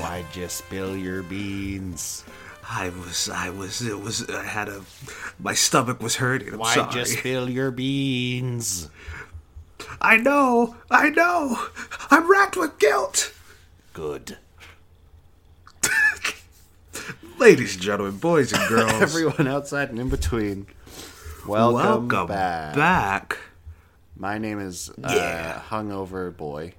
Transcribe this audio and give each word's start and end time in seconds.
Why'd 0.00 0.24
you 0.34 0.48
spill 0.48 0.96
your 0.96 1.22
beans? 1.22 2.24
I 2.68 2.88
was, 2.90 3.28
I 3.28 3.50
was, 3.50 3.80
it 3.82 3.98
was, 4.00 4.28
I 4.28 4.42
had 4.44 4.68
a, 4.68 4.82
my 5.38 5.54
stomach 5.54 6.02
was 6.02 6.16
hurting. 6.16 6.54
I'm 6.54 6.58
Why'd 6.58 6.74
sorry. 6.74 6.98
you 7.00 7.04
spill 7.06 7.48
your 7.48 7.70
beans? 7.70 8.88
I 10.00 10.16
know, 10.16 10.76
I 10.90 11.10
know. 11.10 11.58
I'm 12.10 12.30
racked 12.30 12.56
with 12.56 12.78
guilt. 12.78 13.32
Good. 13.92 14.36
Ladies 17.38 17.74
and 17.74 17.82
gentlemen, 17.82 18.16
boys 18.18 18.52
and 18.52 18.68
girls, 18.68 19.00
Everyone 19.02 19.46
outside 19.46 19.90
and 19.90 19.98
in 19.98 20.08
between. 20.08 20.66
Welcome, 21.46 21.74
welcome 22.08 22.26
back. 22.26 22.74
back. 22.74 23.38
My 24.16 24.38
name 24.38 24.58
is 24.58 24.90
uh, 25.02 25.12
Yeah. 25.14 25.62
Hungover 25.68 26.34
Boy. 26.36 26.74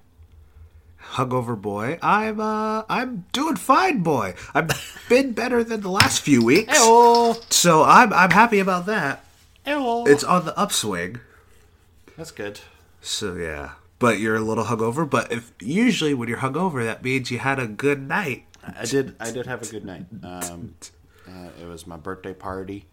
Hungover 1.12 1.60
boy. 1.60 1.98
I'm, 2.02 2.40
uh, 2.40 2.84
I'm 2.90 3.26
doing 3.32 3.56
fine, 3.56 4.04
boy. 4.04 4.36
I've 4.54 4.70
been 5.10 5.32
better 5.34 5.64
than 5.64 5.82
the 5.82 5.90
last 5.90 6.22
few 6.22 6.44
weeks. 6.44 6.78
So 7.50 7.84
I'm, 7.84 8.14
I'm 8.14 8.32
happy 8.32 8.60
about 8.60 8.86
that. 8.88 9.26
It's 10.08 10.24
on 10.24 10.46
the 10.46 10.58
upswing. 10.58 11.20
That's 12.18 12.32
good. 12.32 12.60
So 13.02 13.36
yeah, 13.36 13.72
but 14.00 14.20
you're 14.20 14.36
a 14.36 14.42
little 14.42 14.66
hungover. 14.66 15.10
But 15.10 15.32
if 15.32 15.52
usually 15.60 16.14
when 16.14 16.30
you're 16.30 16.40
hungover, 16.40 16.84
that 16.84 17.04
means 17.04 17.32
you 17.32 17.40
had 17.40 17.60
a 17.60 17.68
good 17.68 18.02
night. 18.02 18.46
I 18.64 18.86
did. 18.86 19.16
I 19.20 19.32
did 19.32 19.46
have 19.46 19.62
a 19.62 19.66
good 19.66 19.86
night. 19.86 20.06
Um, 20.24 20.76
uh, 21.28 21.50
it 21.62 21.68
was 21.68 21.88
my 21.88 21.98
birthday 21.98 22.34
party. 22.34 22.86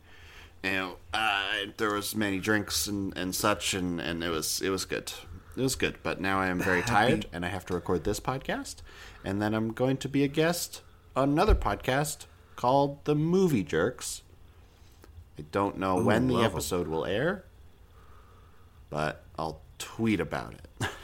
And 0.62 0.92
uh, 1.12 1.42
there 1.76 1.92
was 1.92 2.14
many 2.14 2.38
drinks 2.38 2.86
and, 2.86 3.16
and 3.16 3.34
such, 3.34 3.74
and, 3.74 4.00
and 4.00 4.24
it 4.24 4.30
was 4.30 4.62
it 4.62 4.70
was 4.70 4.84
good. 4.84 5.12
It 5.56 5.60
was 5.62 5.74
good. 5.76 5.96
But 6.02 6.20
now 6.20 6.40
I 6.40 6.48
am 6.48 6.58
very 6.58 6.82
tired, 6.82 7.26
and 7.32 7.44
I 7.44 7.48
have 7.48 7.64
to 7.66 7.74
record 7.74 8.04
this 8.04 8.20
podcast, 8.20 8.76
and 9.24 9.40
then 9.40 9.54
I'm 9.54 9.72
going 9.72 9.96
to 9.98 10.08
be 10.08 10.24
a 10.24 10.28
guest 10.28 10.82
on 11.14 11.30
another 11.30 11.54
podcast 11.54 12.26
called 12.56 13.04
The 13.04 13.14
Movie 13.14 13.62
Jerks. 13.64 14.22
I 15.38 15.42
don't 15.52 15.78
know 15.78 15.96
when 16.02 16.28
the 16.28 16.38
'em. 16.38 16.44
episode 16.44 16.86
will 16.88 17.04
air, 17.04 17.44
but 18.90 19.24
I'll 19.38 19.60
tweet 19.78 20.20
about 20.20 20.54
it. 20.54 20.88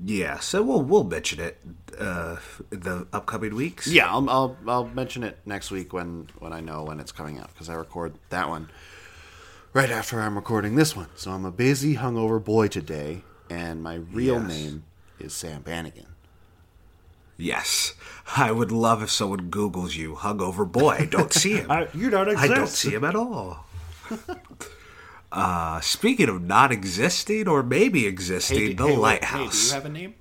Yeah, 0.00 0.38
so 0.38 0.62
we'll 0.62 0.82
we'll 0.82 1.02
mention 1.02 1.40
it 1.40 1.58
uh, 1.98 2.36
the 2.70 3.08
upcoming 3.12 3.56
weeks. 3.56 3.88
Yeah, 3.88 4.08
I'll, 4.08 4.30
I'll 4.30 4.56
I'll 4.68 4.86
mention 4.86 5.24
it 5.24 5.40
next 5.44 5.72
week 5.72 5.92
when 5.92 6.28
when 6.38 6.52
I 6.52 6.60
know 6.60 6.84
when 6.84 7.00
it's 7.00 7.10
coming 7.10 7.40
out 7.40 7.52
because 7.52 7.68
I 7.68 7.74
record 7.74 8.14
that 8.30 8.48
one 8.48 8.70
right 9.72 9.90
after 9.90 10.20
I'm 10.20 10.36
recording 10.36 10.76
this 10.76 10.94
one. 10.94 11.08
So 11.16 11.32
I'm 11.32 11.44
a 11.44 11.50
busy 11.50 11.96
hungover 11.96 12.38
boy 12.42 12.68
today, 12.68 13.24
and 13.50 13.82
my 13.82 13.94
real 13.94 14.40
Yes. 14.40 14.48
name 14.48 14.84
is 15.18 15.32
Sam 15.34 15.62
Bannigan. 15.62 16.06
Yes, 17.36 17.94
I 18.36 18.50
would 18.50 18.72
love 18.72 19.00
if 19.02 19.10
someone 19.10 19.48
Google's 19.48 19.94
you 19.96 20.14
hungover 20.16 20.70
boy. 20.70 20.96
I 21.00 21.04
don't 21.04 21.32
see 21.32 21.54
him. 21.54 21.70
you 21.94 22.10
don't 22.10 22.36
I 22.36 22.48
don't 22.48 22.68
see 22.68 22.90
him 22.90 23.04
at 23.04 23.14
all. 23.14 23.64
uh, 25.32 25.80
speaking 25.80 26.28
of 26.28 26.42
not 26.42 26.72
existing 26.72 27.46
or 27.48 27.62
maybe 27.62 28.06
existing, 28.06 28.76
the 28.76 28.86
lighthouse. 28.88 29.70
Hey, 29.70 29.78
do 29.78 29.78
you 29.78 29.82
have 29.82 29.84
a 29.84 29.88
name? 29.88 30.14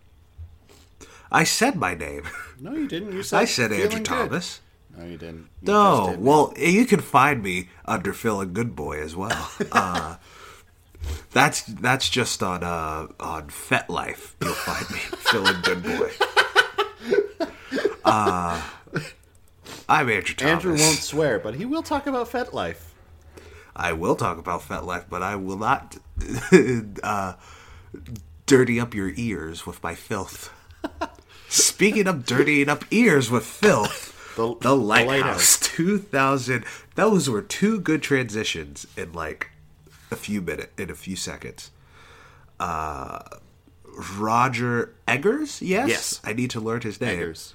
I 1.31 1.43
said 1.43 1.75
my 1.75 1.93
name. 1.93 2.23
No, 2.59 2.73
you 2.73 2.87
didn't. 2.87 3.13
You 3.13 3.21
said 3.21 3.37
I 3.37 3.45
said 3.45 3.71
Andrew 3.71 3.99
good. 3.99 4.05
Thomas. 4.05 4.61
No, 4.97 5.05
you 5.05 5.15
didn't. 5.15 5.47
You 5.61 5.67
No, 5.73 6.07
did. 6.09 6.21
well, 6.23 6.53
you 6.57 6.87
can 6.87 7.01
find 7.01 7.43
me 7.43 7.69
under 7.85 8.13
Feeling 8.13 8.51
Good 8.51 8.75
Boy 8.75 8.99
as 8.99 9.15
well. 9.15 9.51
Uh, 9.71 10.15
that's 11.31 11.63
that's 11.63 12.09
just 12.09 12.41
on 12.43 12.63
uh, 12.63 13.07
on 13.19 13.47
FetLife. 13.49 14.33
You'll 14.41 14.53
find 14.53 14.89
me 14.89 14.97
Feeling 15.29 15.61
Good 15.63 15.83
Boy. 15.83 16.11
Uh, 18.03 18.61
I'm 19.89 20.09
Andrew 20.09 20.35
Thomas. 20.35 20.51
Andrew 20.53 20.71
won't 20.77 20.97
swear, 20.99 21.39
but 21.39 21.55
he 21.55 21.65
will 21.65 21.83
talk 21.83 22.07
about 22.07 22.29
FetLife. 22.29 22.77
I 23.75 23.93
will 23.93 24.15
talk 24.15 24.37
about 24.37 24.61
FetLife, 24.61 25.05
but 25.09 25.21
I 25.21 25.35
will 25.35 25.57
not 25.57 25.97
uh, 27.03 27.33
dirty 28.45 28.79
up 28.79 28.93
your 28.93 29.11
ears 29.15 29.65
with 29.65 29.81
my 29.83 29.93
filth. 29.95 30.51
Speaking 31.49 32.07
of 32.07 32.25
dirtying 32.25 32.69
up 32.69 32.83
ears 32.91 33.29
with 33.29 33.45
filth, 33.45 34.35
The- 34.35 34.55
the, 34.55 34.69
the 34.69 34.75
Lighthouse, 34.75 35.07
Lighthouse. 35.07 35.59
2000. 35.59 36.65
Those 36.95 37.29
were 37.29 37.41
two 37.41 37.79
good 37.79 38.01
transitions 38.01 38.87
in 38.97 39.13
like 39.13 39.51
a 40.11 40.15
few 40.15 40.41
minutes, 40.41 40.71
in 40.77 40.89
a 40.89 40.95
few 40.95 41.15
seconds. 41.15 41.71
Uh, 42.59 43.19
Roger 44.17 44.93
Eggers, 45.07 45.61
yes, 45.61 45.89
Yes. 45.89 46.21
I 46.23 46.33
need 46.33 46.49
to 46.51 46.59
learn 46.59 46.81
his 46.81 46.99
name. 47.01 47.19
Eggers. 47.19 47.53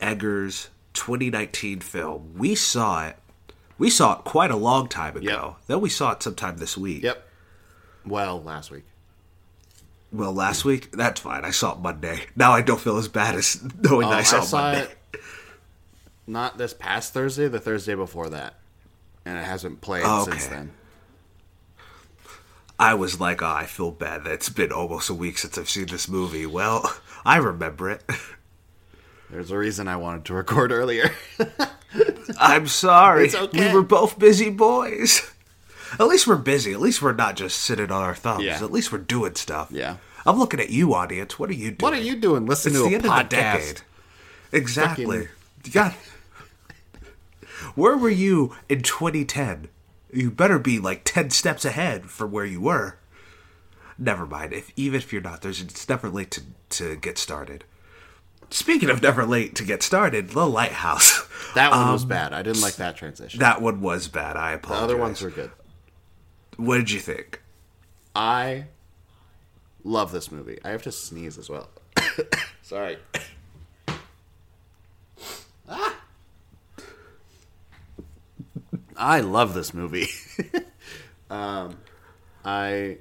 Eggers 0.00 0.68
2019 0.94 1.80
film. 1.80 2.34
We 2.36 2.54
saw 2.54 3.06
it. 3.08 3.16
We 3.78 3.90
saw 3.90 4.18
it 4.18 4.24
quite 4.24 4.50
a 4.50 4.56
long 4.56 4.88
time 4.88 5.16
ago. 5.16 5.56
Yep. 5.56 5.66
Then 5.66 5.80
we 5.80 5.88
saw 5.88 6.12
it 6.12 6.22
sometime 6.22 6.56
this 6.58 6.76
week. 6.76 7.02
Yep. 7.02 7.24
Well, 8.06 8.42
last 8.42 8.70
week. 8.70 8.84
Well, 10.12 10.32
last 10.32 10.64
week, 10.64 10.90
that's 10.92 11.20
fine. 11.20 11.44
I 11.44 11.50
saw 11.50 11.72
it 11.74 11.80
Monday. 11.80 12.22
Now 12.34 12.52
I 12.52 12.62
don't 12.62 12.80
feel 12.80 12.96
as 12.96 13.08
bad 13.08 13.34
as 13.34 13.62
knowing 13.80 14.06
Oh, 14.06 14.10
that 14.10 14.18
I 14.18 14.22
saw, 14.22 14.42
it 14.42 14.50
Monday. 14.52 14.82
it 15.14 15.20
not 16.26 16.58
this 16.58 16.74
past 16.74 17.12
Thursday, 17.14 17.48
the 17.48 17.60
Thursday 17.60 17.94
before 17.94 18.28
that, 18.30 18.54
and 19.28 19.38
it 19.38 19.44
hasn't 19.44 19.80
played 19.82 20.04
Oh, 20.06 20.24
since 20.24 20.46
then. 20.46 20.72
I 22.78 22.94
was 22.94 23.18
like, 23.20 23.42
oh, 23.42 23.46
I 23.46 23.66
feel 23.66 23.90
bad 23.90 24.24
that 24.24 24.32
it's 24.32 24.48
been 24.48 24.72
almost 24.72 25.10
a 25.10 25.14
week 25.14 25.38
since 25.38 25.58
I've 25.58 25.68
seen 25.68 25.86
this 25.86 26.08
movie. 26.08 26.46
Well, 26.46 26.90
I 27.24 27.36
remember 27.38 27.90
it. 27.90 28.02
There's 29.30 29.50
a 29.50 29.58
reason 29.58 29.88
I 29.88 29.96
wanted 29.96 30.24
to 30.26 30.34
record 30.34 30.70
earlier. 30.72 31.10
I'm 32.40 32.66
sorry. 32.68 33.26
It's 33.26 33.34
okay. 33.34 33.68
We 33.68 33.74
were 33.74 33.82
both 33.82 34.18
busy 34.18 34.50
boys. 34.50 35.28
At 35.98 36.06
least 36.06 36.26
we're 36.26 36.36
busy. 36.36 36.72
At 36.72 36.80
least 36.80 37.02
we're 37.02 37.12
not 37.14 37.34
just 37.36 37.58
sitting 37.58 37.90
on 37.90 38.02
our 38.02 38.14
thumbs. 38.14 38.44
Yeah. 38.44 38.62
At 38.62 38.70
least 38.72 38.92
we're 38.92 38.98
doing 38.98 39.34
stuff. 39.34 39.68
Yeah. 39.72 39.96
I'm 40.24 40.38
looking 40.38 40.60
at 40.60 40.70
you, 40.70 40.94
audience. 40.94 41.38
What 41.38 41.50
are 41.50 41.54
you 41.54 41.70
doing? 41.72 41.78
what 41.80 41.92
are 41.94 42.02
you 42.02 42.16
doing? 42.16 42.46
Listen 42.46 42.72
It's 42.72 42.82
to 42.82 42.88
the 42.88 42.94
a 42.94 42.98
end 42.98 43.04
podcast. 43.04 43.20
of 43.24 43.28
the 43.30 43.36
decade. 43.36 43.80
Exactly. 44.52 45.04
Fucking- 45.26 45.28
You 45.64 45.72
got. 45.72 45.94
Where 47.78 47.96
were 47.96 48.10
you 48.10 48.56
in 48.68 48.82
2010? 48.82 49.68
You 50.12 50.32
better 50.32 50.58
be 50.58 50.80
like 50.80 51.02
10 51.04 51.30
steps 51.30 51.64
ahead 51.64 52.10
from 52.10 52.32
where 52.32 52.44
you 52.44 52.60
were. 52.60 52.98
Never 53.96 54.26
mind. 54.26 54.52
If 54.52 54.72
even 54.74 54.98
if 54.98 55.12
you're 55.12 55.22
not, 55.22 55.42
there's 55.42 55.60
it's 55.60 55.88
never 55.88 56.08
late 56.10 56.32
to 56.32 56.42
to 56.70 56.96
get 56.96 57.18
started. 57.18 57.62
Speaking 58.50 58.90
of 58.90 59.00
never 59.00 59.24
late 59.24 59.54
to 59.54 59.62
get 59.64 59.84
started, 59.84 60.30
The 60.30 60.44
Lighthouse. 60.48 61.24
That 61.54 61.70
one 61.70 61.92
was 61.92 62.04
bad. 62.04 62.32
I 62.32 62.42
didn't 62.42 62.62
like 62.62 62.76
that 62.76 62.96
transition. 62.96 63.38
Um, 63.38 63.42
That 63.42 63.62
one 63.62 63.80
was 63.80 64.08
bad. 64.08 64.36
I 64.36 64.50
the 64.50 64.56
apologize. 64.56 64.82
other 64.84 64.96
ones 64.96 65.22
were 65.22 65.30
good. 65.30 65.50
What 66.56 66.78
did 66.78 66.90
you 66.90 66.98
think? 66.98 67.40
I 68.14 68.64
love 69.84 70.10
this 70.10 70.32
movie. 70.32 70.58
I 70.64 70.70
have 70.70 70.82
to 70.82 70.90
sneeze 70.92 71.38
as 71.38 71.48
well. 71.48 71.68
Sorry. 72.62 72.98
ah. 75.68 75.97
I 78.98 79.20
love 79.20 79.54
this 79.54 79.72
movie. 79.72 80.08
um, 81.30 81.78
I 82.44 82.98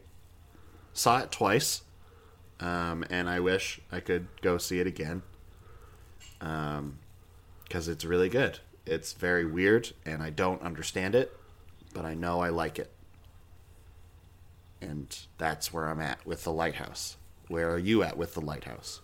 saw 0.93 1.19
it 1.19 1.31
twice, 1.31 1.81
um, 2.59 3.03
and 3.09 3.27
I 3.29 3.39
wish 3.39 3.81
I 3.91 3.99
could 3.99 4.27
go 4.41 4.57
see 4.57 4.79
it 4.79 4.87
again. 4.87 5.23
Um, 6.39 6.99
because 7.63 7.89
it's 7.89 8.05
really 8.05 8.29
good. 8.29 8.59
It's 8.85 9.11
very 9.11 9.45
weird, 9.45 9.91
and 10.05 10.23
I 10.23 10.29
don't 10.29 10.61
understand 10.61 11.15
it, 11.15 11.35
but 11.93 12.05
I 12.05 12.13
know 12.13 12.39
I 12.39 12.49
like 12.49 12.79
it 12.79 12.91
and 14.81 15.17
that's 15.37 15.73
where 15.73 15.87
I'm 15.87 15.99
at 15.99 16.25
with 16.25 16.43
the 16.43 16.51
lighthouse. 16.51 17.17
Where 17.47 17.71
are 17.71 17.77
you 17.77 18.03
at 18.03 18.17
with 18.17 18.33
the 18.33 18.41
lighthouse? 18.41 19.01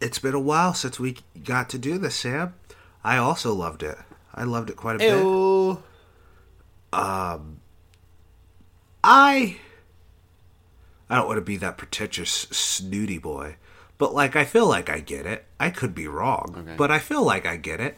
It's 0.00 0.18
been 0.18 0.34
a 0.34 0.40
while 0.40 0.74
since 0.74 0.98
we 0.98 1.18
got 1.44 1.68
to 1.70 1.78
do 1.78 1.98
this, 1.98 2.16
Sam. 2.16 2.54
I 3.04 3.18
also 3.18 3.52
loved 3.52 3.82
it. 3.82 3.98
I 4.34 4.44
loved 4.44 4.70
it 4.70 4.76
quite 4.76 4.96
a 4.96 4.98
bit. 4.98 5.16
Ew. 5.18 5.82
I 9.02 9.56
I 11.08 11.16
don't 11.16 11.26
want 11.26 11.38
to 11.38 11.42
be 11.42 11.56
that 11.56 11.76
pretentious 11.78 12.30
snooty 12.30 13.18
boy, 13.18 13.56
but 13.98 14.14
like 14.14 14.36
I 14.36 14.44
feel 14.44 14.68
like 14.68 14.88
I 14.88 15.00
get 15.00 15.26
it. 15.26 15.46
I 15.58 15.70
could 15.70 15.94
be 15.94 16.06
wrong, 16.06 16.54
Okay. 16.58 16.74
but 16.76 16.90
I 16.90 16.98
feel 16.98 17.24
like 17.24 17.46
I 17.46 17.56
get 17.56 17.80
it. 17.80 17.96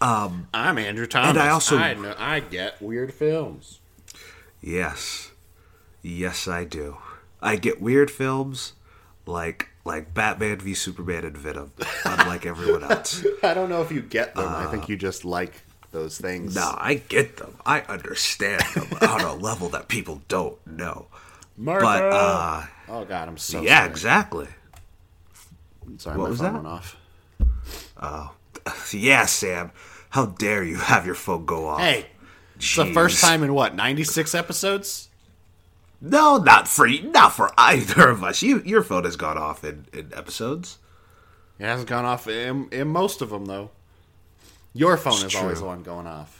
Um, 0.00 0.48
I'm 0.54 0.78
Andrew 0.78 1.06
Thomas. 1.06 1.30
And 1.30 1.38
I 1.38 1.48
also- 1.48 1.76
I, 1.76 1.94
know, 1.94 2.14
I 2.16 2.40
get 2.40 2.80
weird 2.80 3.12
films. 3.12 3.80
Yes. 4.60 5.32
Yes, 6.02 6.46
I 6.46 6.64
do. 6.64 6.98
I 7.42 7.56
get 7.56 7.82
weird 7.82 8.10
films 8.10 8.74
like 9.26 9.69
like 9.84 10.12
Batman 10.14 10.58
v 10.58 10.74
Superman 10.74 11.24
and 11.24 11.36
Venom, 11.36 11.72
unlike 12.04 12.46
everyone 12.46 12.84
else. 12.84 13.24
I 13.42 13.54
don't 13.54 13.68
know 13.70 13.82
if 13.82 13.90
you 13.92 14.02
get 14.02 14.34
them. 14.34 14.48
I 14.48 14.66
think 14.66 14.88
you 14.88 14.96
just 14.96 15.24
like 15.24 15.52
those 15.92 16.18
things. 16.18 16.54
No, 16.54 16.74
I 16.76 16.94
get 16.94 17.36
them. 17.38 17.56
I 17.66 17.80
understand 17.82 18.62
them 18.74 18.98
on 19.08 19.20
a 19.22 19.34
level 19.34 19.68
that 19.70 19.88
people 19.88 20.22
don't 20.28 20.64
know. 20.66 21.06
Martha. 21.56 21.84
But 21.84 22.02
uh, 22.12 22.66
oh 22.88 23.04
god, 23.04 23.28
I'm 23.28 23.36
so 23.38 23.60
yeah, 23.62 23.78
sorry. 23.80 23.90
exactly. 23.90 24.48
Sorry, 25.98 26.16
What 26.16 26.24
my 26.24 26.30
was 26.30 26.38
phone 26.40 26.46
that? 26.46 26.54
went 26.54 26.66
off. 26.66 26.96
Oh. 28.00 28.32
Yeah, 28.92 29.26
Sam. 29.26 29.70
How 30.10 30.26
dare 30.26 30.62
you 30.64 30.76
have 30.76 31.06
your 31.06 31.14
phone 31.14 31.46
go 31.46 31.66
off? 31.68 31.80
Hey, 31.80 32.06
it's 32.56 32.74
the 32.76 32.92
first 32.92 33.20
time 33.20 33.42
in 33.42 33.54
what 33.54 33.74
96 33.74 34.34
episodes. 34.34 35.08
No, 36.00 36.38
not 36.38 36.66
for 36.66 36.88
not 36.88 37.32
for 37.32 37.50
either 37.58 38.08
of 38.08 38.24
us. 38.24 38.42
You, 38.42 38.62
your 38.64 38.82
phone 38.82 39.04
has 39.04 39.16
gone 39.16 39.36
off 39.36 39.64
in, 39.64 39.86
in 39.92 40.10
episodes. 40.14 40.78
It 41.58 41.64
hasn't 41.64 41.88
gone 41.88 42.06
off 42.06 42.26
in, 42.26 42.68
in 42.70 42.88
most 42.88 43.20
of 43.20 43.30
them 43.30 43.44
though. 43.44 43.70
Your 44.72 44.96
phone 44.96 45.14
It's 45.14 45.24
is 45.24 45.36
always 45.36 45.60
the 45.60 45.66
one 45.66 45.82
going 45.82 46.06
off. 46.06 46.38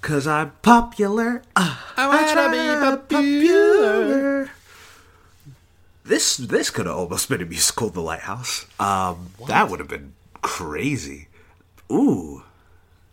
Cause 0.00 0.26
I'm 0.26 0.50
popular. 0.62 1.42
Uh, 1.56 1.76
I 1.96 2.08
wanna 2.08 2.50
be 2.50 3.14
popular. 3.14 4.50
This 6.04 6.36
this 6.36 6.68
could 6.68 6.86
have 6.86 6.96
almost 6.96 7.28
been 7.28 7.40
a 7.40 7.46
musical, 7.46 7.88
The 7.88 8.02
Lighthouse. 8.02 8.66
Um, 8.78 9.30
that 9.48 9.70
would 9.70 9.78
have 9.78 9.88
been 9.88 10.12
crazy. 10.42 11.28
Ooh, 11.90 12.42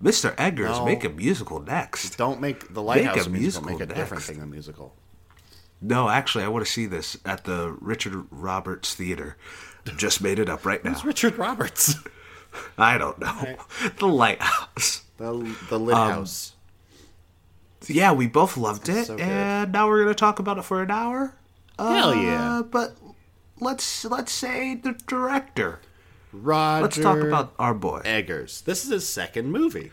Mr. 0.02 0.34
Eggers, 0.38 0.78
No. 0.80 0.86
make 0.86 1.04
a 1.04 1.10
musical 1.10 1.60
next. 1.62 2.18
Don't 2.18 2.42
make 2.42 2.74
the 2.74 2.82
lighthouse 2.82 3.28
a 3.28 3.30
musical. 3.30 3.68
musical 3.68 3.70
Make 3.72 3.82
a 3.82 3.94
different 3.94 4.24
thing 4.24 4.40
than 4.40 4.50
musical. 4.50 4.96
No, 5.82 6.10
actually, 6.10 6.44
I 6.44 6.48
want 6.48 6.66
to 6.66 6.72
see 6.72 6.86
this 6.86 7.18
at 7.26 7.44
the 7.46 7.76
Richard 7.80 8.26
Roberts 8.32 8.94
Theater. 8.96 9.36
Just 9.98 10.22
made 10.22 10.38
it 10.40 10.48
up 10.50 10.66
right 10.66 10.84
now. 10.84 10.92
It's 10.92 11.04
Richard 11.06 11.38
Roberts. 11.38 11.96
I 12.78 12.98
don't 12.98 13.20
know. 13.20 13.56
The 13.98 14.08
Lighthouse. 14.08 15.04
the 15.18 15.56
the 15.70 15.80
lit 15.80 15.96
Um, 15.96 16.12
house. 16.12 16.54
Yeah, 17.88 18.12
we 18.12 18.28
both 18.28 18.58
loved 18.58 18.90
it, 18.90 19.06
so 19.06 19.18
and 19.18 19.72
now 19.72 19.88
we're 19.88 20.02
gonna 20.04 20.14
talk 20.14 20.38
about 20.40 20.58
it 20.60 20.66
for 20.66 20.82
an 20.84 20.92
hour. 20.92 21.36
Hell 21.80 22.14
yeah. 22.14 22.60
Uh, 22.60 22.64
but 22.64 22.96
let's 23.60 24.06
let's 24.06 24.32
say 24.32 24.76
the 24.76 24.92
director. 25.08 25.80
Roger. 26.34 26.84
Let's 26.84 26.98
talk 26.98 27.20
about 27.20 27.54
our 27.60 27.74
boy. 27.74 28.02
Eggers. 28.06 28.62
This 28.62 28.84
is 28.84 28.92
his 28.92 29.08
second 29.08 29.52
movie. 29.52 29.92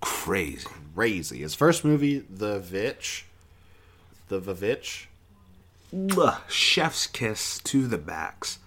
Crazy. 0.00 0.66
Crazy. 0.94 1.38
His 1.38 1.54
first 1.54 1.84
movie, 1.84 2.18
The 2.18 2.58
Vitch. 2.58 3.26
The 4.28 4.40
Vavitch. 4.40 5.06
Mwah. 5.94 6.38
Chef's 6.48 7.06
kiss 7.06 7.58
to 7.60 7.86
the 7.86 7.98
max. 7.98 8.58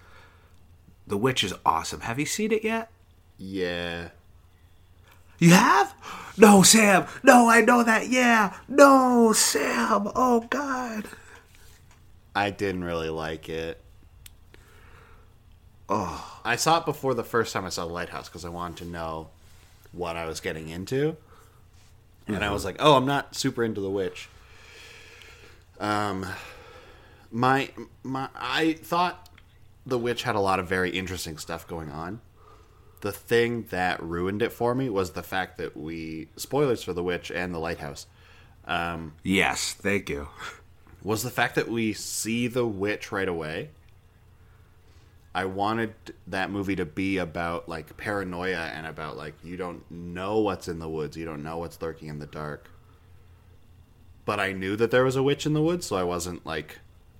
The 1.06 1.16
Witch 1.16 1.44
is 1.44 1.54
awesome. 1.64 2.00
Have 2.00 2.18
you 2.18 2.26
seen 2.26 2.52
it 2.52 2.64
yet? 2.64 2.90
Yeah. 3.38 4.08
You 5.38 5.50
have? 5.50 5.94
No, 6.38 6.62
Sam. 6.62 7.06
No, 7.22 7.48
I 7.48 7.60
know 7.60 7.82
that. 7.82 8.08
Yeah. 8.08 8.56
No, 8.68 9.32
Sam. 9.32 10.10
Oh 10.14 10.46
God. 10.50 11.04
I 12.34 12.50
didn't 12.50 12.84
really 12.84 13.10
like 13.10 13.48
it. 13.48 13.80
Oh. 15.88 16.40
I 16.44 16.56
saw 16.56 16.78
it 16.78 16.84
before 16.84 17.14
the 17.14 17.24
first 17.24 17.52
time 17.52 17.64
I 17.64 17.68
saw 17.68 17.86
The 17.86 17.92
Lighthouse 17.92 18.28
because 18.28 18.44
I 18.44 18.48
wanted 18.48 18.78
to 18.78 18.84
know 18.86 19.28
what 19.92 20.16
I 20.16 20.26
was 20.26 20.40
getting 20.40 20.68
into. 20.68 21.16
And 22.28 22.44
I 22.44 22.50
was 22.50 22.64
like, 22.64 22.76
oh, 22.80 22.96
I'm 22.96 23.06
not 23.06 23.36
super 23.36 23.62
into 23.62 23.80
The 23.80 23.90
Witch. 23.90 24.28
Um, 25.78 26.26
my 27.30 27.70
my 28.02 28.28
I 28.34 28.72
thought 28.74 29.28
The 29.84 29.98
Witch 29.98 30.22
had 30.24 30.34
a 30.34 30.40
lot 30.40 30.58
of 30.58 30.68
very 30.68 30.90
interesting 30.90 31.38
stuff 31.38 31.68
going 31.68 31.90
on. 31.90 32.20
The 33.02 33.12
thing 33.12 33.66
that 33.70 34.02
ruined 34.02 34.42
it 34.42 34.50
for 34.52 34.74
me 34.74 34.88
was 34.88 35.10
the 35.12 35.22
fact 35.22 35.58
that 35.58 35.76
we 35.76 36.28
spoilers 36.36 36.82
for 36.82 36.92
The 36.92 37.02
Witch 37.02 37.30
and 37.30 37.54
The 37.54 37.58
Lighthouse 37.58 38.06
Um, 38.66 39.12
Yes. 39.22 39.72
Thank 39.74 40.08
you. 40.10 40.28
was 41.02 41.22
the 41.22 41.30
fact 41.30 41.54
that 41.54 41.68
we 41.68 41.92
see 41.92 42.48
the 42.48 42.66
witch 42.66 43.12
right 43.12 43.28
away. 43.28 43.70
I 45.36 45.44
wanted 45.44 45.92
that 46.28 46.50
movie 46.50 46.76
to 46.76 46.86
be 46.86 47.18
about 47.18 47.68
like 47.68 47.94
paranoia 47.98 48.70
and 48.74 48.86
about 48.86 49.18
like 49.18 49.34
you 49.44 49.58
don't 49.58 49.88
know 49.90 50.38
what's 50.38 50.66
in 50.66 50.78
the 50.78 50.88
woods, 50.88 51.14
you 51.14 51.26
don't 51.26 51.42
know 51.42 51.58
what's 51.58 51.80
lurking 51.82 52.08
in 52.08 52.20
the 52.20 52.26
dark. 52.26 52.70
But 54.24 54.40
I 54.40 54.52
knew 54.52 54.76
that 54.76 54.90
there 54.90 55.04
was 55.04 55.14
a 55.14 55.22
witch 55.22 55.44
in 55.44 55.52
the 55.52 55.60
woods, 55.60 55.84
so 55.84 55.96
I 55.96 56.04
wasn't 56.04 56.46
like 56.46 56.78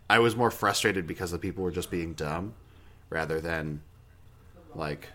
I 0.08 0.18
was 0.18 0.34
more 0.34 0.50
frustrated 0.50 1.06
because 1.06 1.30
the 1.30 1.38
people 1.38 1.62
were 1.62 1.70
just 1.70 1.90
being 1.90 2.14
dumb 2.14 2.54
rather 3.10 3.38
than 3.38 3.82
like 4.74 5.08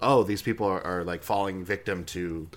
oh, 0.00 0.22
these 0.22 0.40
people 0.40 0.66
are, 0.66 0.80
are 0.80 1.04
like 1.04 1.22
falling 1.22 1.62
victim 1.62 2.06
to 2.06 2.48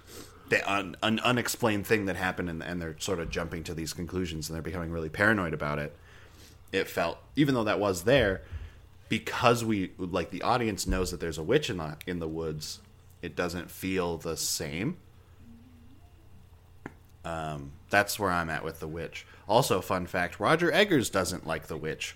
the 0.47 0.71
un, 0.71 0.95
an 1.03 1.19
unexplained 1.19 1.85
thing 1.85 2.05
that 2.05 2.15
happened 2.15 2.49
and, 2.49 2.63
and 2.63 2.81
they're 2.81 2.95
sort 2.99 3.19
of 3.19 3.29
jumping 3.29 3.65
to 3.65 3.73
these 3.73 3.91
conclusions 3.91 4.47
and 4.47 4.55
they're 4.55 4.61
becoming 4.61 4.91
really 4.91 5.09
paranoid 5.09 5.53
about 5.53 5.77
it 5.77 5.93
it 6.71 6.87
felt 6.87 7.17
even 7.35 7.53
though 7.53 7.65
that 7.65 7.81
was 7.81 8.03
there 8.03 8.43
because 9.09 9.63
we 9.63 9.91
like 9.97 10.31
the 10.31 10.41
audience 10.41 10.87
knows 10.87 11.11
that 11.11 11.19
there's 11.19 11.37
a 11.37 11.43
witch 11.43 11.69
in 11.69 11.77
the 11.77 11.97
in 12.07 12.19
the 12.19 12.27
woods 12.27 12.79
it 13.21 13.35
doesn't 13.35 13.69
feel 13.69 14.17
the 14.17 14.35
same 14.37 14.97
um, 17.25 17.71
that's 17.89 18.19
where 18.19 18.31
i'm 18.31 18.49
at 18.49 18.63
with 18.63 18.79
the 18.79 18.87
witch 18.87 19.25
also 19.47 19.81
fun 19.81 20.05
fact 20.05 20.39
roger 20.39 20.71
eggers 20.71 21.09
doesn't 21.09 21.45
like 21.47 21.67
the 21.67 21.77
witch 21.77 22.15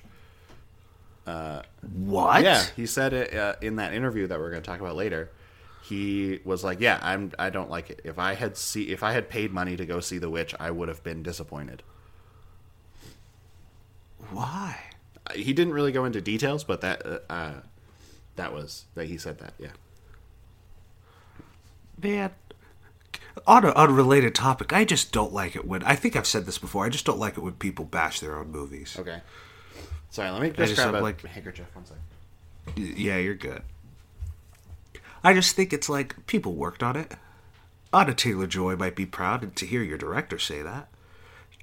What? 1.26 2.42
yeah, 2.44 2.64
he 2.76 2.86
said 2.86 3.12
it 3.14 3.34
uh, 3.36 3.56
in 3.62 3.76
that 3.78 3.94
interview 3.94 4.28
that 4.28 4.40
we're 4.40 4.50
going 4.50 4.62
to 4.62 4.66
talk 4.66 4.80
about 4.80 4.96
later. 4.96 5.30
He 5.84 6.40
was 6.46 6.64
like, 6.64 6.80
"Yeah, 6.80 7.00
I'm. 7.02 7.34
I 7.38 7.50
don't 7.50 7.70
like 7.70 7.90
it. 7.90 8.00
If 8.06 8.18
I 8.18 8.34
had 8.34 8.56
see, 8.56 8.92
if 8.92 9.04
I 9.04 9.12
had 9.12 9.28
paid 9.30 9.52
money 9.52 9.76
to 9.76 9.86
go 9.86 10.00
see 10.00 10.20
The 10.20 10.30
Witch, 10.30 10.56
I 10.58 10.72
would 10.72 10.88
have 10.88 11.04
been 11.04 11.24
disappointed." 11.24 11.84
Why? 14.32 14.78
He 15.34 15.54
didn't 15.54 15.74
really 15.74 15.92
go 15.92 16.06
into 16.06 16.22
details, 16.22 16.64
but 16.64 16.82
that 16.82 17.06
uh, 17.06 17.20
uh, 17.30 17.54
that 18.36 18.54
was 18.54 18.86
that 18.96 19.06
he 19.06 19.18
said 19.18 19.40
that. 19.40 19.54
Yeah. 19.60 19.70
Man, 22.02 22.32
on 23.46 23.66
an 23.66 23.72
unrelated 23.72 24.36
topic, 24.36 24.72
I 24.74 24.86
just 24.86 25.12
don't 25.12 25.34
like 25.34 25.56
it 25.56 25.66
when 25.66 25.84
I 25.84 25.96
think 25.96 26.16
I've 26.16 26.28
said 26.28 26.46
this 26.46 26.58
before. 26.58 26.86
I 26.86 26.90
just 26.90 27.06
don't 27.06 27.20
like 27.20 27.38
it 27.38 27.42
when 27.42 27.54
people 27.54 27.86
bash 27.86 28.20
their 28.20 28.38
own 28.38 28.52
movies. 28.52 28.96
Okay. 29.00 29.22
Sorry, 30.10 30.30
let 30.30 30.42
me 30.42 30.50
just, 30.50 30.76
just 30.76 30.76
grab 30.76 30.96
a 30.96 31.02
like- 31.02 31.26
handkerchief. 31.26 31.68
One 31.74 31.86
second. 31.86 32.98
Yeah, 32.98 33.18
you're 33.18 33.36
good. 33.36 33.62
I 35.24 35.34
just 35.34 35.56
think 35.56 35.74
it's 35.74 35.90
like 35.90 36.28
people 36.28 36.54
worked 36.54 36.84
on 36.84 36.96
it. 36.96 37.14
Anya 37.94 38.14
Taylor 38.14 38.48
Joy 38.48 38.76
might 38.76 38.96
be 38.96 39.06
proud 39.06 39.56
to 39.56 39.66
hear 39.66 39.82
your 39.82 39.98
director 39.98 40.38
say 40.38 40.62
that. 40.62 40.90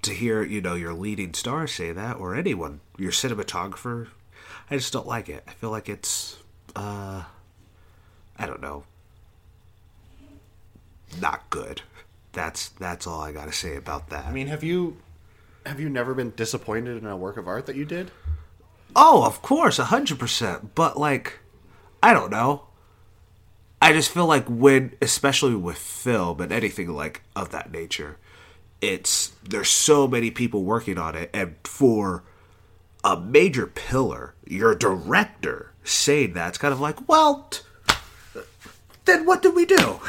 To 0.04 0.12
hear, 0.12 0.42
you 0.42 0.60
know, 0.60 0.74
your 0.74 0.92
leading 0.92 1.32
star 1.32 1.66
say 1.66 1.90
that, 1.90 2.16
or 2.16 2.34
anyone, 2.34 2.80
your 2.98 3.10
cinematographer. 3.10 4.08
I 4.70 4.76
just 4.76 4.92
don't 4.92 5.06
like 5.06 5.30
it. 5.30 5.42
I 5.48 5.52
feel 5.52 5.70
like 5.70 5.88
it's, 5.88 6.36
uh, 6.76 7.22
I 8.38 8.46
don't 8.46 8.60
know, 8.60 8.84
not 11.20 11.48
good. 11.48 11.80
That's 12.32 12.68
that's 12.68 13.06
all 13.06 13.20
I 13.20 13.32
got 13.32 13.46
to 13.46 13.52
say 13.52 13.76
about 13.76 14.10
that. 14.10 14.26
I 14.26 14.32
mean, 14.32 14.48
have 14.48 14.62
you 14.62 14.98
have 15.64 15.80
you 15.80 15.88
never 15.88 16.12
been 16.12 16.32
disappointed 16.36 16.98
in 16.98 17.06
a 17.06 17.16
work 17.16 17.38
of 17.38 17.48
art 17.48 17.64
that 17.66 17.76
you 17.76 17.86
did? 17.86 18.10
Oh, 18.94 19.24
of 19.24 19.40
course, 19.40 19.78
a 19.78 19.86
hundred 19.86 20.18
percent. 20.18 20.74
But 20.74 20.98
like, 20.98 21.38
I 22.02 22.12
don't 22.12 22.30
know. 22.30 22.64
I 23.80 23.92
just 23.92 24.10
feel 24.10 24.26
like 24.26 24.46
when, 24.48 24.92
especially 25.00 25.54
with 25.54 25.78
film 25.78 26.40
and 26.40 26.52
anything 26.52 26.88
like 26.88 27.22
of 27.34 27.50
that 27.50 27.70
nature, 27.70 28.18
it's 28.84 29.32
there's 29.42 29.68
so 29.70 30.06
many 30.06 30.30
people 30.30 30.62
working 30.64 30.98
on 30.98 31.14
it, 31.14 31.30
and 31.32 31.56
for 31.64 32.22
a 33.02 33.18
major 33.18 33.66
pillar, 33.66 34.34
your 34.46 34.74
director 34.74 35.72
saying 35.82 36.32
that, 36.34 36.48
it's 36.48 36.58
kind 36.58 36.72
of 36.72 36.80
like, 36.80 37.06
well, 37.08 37.48
t- 37.50 37.60
then 39.04 39.26
what 39.26 39.42
do 39.42 39.50
we 39.50 39.64
do? 39.66 40.00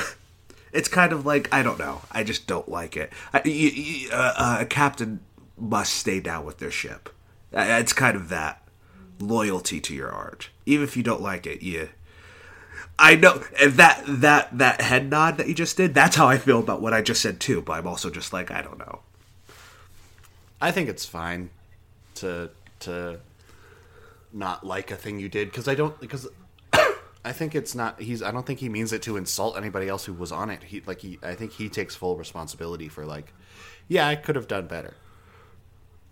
It's 0.74 0.90
kind 0.90 1.14
of 1.14 1.26
like 1.26 1.48
I 1.54 1.64
don't 1.64 1.80
know. 1.80 2.02
I 2.12 2.26
just 2.26 2.48
don't 2.48 2.68
like 2.68 2.98
it. 2.98 3.10
I, 3.32 3.42
y 3.46 3.72
y 3.78 4.08
uh, 4.12 4.58
a 4.60 4.66
captain 4.66 5.22
must 5.58 5.94
stay 5.94 6.20
down 6.20 6.46
with 6.46 6.58
their 6.58 6.70
ship. 6.70 7.08
Uh, 7.54 7.62
It's 7.80 7.94
kind 7.94 8.18
of 8.18 8.28
that 8.28 8.62
loyalty 9.18 9.80
to 9.80 9.94
your 9.96 10.12
art, 10.12 10.50
even 10.66 10.84
if 10.84 10.98
you 10.98 11.02
don't 11.04 11.22
like 11.22 11.48
it. 11.48 11.62
You, 11.62 11.88
I 12.98 13.16
know 13.16 13.44
and 13.60 13.74
that 13.74 14.04
that 14.08 14.58
that 14.58 14.82
head 14.82 15.10
nod 15.10 15.38
that 15.38 15.48
you 15.48 15.54
just 15.54 15.76
did. 15.76 15.94
That's 15.94 16.16
how 16.16 16.28
I 16.28 16.38
feel 16.38 16.60
about 16.60 16.82
what 16.82 16.94
I 16.94 17.02
just 17.02 17.22
said 17.22 17.40
too. 17.40 17.62
But 17.62 17.74
I'm 17.74 17.88
also 17.88 18.10
just 18.10 18.32
like 18.32 18.52
I 18.52 18.62
don't 18.62 18.80
know. 18.80 19.00
I 20.62 20.72
think 20.72 20.88
it's 20.90 21.06
fine 21.06 21.50
to 22.16 22.50
to 22.82 23.20
not 24.32 24.66
like 24.66 24.92
a 24.92 24.96
thing 24.96 25.20
you 25.20 25.30
did 25.30 25.50
because 25.50 25.68
I 25.68 25.76
don't 25.76 26.00
because 26.00 26.28
I 27.26 27.32
think 27.32 27.56
it's 27.56 27.76
not 27.76 28.02
he's 28.02 28.22
I 28.22 28.32
don't 28.32 28.46
think 28.46 28.60
he 28.60 28.70
means 28.70 28.94
it 28.94 29.02
to 29.04 29.18
insult 29.18 29.58
anybody 29.58 29.90
else 29.90 30.06
who 30.06 30.14
was 30.14 30.32
on 30.32 30.50
it. 30.50 30.64
He 30.64 30.82
like 30.86 31.02
he 31.02 31.20
I 31.22 31.36
think 31.36 31.54
he 31.54 31.70
takes 31.70 31.96
full 31.96 32.16
responsibility 32.16 32.88
for 32.88 33.06
like 33.06 33.34
yeah 33.88 34.08
I 34.08 34.16
could 34.16 34.36
have 34.36 34.48
done 34.48 34.68
better. 34.68 34.94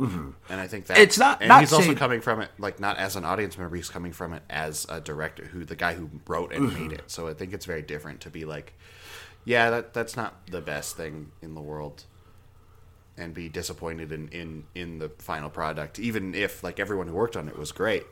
Mm-hmm. 0.04 0.30
And 0.50 0.62
I 0.62 0.68
think 0.68 0.86
that 0.88 0.98
It's 0.98 1.18
not- 1.18 1.42
And 1.42 1.50
not 1.50 1.62
he's 1.62 1.74
also 1.74 1.96
coming 1.96 2.22
from 2.22 2.42
it 2.42 2.50
like 2.58 2.80
not 2.80 2.98
as 2.98 3.16
an 3.16 3.26
audience 3.26 3.58
member. 3.58 3.76
He's 3.76 3.90
coming 3.90 4.12
from 4.14 4.34
it 4.34 4.44
as 4.50 4.86
a 4.90 5.00
director, 5.02 5.46
who 5.46 5.66
the 5.66 5.76
guy 5.76 5.94
who 5.94 6.10
wrote 6.28 6.54
and 6.54 6.68
made 6.68 6.76
mm-hmm. 6.76 6.92
it. 6.94 7.04
So 7.08 7.28
I 7.28 7.34
think 7.34 7.54
it's 7.54 7.66
very 7.66 7.82
different 7.82 8.22
to 8.22 8.30
be 8.30 8.46
like, 8.46 8.74
yeah, 9.46 9.70
that 9.70 9.94
that's 9.94 10.16
not 10.16 10.48
the 10.48 10.62
best 10.62 10.96
thing 10.98 11.32
in 11.42 11.54
the 11.56 11.62
world. 11.62 12.06
and 13.18 13.34
be 13.34 13.48
disappointed 13.50 14.12
in, 14.12 14.28
in 14.30 14.64
in 14.74 14.98
the 15.00 15.10
final 15.20 15.50
product, 15.50 16.00
even 16.00 16.34
if 16.34 16.64
like 16.64 16.80
everyone 16.80 17.08
who 17.08 17.14
worked 17.14 17.38
on 17.38 17.48
it 17.48 17.58
was 17.58 17.72
great. 17.72 18.06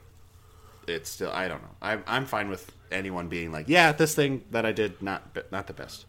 It's 0.88 1.10
still 1.10 1.31
I 1.31 1.48
don't 1.48 1.62
know. 1.62 1.75
I'm 1.81 2.03
I'm 2.07 2.25
fine 2.25 2.50
with 2.50 2.71
anyone 2.91 3.27
being 3.27 3.51
like, 3.51 3.67
yeah, 3.69 3.91
this 3.93 4.13
thing 4.15 4.43
that 4.51 4.65
I 4.65 4.71
did 4.71 5.01
not 5.01 5.21
not 5.51 5.65
the 5.67 5.74
best. 5.74 6.05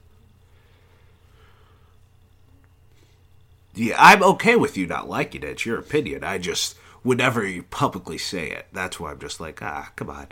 Yeah, 3.75 3.97
I'm 3.99 4.23
okay 4.23 4.57
with 4.57 4.77
you 4.77 4.87
not 4.87 5.09
liking 5.09 5.43
it. 5.43 5.49
It's 5.49 5.67
your 5.67 5.79
opinion. 5.79 6.25
I 6.25 6.39
just, 6.39 6.77
whenever 7.03 7.47
you 7.47 7.63
publicly 7.63 8.19
say 8.19 8.51
it, 8.51 8.67
that's 8.73 9.01
why 9.01 9.11
I'm 9.11 9.19
just 9.19 9.41
like, 9.41 9.63
ah, 9.63 9.91
come 9.97 10.11
on. 10.11 10.29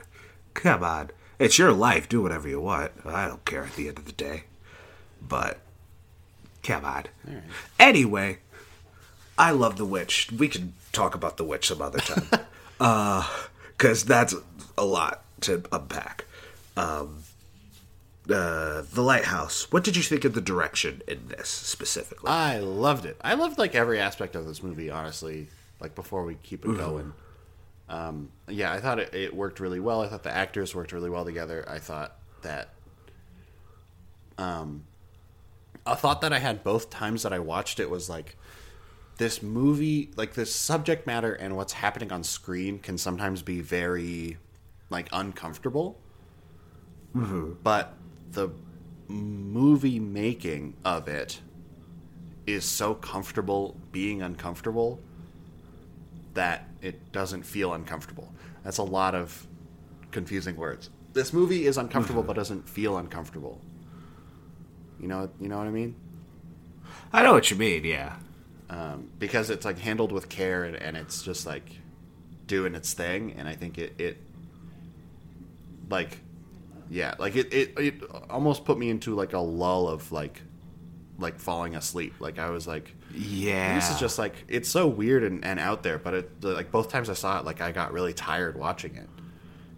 Come 0.54 0.84
on. 0.84 1.10
It's 1.38 1.58
your 1.58 1.72
life. 1.72 2.08
Do 2.08 2.20
whatever 2.22 2.48
you 2.48 2.60
want. 2.60 2.92
I 3.06 3.26
don't 3.26 3.44
care 3.46 3.64
at 3.64 3.74
the 3.76 3.88
end 3.88 3.98
of 3.98 4.04
the 4.04 4.12
day. 4.12 4.44
But, 5.26 5.58
come 6.62 6.84
on. 6.84 7.04
Anyway, 7.78 8.38
I 9.38 9.52
love 9.52 9.76
The 9.78 9.86
Witch. 9.86 10.30
We 10.36 10.48
can 10.48 10.74
talk 10.92 11.14
about 11.14 11.38
The 11.38 11.44
Witch 11.44 11.68
some 11.68 11.82
other 11.82 12.00
time. 12.00 12.26
Because 13.76 14.04
that's 14.04 14.34
a 14.76 14.84
lot 14.84 15.22
to 15.42 15.62
unpack. 15.72 16.26
Um, 16.76 17.24
uh, 18.30 18.82
the 18.92 19.02
Lighthouse. 19.02 19.70
What 19.72 19.84
did 19.84 19.96
you 19.96 20.02
think 20.02 20.24
of 20.24 20.34
the 20.34 20.40
direction 20.40 21.02
in 21.06 21.28
this 21.28 21.48
specifically? 21.48 22.30
I 22.30 22.58
loved 22.58 23.04
it. 23.04 23.16
I 23.20 23.34
loved 23.34 23.58
like 23.58 23.74
every 23.74 23.98
aspect 23.98 24.36
of 24.36 24.46
this 24.46 24.62
movie, 24.62 24.90
honestly. 24.90 25.48
Like 25.80 25.94
before 25.94 26.24
we 26.24 26.34
keep 26.42 26.64
it 26.64 26.76
going. 26.76 27.12
Um, 27.88 28.30
yeah, 28.48 28.72
I 28.72 28.80
thought 28.80 29.00
it, 29.00 29.14
it 29.14 29.34
worked 29.34 29.58
really 29.58 29.80
well. 29.80 30.02
I 30.02 30.08
thought 30.08 30.22
the 30.22 30.34
actors 30.34 30.74
worked 30.74 30.92
really 30.92 31.10
well 31.10 31.24
together. 31.24 31.64
I 31.68 31.78
thought 31.78 32.16
that 32.42 32.70
um 34.38 34.84
a 35.86 35.96
thought 35.96 36.20
that 36.20 36.32
I 36.32 36.38
had 36.38 36.62
both 36.62 36.90
times 36.90 37.22
that 37.22 37.32
I 37.32 37.38
watched 37.38 37.80
it 37.80 37.90
was 37.90 38.08
like 38.08 38.36
this 39.16 39.42
movie, 39.42 40.10
like 40.16 40.34
this 40.34 40.54
subject 40.54 41.06
matter 41.06 41.32
and 41.32 41.56
what's 41.56 41.72
happening 41.72 42.12
on 42.12 42.22
screen 42.22 42.78
can 42.78 42.96
sometimes 42.96 43.42
be 43.42 43.60
very 43.60 44.38
like 44.88 45.08
uncomfortable. 45.12 45.98
But 47.62 47.94
the 48.32 48.50
movie 49.08 49.98
making 49.98 50.74
of 50.84 51.08
it 51.08 51.40
is 52.46 52.64
so 52.64 52.94
comfortable 52.94 53.76
being 53.92 54.22
uncomfortable 54.22 55.00
that 56.34 56.68
it 56.80 57.12
doesn't 57.12 57.42
feel 57.42 57.74
uncomfortable. 57.74 58.32
That's 58.64 58.78
a 58.78 58.82
lot 58.82 59.14
of 59.14 59.46
confusing 60.10 60.56
words. 60.56 60.90
This 61.12 61.32
movie 61.32 61.66
is 61.66 61.76
uncomfortable 61.76 62.22
but 62.22 62.34
doesn't 62.36 62.68
feel 62.68 62.96
uncomfortable. 62.98 63.60
You 65.00 65.08
know, 65.08 65.30
you 65.40 65.48
know 65.48 65.58
what 65.58 65.66
I 65.66 65.70
mean? 65.70 65.96
I 67.12 67.22
know 67.22 67.32
what 67.32 67.50
you 67.50 67.56
mean, 67.56 67.84
yeah. 67.84 68.16
Um, 68.68 69.10
because 69.18 69.50
it's 69.50 69.64
like 69.64 69.78
handled 69.78 70.12
with 70.12 70.28
care 70.28 70.64
and, 70.64 70.76
and 70.76 70.96
it's 70.96 71.22
just 71.22 71.46
like 71.46 71.80
doing 72.46 72.74
its 72.74 72.92
thing. 72.92 73.34
And 73.36 73.48
I 73.48 73.54
think 73.54 73.78
it, 73.78 73.94
it 73.98 74.18
like, 75.88 76.18
yeah, 76.90 77.14
like 77.18 77.36
it, 77.36 77.52
it, 77.54 77.78
it 77.78 77.94
almost 78.28 78.64
put 78.64 78.76
me 78.78 78.90
into 78.90 79.14
like 79.14 79.32
a 79.32 79.38
lull 79.38 79.88
of 79.88 80.10
like, 80.12 80.42
like 81.18 81.38
falling 81.38 81.74
asleep. 81.76 82.14
Like 82.18 82.38
I 82.38 82.50
was 82.50 82.66
like, 82.66 82.94
Yeah. 83.14 83.74
this 83.76 83.90
is 83.90 83.98
just 84.00 84.18
like 84.18 84.34
it's 84.48 84.68
so 84.68 84.86
weird 84.88 85.22
and, 85.22 85.44
and 85.44 85.58
out 85.60 85.82
there 85.82 85.98
but 85.98 86.14
it 86.14 86.30
like 86.44 86.70
both 86.70 86.88
times 86.90 87.08
i 87.10 87.14
saw 87.14 87.38
it 87.38 87.44
like 87.44 87.60
i 87.60 87.72
got 87.72 87.92
really 87.92 88.12
tired 88.14 88.56
watching 88.56 88.94
it 88.96 89.08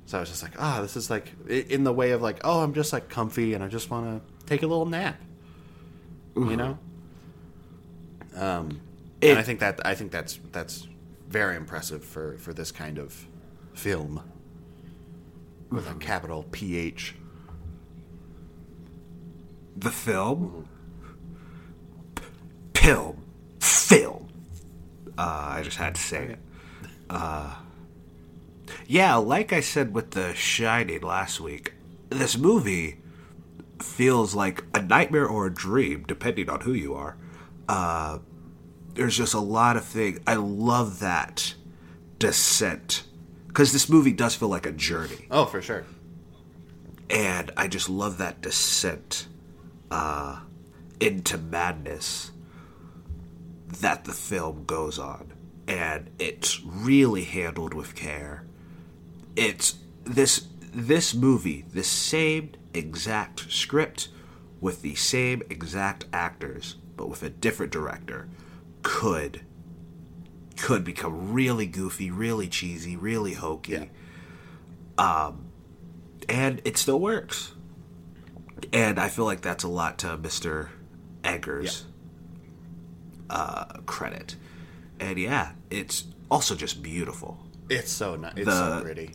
so 0.05 0.19
i 0.19 0.21
was 0.21 0.29
just 0.29 0.43
like 0.43 0.53
ah 0.59 0.81
this 0.83 0.97
is 0.97 1.09
like 1.09 1.33
in 1.49 1.83
the 1.85 1.93
way 1.93 2.11
of 2.11 2.21
like 2.21 2.41
oh 2.45 2.61
i'm 2.61 2.75
just 2.75 2.93
like 2.93 3.09
comfy 3.09 3.55
and 3.55 3.65
i 3.65 3.69
just 3.69 3.91
want 3.91 4.05
to 4.07 4.47
take 4.47 4.63
a 4.63 4.67
little 4.67 4.85
nap 4.87 5.17
you 6.37 6.57
know 6.57 6.79
um 8.37 8.81
It- 9.21 9.31
and 9.31 9.39
i 9.39 9.43
think 9.43 9.61
that 9.61 9.81
i 9.87 9.95
think 9.95 10.11
that's 10.13 10.39
that's 10.53 10.87
very 11.29 11.57
impressive 11.57 12.05
for 12.05 12.37
for 12.39 12.53
this 12.53 12.71
kind 12.71 12.99
of 12.99 13.27
film 13.75 14.23
with 15.73 15.91
a 15.91 15.95
capital 15.95 16.45
ph 16.53 17.15
the 19.77 19.91
film. 19.91 20.69
P- 22.15 22.23
Film. 22.75 23.25
Film. 23.61 24.29
Uh, 25.19 25.53
I 25.57 25.63
just 25.63 25.77
had 25.77 25.95
to 25.95 26.01
say 26.01 26.25
it. 26.25 26.39
Uh, 27.11 27.55
yeah, 28.87 29.17
like 29.17 29.53
I 29.53 29.61
said 29.61 29.95
with 29.95 30.13
The 30.13 30.35
Shining 30.35 31.03
last 31.03 31.41
week, 31.41 31.75
this 32.11 32.37
movie 32.37 32.99
feels 33.81 34.35
like 34.35 34.65
a 34.75 34.81
nightmare 34.81 35.27
or 35.27 35.47
a 35.47 35.53
dream, 35.53 36.05
depending 36.07 36.49
on 36.49 36.61
who 36.61 36.73
you 36.73 36.95
are. 36.95 37.17
Uh, 37.69 38.19
there's 38.95 39.17
just 39.17 39.35
a 39.35 39.41
lot 39.41 39.77
of 39.77 39.85
things. 39.85 40.21
I 40.27 40.35
love 40.35 41.01
that 41.01 41.55
descent. 42.19 43.05
Because 43.53 43.73
this 43.73 43.89
movie 43.89 44.13
does 44.13 44.35
feel 44.35 44.49
like 44.49 44.65
a 44.65 44.73
journey. 44.73 45.27
Oh 45.31 45.45
for 45.45 45.61
sure. 45.61 45.85
And 47.11 47.51
I 47.55 47.69
just 47.69 47.91
love 47.91 48.17
that 48.17 48.41
descent 48.41 49.27
uh, 49.91 50.41
into 51.01 51.37
madness 51.37 52.31
that 53.81 54.05
the 54.05 54.13
film 54.13 54.65
goes 54.65 54.99
on, 54.99 55.35
and 55.69 56.09
it's 56.19 56.63
really 56.65 57.25
handled 57.25 57.75
with 57.75 57.95
care. 57.95 58.47
It's 59.37 59.75
this 60.05 60.47
this 60.73 61.15
movie, 61.15 61.67
the 61.75 61.85
same 61.85 62.53
exact 62.73 63.53
script 63.53 64.09
with 64.63 64.81
the 64.81 64.95
same 64.95 65.43
exact 65.51 66.07
actors, 66.13 66.77
but 66.97 67.11
with 67.11 67.23
a 67.23 67.29
different 67.29 67.73
director, 67.73 68.29
could 68.83 69.43
could 70.57 70.85
become 70.85 71.33
really 71.33 71.67
goofy, 71.67 72.11
really 72.11 72.49
cheesy, 72.49 72.97
really 72.97 73.35
hokey 73.35 73.91
Yeah. 74.99 75.33
and 76.29 76.61
it 76.65 76.77
still 76.77 77.01
works. 77.01 77.53
And 78.73 78.99
I 78.99 79.09
feel 79.09 79.25
like 79.25 79.41
that's 79.41 79.65
a 79.65 79.69
lot 79.69 79.99
to 80.01 80.17
Mr. 80.19 80.69
Eggers' 81.25 81.85
uh, 83.29 83.65
credit. 83.87 84.37
And 85.01 85.19
yeah, 85.19 85.53
it's 85.71 86.05
also 86.31 86.55
just 86.55 86.83
beautiful. 86.83 87.39
it's 87.69 87.91
so 87.91 88.17
nice 88.17 88.33
it's 88.37 88.47
The- 88.47 88.79
so 88.79 88.83
pretty 88.85 89.11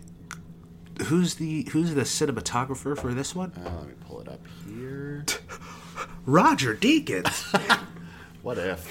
Who's 1.08 1.36
the 1.36 1.68
Who's 1.72 1.94
the 1.94 2.02
cinematographer 2.02 2.98
for 2.98 3.14
this 3.14 3.36
one? 3.36 3.52
uh, 3.56 3.70
let 3.80 3.88
me 3.88 3.94
pull 4.08 4.20
it 4.22 4.28
up 4.28 4.42
here 4.66 5.24
Roger 6.26 6.76
Deakins. 6.76 7.80
What 8.44 8.58
if? 8.58 8.90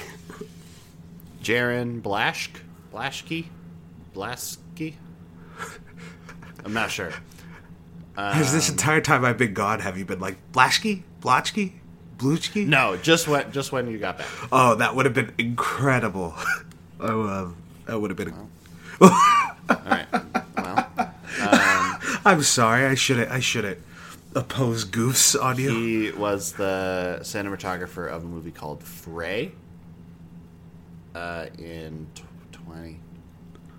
Jarin 1.47 2.03
Blashk? 2.03 2.61
Blaschke? 2.93 3.47
Blasky? 4.13 4.95
I'm 6.65 6.73
not 6.73 6.91
sure. 6.91 7.13
Has 8.17 8.53
this 8.53 8.69
entire 8.69 9.01
time 9.01 9.25
I've 9.25 9.39
been 9.39 9.55
gone, 9.55 9.79
have 9.79 9.97
you 9.97 10.05
been 10.05 10.19
like 10.19 10.39
Blashky, 10.51 11.05
Blotchky, 11.21 11.75
Bluchky? 12.19 12.67
No, 12.67 12.97
just 12.97 13.29
when 13.29 13.53
just 13.53 13.71
when 13.71 13.89
you 13.89 13.97
got 13.99 14.19
back. 14.19 14.27
Oh, 14.51 14.75
that 14.75 14.97
would 14.97 15.05
have 15.05 15.15
been 15.15 15.33
incredible. 15.39 16.35
Oh, 16.99 17.29
um, 17.29 17.57
that 17.85 18.01
would 18.01 18.09
have 18.09 18.17
been. 18.17 18.33
All 19.03 19.11
right. 19.69 20.07
Well, 20.57 20.91
I'm 22.25 22.43
sorry. 22.43 22.87
I 22.87 22.95
shouldn't. 22.95 23.31
I 23.31 23.39
shouldn't 23.41 23.79
oppose 24.35 24.87
goofs 24.87 25.39
on 25.39 25.59
you. 25.59 25.71
he 25.79 26.11
was 26.13 26.55
the 26.55 27.19
cinematographer 27.21 28.11
of 28.11 28.25
a 28.25 28.27
movie 28.27 28.51
called 28.51 28.83
Fray 28.83 29.53
uh, 31.17 31.47
in 31.59 32.07
tw 32.15 32.25
20, 32.53 33.01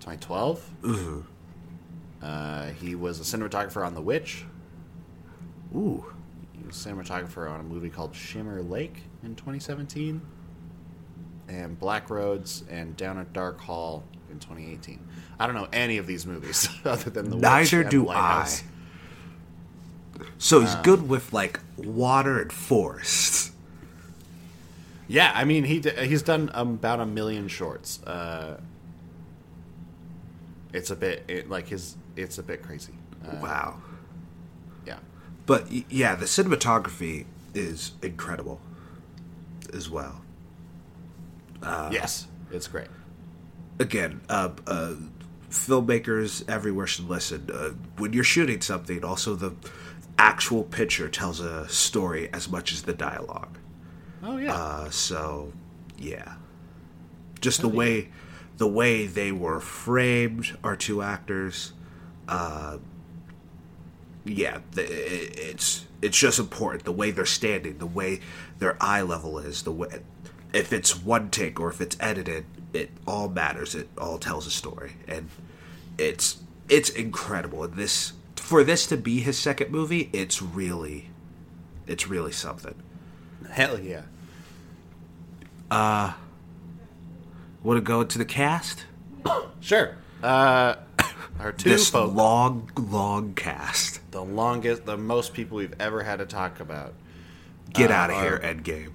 2012. 0.00 0.70
Uh, 2.20 2.66
he 2.70 2.94
was 2.96 3.20
a 3.20 3.36
cinematographer 3.36 3.86
on 3.86 3.94
The 3.94 4.02
Witch. 4.02 4.44
Ooh. 5.74 6.04
He 6.52 6.66
was 6.66 6.84
a 6.84 6.88
cinematographer 6.88 7.48
on 7.50 7.60
a 7.60 7.62
movie 7.62 7.90
called 7.90 8.14
Shimmer 8.14 8.62
Lake 8.62 9.02
in 9.22 9.36
2017, 9.36 10.20
and 11.48 11.78
Black 11.78 12.10
Roads 12.10 12.64
and 12.68 12.96
Down 12.96 13.18
a 13.18 13.24
Dark 13.24 13.60
Hall 13.60 14.02
in 14.30 14.40
2018. 14.40 15.06
I 15.38 15.46
don't 15.46 15.54
know 15.54 15.68
any 15.72 15.98
of 15.98 16.06
these 16.06 16.26
movies 16.26 16.68
other 16.84 17.10
than 17.10 17.30
The 17.30 17.36
Witch 17.36 17.42
Neither 17.42 17.84
do 17.84 18.06
Lighthouse. 18.06 18.62
I. 18.62 20.24
So 20.38 20.60
he's 20.60 20.74
good 20.76 21.08
with 21.08 21.32
like 21.32 21.60
water 21.76 22.40
and 22.40 22.52
forests. 22.52 23.52
Yeah, 25.08 25.32
I 25.34 25.44
mean 25.44 25.64
he 25.64 25.80
he's 25.80 26.22
done 26.22 26.50
about 26.54 27.00
a 27.00 27.06
million 27.06 27.48
shorts. 27.48 28.02
Uh, 28.04 28.60
it's 30.72 30.90
a 30.90 30.96
bit 30.96 31.24
it, 31.28 31.48
like 31.48 31.68
his 31.68 31.96
it's 32.14 32.38
a 32.38 32.42
bit 32.42 32.62
crazy. 32.62 32.92
Uh, 33.26 33.36
Wow. 33.40 33.82
yeah, 34.86 34.98
But 35.46 35.66
yeah, 35.90 36.14
the 36.14 36.26
cinematography 36.26 37.24
is 37.54 37.92
incredible 38.02 38.60
as 39.72 39.88
well. 39.90 40.20
yes, 41.90 42.26
it's 42.52 42.68
great. 42.68 42.88
Again, 43.80 44.20
uh, 44.28 44.50
uh, 44.66 44.94
filmmakers 45.50 46.48
everywhere 46.48 46.86
should 46.86 47.08
listen. 47.08 47.48
Uh, 47.52 47.70
when 47.96 48.12
you're 48.12 48.24
shooting 48.24 48.60
something, 48.60 49.04
also 49.04 49.34
the 49.34 49.54
actual 50.18 50.64
picture 50.64 51.08
tells 51.08 51.40
a 51.40 51.68
story 51.68 52.28
as 52.32 52.48
much 52.50 52.72
as 52.72 52.82
the 52.82 52.92
dialogue. 52.94 53.57
Oh 54.28 54.36
yeah, 54.36 54.54
Uh, 54.54 54.90
so, 54.90 55.52
yeah. 55.96 56.34
just 57.40 57.60
the 57.62 57.68
way 57.68 58.10
the 58.58 58.66
way 58.66 59.06
they 59.06 59.32
were 59.32 59.60
framed 59.60 60.56
our 60.64 60.74
two 60.76 61.00
actors 61.00 61.72
uh 62.28 62.76
yeah 64.24 64.58
it's 64.76 65.86
it's 66.02 66.18
just 66.18 66.38
important 66.40 66.84
the 66.84 66.92
way 66.92 67.10
they're 67.12 67.24
standing 67.24 67.78
the 67.78 67.86
way 67.86 68.20
their 68.58 68.76
eye 68.80 69.00
level 69.00 69.38
is 69.38 69.62
the 69.62 69.70
way 69.72 69.88
if 70.52 70.72
it's 70.72 71.00
one 71.02 71.30
take 71.30 71.58
or 71.60 71.70
if 71.70 71.80
it's 71.80 71.96
edited 72.00 72.44
it 72.72 72.90
all 73.06 73.28
matters 73.28 73.74
it 73.74 73.88
all 73.96 74.18
tells 74.18 74.46
a 74.46 74.50
story. 74.50 74.92
And 75.06 75.30
it's 75.96 76.38
it's 76.68 76.90
incredible. 76.90 77.62
And 77.64 77.74
this 77.74 78.12
for 78.36 78.62
this 78.64 78.86
to 78.88 78.96
be 78.96 79.20
his 79.20 79.38
second 79.38 79.70
movie 79.70 80.10
it's 80.12 80.42
really 80.42 81.08
it's 81.86 82.08
really 82.08 82.32
something. 82.32 82.74
Hell 83.50 83.78
yeah. 83.80 84.02
Want 85.70 86.16
to 87.76 87.80
go 87.80 88.04
to 88.04 88.18
the 88.18 88.24
cast 88.24 88.84
Sure. 89.60 89.96
Uh, 90.22 90.76
our 91.40 91.52
two 91.52 91.68
this 91.68 91.90
folk, 91.90 92.14
long 92.14 92.70
long 92.76 93.34
cast 93.34 94.00
the 94.10 94.22
longest, 94.22 94.84
the 94.86 94.96
most 94.96 95.34
people 95.34 95.58
we've 95.58 95.74
ever 95.78 96.02
had 96.02 96.18
to 96.18 96.26
talk 96.26 96.60
about. 96.60 96.94
get 97.72 97.90
Uh, 97.90 97.94
out 97.94 98.10
of 98.10 98.20
here 98.20 98.38
endgame 98.42 98.92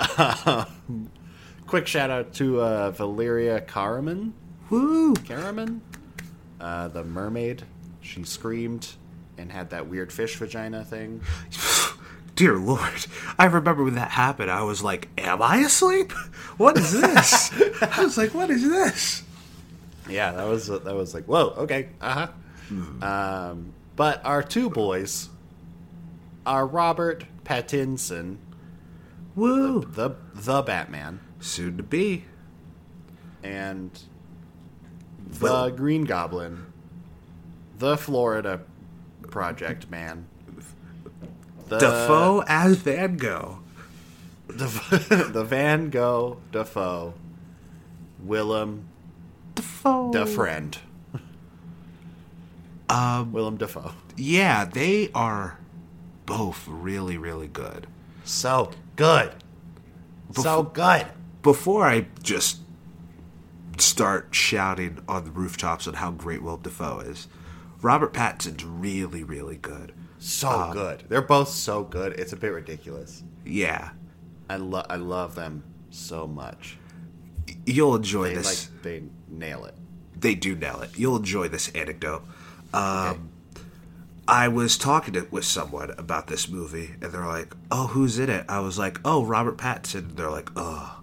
Quick 1.66 1.86
shout 1.86 2.08
out 2.08 2.32
to 2.34 2.60
uh, 2.62 2.90
Valeria 2.92 3.60
Karaman. 3.60 4.32
woo 4.70 5.12
Karaman, 5.14 5.80
uh, 6.60 6.88
the 6.88 7.04
mermaid. 7.04 7.64
She 8.00 8.22
screamed 8.24 8.88
and 9.36 9.52
had 9.52 9.70
that 9.70 9.86
weird 9.86 10.12
fish 10.12 10.36
vagina 10.36 10.84
thing. 10.84 11.20
dear 12.38 12.56
lord 12.56 13.06
i 13.36 13.44
remember 13.46 13.82
when 13.82 13.96
that 13.96 14.12
happened. 14.12 14.48
I 14.50 14.62
was 14.62 14.80
like 14.82 15.08
am 15.18 15.42
i 15.42 15.58
asleep? 15.58 16.12
What 16.56 16.78
is 16.78 16.92
this? 16.92 17.52
I 17.82 18.02
was 18.04 18.16
like 18.16 18.32
what 18.32 18.48
is 18.50 18.62
this? 18.62 19.22
Yeah, 20.08 20.32
that 20.32 20.46
was 20.46 20.68
that 20.68 20.84
was 20.94 21.14
like 21.14 21.24
whoa, 21.24 21.48
okay, 21.58 21.88
uh 22.00 22.26
huh. 22.70 23.04
Um, 23.04 23.72
but 23.96 24.24
our 24.24 24.42
two 24.42 24.70
boys 24.70 25.28
are 26.46 26.66
Robert 26.66 27.24
Pattinson, 27.44 28.36
woo. 29.34 29.80
the 29.80 30.10
the 30.34 30.62
Batman, 30.62 31.20
soon 31.40 31.76
to 31.76 31.82
be. 31.82 32.24
And 33.42 33.90
the 35.26 35.44
Well- 35.44 35.70
Green 35.70 36.04
Goblin, 36.04 36.66
the 37.78 37.96
Florida 37.96 38.60
Project 39.30 39.90
Man, 39.90 40.26
the 41.68 41.78
dafoe 41.78 42.42
as 42.46 42.76
van 42.78 43.16
gogh 43.16 43.58
the, 44.48 45.28
the 45.30 45.44
Van 45.44 45.90
Gogh 45.90 46.38
Dafoe, 46.52 47.12
Willem 48.18 48.88
dafoe 49.54 50.10
the 50.10 50.24
friend, 50.24 50.78
um 52.88 53.30
Willem 53.32 53.56
Dafoe. 53.58 53.92
yeah 54.16 54.64
they 54.64 55.10
are 55.14 55.58
both 56.26 56.66
really 56.66 57.18
really 57.18 57.46
good 57.48 57.86
So 58.24 58.70
good, 58.96 59.32
so 60.32 60.62
good. 60.62 61.06
before 61.42 61.86
I 61.86 62.06
just 62.22 62.60
start 63.78 64.28
shouting 64.32 64.98
on 65.08 65.24
the 65.24 65.30
rooftops 65.30 65.86
on 65.86 65.94
how 65.94 66.10
great 66.10 66.42
Will 66.42 66.56
Dafoe 66.56 67.00
is, 67.00 67.28
Robert 67.80 68.12
Pattinson's 68.12 68.64
really, 68.64 69.22
really 69.22 69.56
good. 69.56 69.92
So 70.18 70.70
good. 70.72 71.04
They're 71.08 71.22
both 71.22 71.48
so 71.48 71.84
good. 71.84 72.12
It's 72.18 72.32
a 72.32 72.36
bit 72.36 72.52
ridiculous. 72.52 73.22
Yeah, 73.44 73.90
I 74.50 74.56
love 74.56 74.86
I 74.90 74.96
love 74.96 75.34
them 75.34 75.62
so 75.90 76.26
much. 76.26 76.76
you'll 77.64 77.96
enjoy 77.96 78.28
They 78.30 78.34
this. 78.34 78.70
like 78.72 78.82
they 78.82 79.02
nail 79.28 79.64
it. 79.64 79.74
they 80.18 80.34
do 80.34 80.54
nail 80.56 80.80
it. 80.80 80.90
You'll 80.98 81.16
enjoy 81.16 81.48
this 81.48 81.68
anecdote. 81.70 82.22
Um, 82.74 82.80
Okay. 83.08 83.20
I 84.30 84.48
was 84.48 84.76
talking 84.76 85.14
to, 85.14 85.26
with 85.30 85.46
someone 85.46 85.90
about 85.92 86.26
this 86.26 86.50
movie, 86.50 86.90
and 87.00 87.10
they're 87.12 87.24
like, 87.26 87.54
"Oh, 87.70 87.86
who's 87.86 88.18
in 88.18 88.28
it?" 88.28 88.44
I 88.48 88.60
was 88.60 88.78
like, 88.78 89.00
"Oh, 89.04 89.24
Robert 89.24 89.56
Pattinson." 89.56 90.16
They're 90.16 90.30
like, 90.30 90.50
"Oh." 90.56 90.96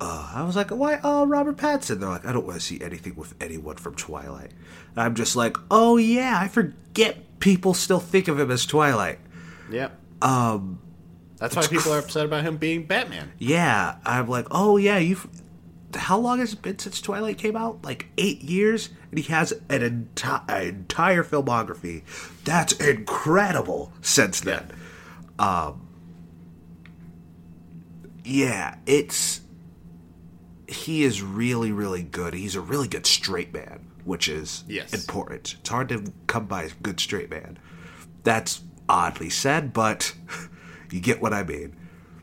Uh, 0.00 0.30
I 0.32 0.44
was 0.44 0.54
like, 0.54 0.70
why? 0.70 1.00
Oh, 1.02 1.26
Robert 1.26 1.56
Pattinson. 1.56 1.98
They're 1.98 2.08
like, 2.08 2.24
I 2.24 2.30
don't 2.32 2.46
want 2.46 2.56
to 2.60 2.64
see 2.64 2.80
anything 2.80 3.16
with 3.16 3.34
anyone 3.40 3.74
from 3.74 3.96
Twilight. 3.96 4.52
And 4.94 5.00
I'm 5.00 5.16
just 5.16 5.34
like, 5.34 5.56
oh 5.72 5.96
yeah, 5.96 6.38
I 6.40 6.46
forget 6.46 7.16
people 7.40 7.74
still 7.74 8.00
think 8.00 8.28
of 8.28 8.38
him 8.38 8.50
as 8.50 8.66
Twilight. 8.66 9.18
Yep. 9.70 9.98
Um 10.22 10.80
That's 11.36 11.54
why 11.56 11.66
people 11.66 11.92
are 11.92 11.98
upset 11.98 12.24
about 12.24 12.44
him 12.44 12.56
being 12.56 12.84
Batman. 12.86 13.32
Yeah, 13.38 13.96
I'm 14.04 14.28
like, 14.28 14.46
oh 14.50 14.76
yeah, 14.76 14.98
you've. 14.98 15.26
How 15.94 16.18
long 16.18 16.38
has 16.40 16.52
it 16.52 16.60
been 16.60 16.78
since 16.78 17.00
Twilight 17.00 17.38
came 17.38 17.56
out? 17.56 17.82
Like 17.82 18.08
eight 18.18 18.42
years, 18.42 18.90
and 19.10 19.18
he 19.18 19.32
has 19.32 19.52
an 19.70 20.08
enti- 20.14 20.68
entire 20.68 21.24
filmography. 21.24 22.02
That's 22.44 22.74
incredible. 22.74 23.92
Since 24.02 24.40
then, 24.42 24.70
um, 25.38 25.88
yeah, 28.24 28.76
it's 28.84 29.40
he 30.68 31.04
is 31.04 31.22
really, 31.22 31.72
really 31.72 32.02
good. 32.02 32.34
He's 32.34 32.54
a 32.54 32.60
really 32.60 32.88
good 32.88 33.06
straight 33.06 33.54
man, 33.54 33.87
which 34.08 34.26
is 34.26 34.64
Yes. 34.66 34.92
important. 34.94 35.56
It's 35.60 35.68
hard 35.68 35.90
to 35.90 36.12
come 36.26 36.46
by 36.46 36.62
a 36.64 36.70
good 36.82 36.98
straight 36.98 37.30
man. 37.30 37.58
That's 38.24 38.62
oddly 38.88 39.28
said, 39.28 39.72
but 39.74 40.14
you 40.90 40.98
get 41.00 41.20
what 41.20 41.34
I 41.34 41.42
mean. 41.44 41.76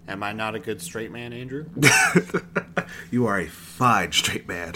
Am 0.08 0.24
I 0.24 0.34
not 0.34 0.56
a 0.56 0.60
good 0.60 0.82
straight 0.82 1.12
man, 1.12 1.32
Andrew? 1.32 1.68
You 3.12 3.28
are 3.28 3.40
a 3.40 3.48
fine 3.48 4.12
straight 4.12 4.48
man. 4.48 4.74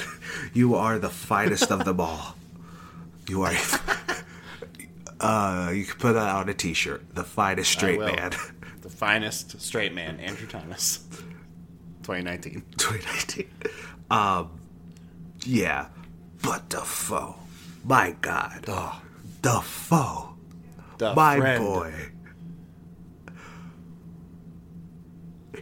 You 0.54 0.76
are 0.76 1.00
the 1.00 1.10
finest 1.10 1.72
of 1.72 1.86
them 1.86 2.00
all. 2.00 2.36
You 3.28 3.44
are. 3.44 3.54
uh, 5.20 5.72
you 5.74 5.86
can 5.86 5.98
put 6.00 6.14
that 6.14 6.36
on 6.36 6.50
a 6.50 6.54
T-shirt. 6.54 7.16
The 7.16 7.24
finest 7.24 7.72
straight 7.72 8.00
man. 8.00 8.32
the 8.82 8.90
finest 8.90 9.62
straight 9.62 9.94
man, 9.94 10.20
Andrew 10.20 10.48
Thomas. 10.48 11.00
2019. 12.04 12.64
2019. 12.78 13.50
Um, 14.10 14.60
yeah, 15.46 15.88
but 16.42 16.70
Dafoe, 16.70 17.36
my 17.84 18.16
God, 18.22 18.66
oh, 18.68 19.02
Dafoe, 19.42 20.36
The 20.98 21.14
my 21.14 21.38
friend. 21.38 21.64
boy. 21.64 21.94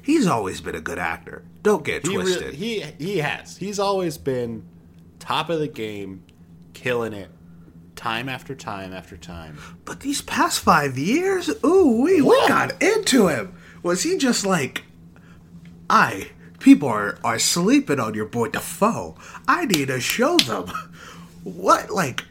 He's 0.03 0.27
always 0.27 0.61
been 0.61 0.75
a 0.75 0.81
good 0.81 0.99
actor. 0.99 1.43
Don't 1.63 1.83
get 1.83 2.05
He, 2.05 2.13
twisted. 2.13 2.53
he 2.53 2.81
he 2.97 3.17
has. 3.17 3.57
He's 3.57 3.79
always 3.79 4.17
been 4.17 4.65
top 5.19 5.49
of 5.49 5.59
the 5.59 5.67
game, 5.67 6.23
killing 6.73 7.13
it, 7.13 7.29
time 7.95 8.29
after 8.29 8.55
time 8.55 8.93
after 8.93 9.17
time. 9.17 9.57
But 9.85 10.01
these 10.01 10.21
past 10.21 10.59
five 10.61 10.97
years, 10.97 11.49
ooh, 11.65 12.01
we 12.01 12.21
we 12.21 12.47
got 12.47 12.81
into 12.81 13.27
him. 13.27 13.53
Was 13.83 14.03
he 14.03 14.17
just 14.17 14.45
like, 14.45 14.83
I 15.89 16.29
people 16.59 16.87
are 16.87 17.17
are 17.23 17.39
sleeping 17.39 17.99
on 17.99 18.13
your 18.13 18.25
boy 18.25 18.49
Dafoe. 18.49 19.15
I 19.47 19.65
need 19.65 19.87
to 19.87 19.99
show 19.99 20.37
them 20.37 20.71
what 21.43 21.89
like 21.89 22.25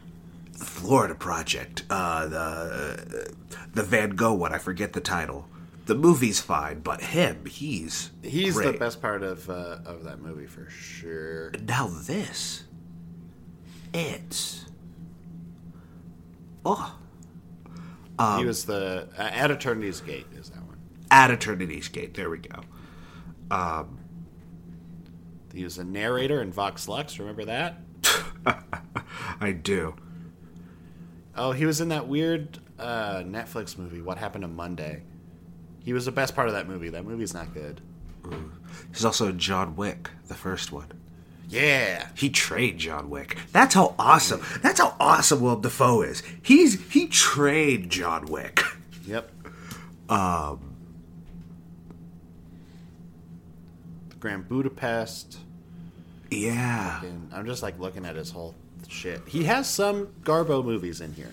Florida 0.53 1.15
Project, 1.15 1.85
uh, 1.91 2.27
the 2.27 3.35
the 3.75 3.83
Van 3.83 4.11
Gogh 4.11 4.35
one. 4.35 4.53
I 4.53 4.59
forget 4.59 4.93
the 4.93 5.01
title. 5.01 5.49
The 5.87 5.95
movie's 5.95 6.41
fine, 6.41 6.81
but 6.81 7.01
him, 7.01 7.47
he's 7.47 8.11
He's 8.23 8.57
the 8.57 8.73
best 8.73 9.01
part 9.01 9.23
of 9.23 9.49
uh, 9.49 9.79
of 9.85 10.05
that 10.05 10.21
movie 10.21 10.47
for 10.47 10.69
sure. 10.69 11.53
Now 11.63 11.87
this, 11.87 12.65
it's 13.95 14.65
oh. 16.65 16.97
he 18.39 18.45
was 18.45 18.65
the 18.65 19.09
uh, 19.17 19.23
at 19.23 19.51
Eternity's 19.53 20.01
Gate 20.01 20.27
is 20.35 20.51
that 20.51 20.63
one. 20.63 20.79
at 21.11 21.31
Eternity's 21.31 21.89
Gate. 21.89 22.15
There 22.15 22.31
we 22.31 22.39
go. 22.39 22.63
He 25.57 25.65
was 25.65 25.79
a 25.79 25.85
narrator 25.85 26.43
in 26.43 26.53
Vox 26.53 26.87
Lux. 26.87 27.19
Remember 27.19 27.47
that? 27.47 27.79
I 29.41 29.53
do. 29.53 29.97
Oh, 31.35 31.53
he 31.53 31.65
was 31.65 31.81
in 31.81 31.89
that 31.89 32.07
weird 32.07 32.59
uh, 32.79 33.19
Netflix 33.27 33.79
movie. 33.79 34.03
What 34.03 34.19
happened 34.19 34.43
to 34.43 34.49
Monday? 34.49 35.03
He 35.83 35.93
was 35.95 36.05
the 36.05 36.13
best 36.13 36.35
part 36.35 36.49
of 36.49 36.55
that 36.55 36.69
movie. 36.69 36.91
That 36.91 37.05
movie's 37.05 37.33
not 37.33 37.55
good. 37.55 37.81
He's 38.93 39.05
also 39.05 39.33
John 39.33 39.77
Wick, 39.77 40.11
the 40.29 40.35
first 40.35 40.73
one. 40.73 40.89
Yeah, 41.49 42.09
He 42.17 42.29
trained 42.29 42.81
John 42.81 43.09
Wick. 43.09 43.39
That's 43.53 43.75
how 43.75 43.95
awesome. 43.99 44.43
That's 44.63 44.81
how 44.81 44.97
awesome 44.99 45.41
Willem 45.41 45.61
Dafoe 45.61 46.03
is. 46.03 46.23
He's 46.43 46.85
he 46.93 47.07
trained 47.07 47.91
John 47.91 48.27
Wick. 48.27 48.63
Yep. 49.07 49.31
Um. 50.09 50.75
The 54.09 54.17
Grand 54.17 54.49
Budapest. 54.49 55.39
Yeah, 56.31 57.03
And 57.03 57.31
I'm 57.33 57.47
just 57.47 57.63
like 57.63 57.79
looking 57.79 58.05
at 58.05 58.17
his 58.17 58.31
whole 58.31 58.55
shit. 58.89 59.23
He 59.27 59.45
has 59.45 59.69
some 59.69 60.09
Garbo 60.23 60.65
movies 60.65 61.01
in 61.01 61.13
here, 61.15 61.33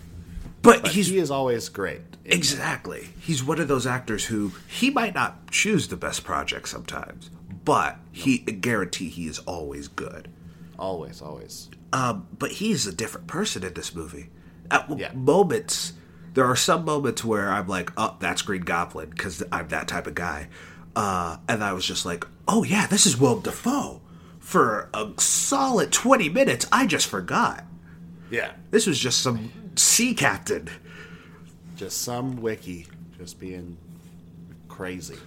but 0.62 0.84
but 0.84 0.92
he's 0.92 1.08
he 1.08 1.18
is 1.18 1.32
always 1.32 1.70
great. 1.70 2.02
exactly. 2.26 3.10
He's 3.20 3.44
one 3.44 3.60
of 3.60 3.68
those 3.68 3.86
actors 3.88 4.26
who 4.26 4.52
he 4.68 4.90
might 4.90 5.14
not 5.16 5.50
choose 5.52 5.88
the 5.88 5.98
best 5.98 6.24
project 6.24 6.68
sometimes, 6.70 7.30
but 7.66 7.98
he 8.12 8.38
guarantee 8.40 9.10
he 9.10 9.28
is 9.28 9.40
always 9.40 9.88
good. 9.88 10.30
Always, 10.78 11.22
always. 11.22 11.70
Um, 11.92 12.28
but 12.38 12.52
he's 12.54 12.88
a 12.88 12.94
different 12.94 13.28
person 13.28 13.64
in 13.64 13.74
this 13.74 13.94
movie. 13.96 14.30
At 14.72 14.90
Yeah. 14.98 15.12
moments, 15.14 15.94
there 16.34 16.46
are 16.46 16.56
some 16.56 16.84
moments 16.86 17.24
where 17.24 17.50
I'm 17.52 17.68
like, 17.68 17.92
"Oh, 17.98 18.16
that's 18.20 18.42
Green 18.42 18.62
Goblin," 18.64 19.10
because 19.10 19.44
I'm 19.52 19.68
that 19.70 19.88
type 19.88 20.08
of 20.08 20.16
guy. 20.16 20.48
Uh, 20.96 21.38
and 21.48 21.64
I 21.64 21.74
was 21.74 21.86
just 21.86 22.06
like, 22.06 22.26
"Oh 22.48 22.64
yeah, 22.64 22.88
this 22.88 23.06
is 23.06 23.18
Willem 23.20 23.42
Dafoe." 23.42 24.02
For 24.44 24.90
a 24.94 25.10
solid 25.18 25.92
twenty 25.94 26.28
minutes, 26.28 26.68
I 26.72 26.86
just 26.86 27.08
forgot. 27.08 27.64
Yeah. 28.30 28.52
This 28.72 28.86
was 28.86 29.00
just 29.00 29.22
some 29.22 29.52
sea 29.76 30.14
captain. 30.14 30.70
Just 31.78 32.02
some 32.02 32.36
wiki 32.42 32.86
just 33.18 33.40
being 33.40 33.78
crazy. 34.68 35.18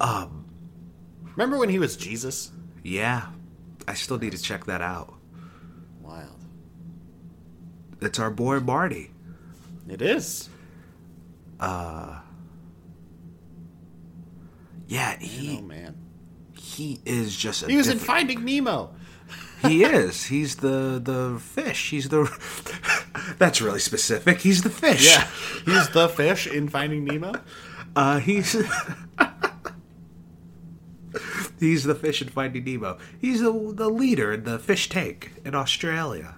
Um 0.00 0.44
Remember 1.36 1.58
when 1.58 1.68
he 1.68 1.78
was 1.78 1.96
Jesus? 1.96 2.50
Yeah, 2.82 3.28
I 3.86 3.94
still 3.94 4.18
need 4.18 4.32
to 4.32 4.42
check 4.42 4.64
that 4.66 4.82
out. 4.82 5.14
Wild. 6.02 6.44
It's 8.02 8.18
our 8.18 8.30
boy 8.30 8.58
Marty. 8.58 9.12
It 9.88 10.02
is. 10.02 10.50
Uh 11.60 12.18
Yeah, 14.88 15.16
he 15.18 15.56
Oh 15.58 15.62
man. 15.62 15.96
He 16.80 17.00
is 17.04 17.36
just. 17.36 17.62
A 17.62 17.66
He 17.66 17.76
was 17.76 17.88
in 17.88 17.98
Finding 17.98 18.42
Nemo. 18.42 18.94
he 19.60 19.84
is. 19.84 20.24
He's 20.24 20.56
the 20.56 20.98
the 21.02 21.38
fish. 21.38 21.90
He's 21.90 22.08
the. 22.08 22.24
That's 23.38 23.60
really 23.60 23.80
specific. 23.80 24.40
He's 24.40 24.62
the 24.62 24.70
fish. 24.70 25.06
Yeah. 25.06 25.28
He's 25.66 25.90
the 25.90 26.08
fish 26.08 26.46
in 26.46 26.68
Finding 26.68 27.04
Nemo. 27.04 27.34
Uh, 27.94 28.18
he's. 28.18 28.52
he's 31.60 31.84
the 31.84 31.94
fish 31.94 32.22
in 32.22 32.28
Finding 32.28 32.64
Nemo. 32.64 32.96
He's 33.20 33.40
the 33.40 33.52
the 33.74 33.90
leader 33.90 34.32
in 34.32 34.44
the 34.44 34.58
fish 34.58 34.88
tank 34.88 35.32
in 35.44 35.54
Australia. 35.54 36.36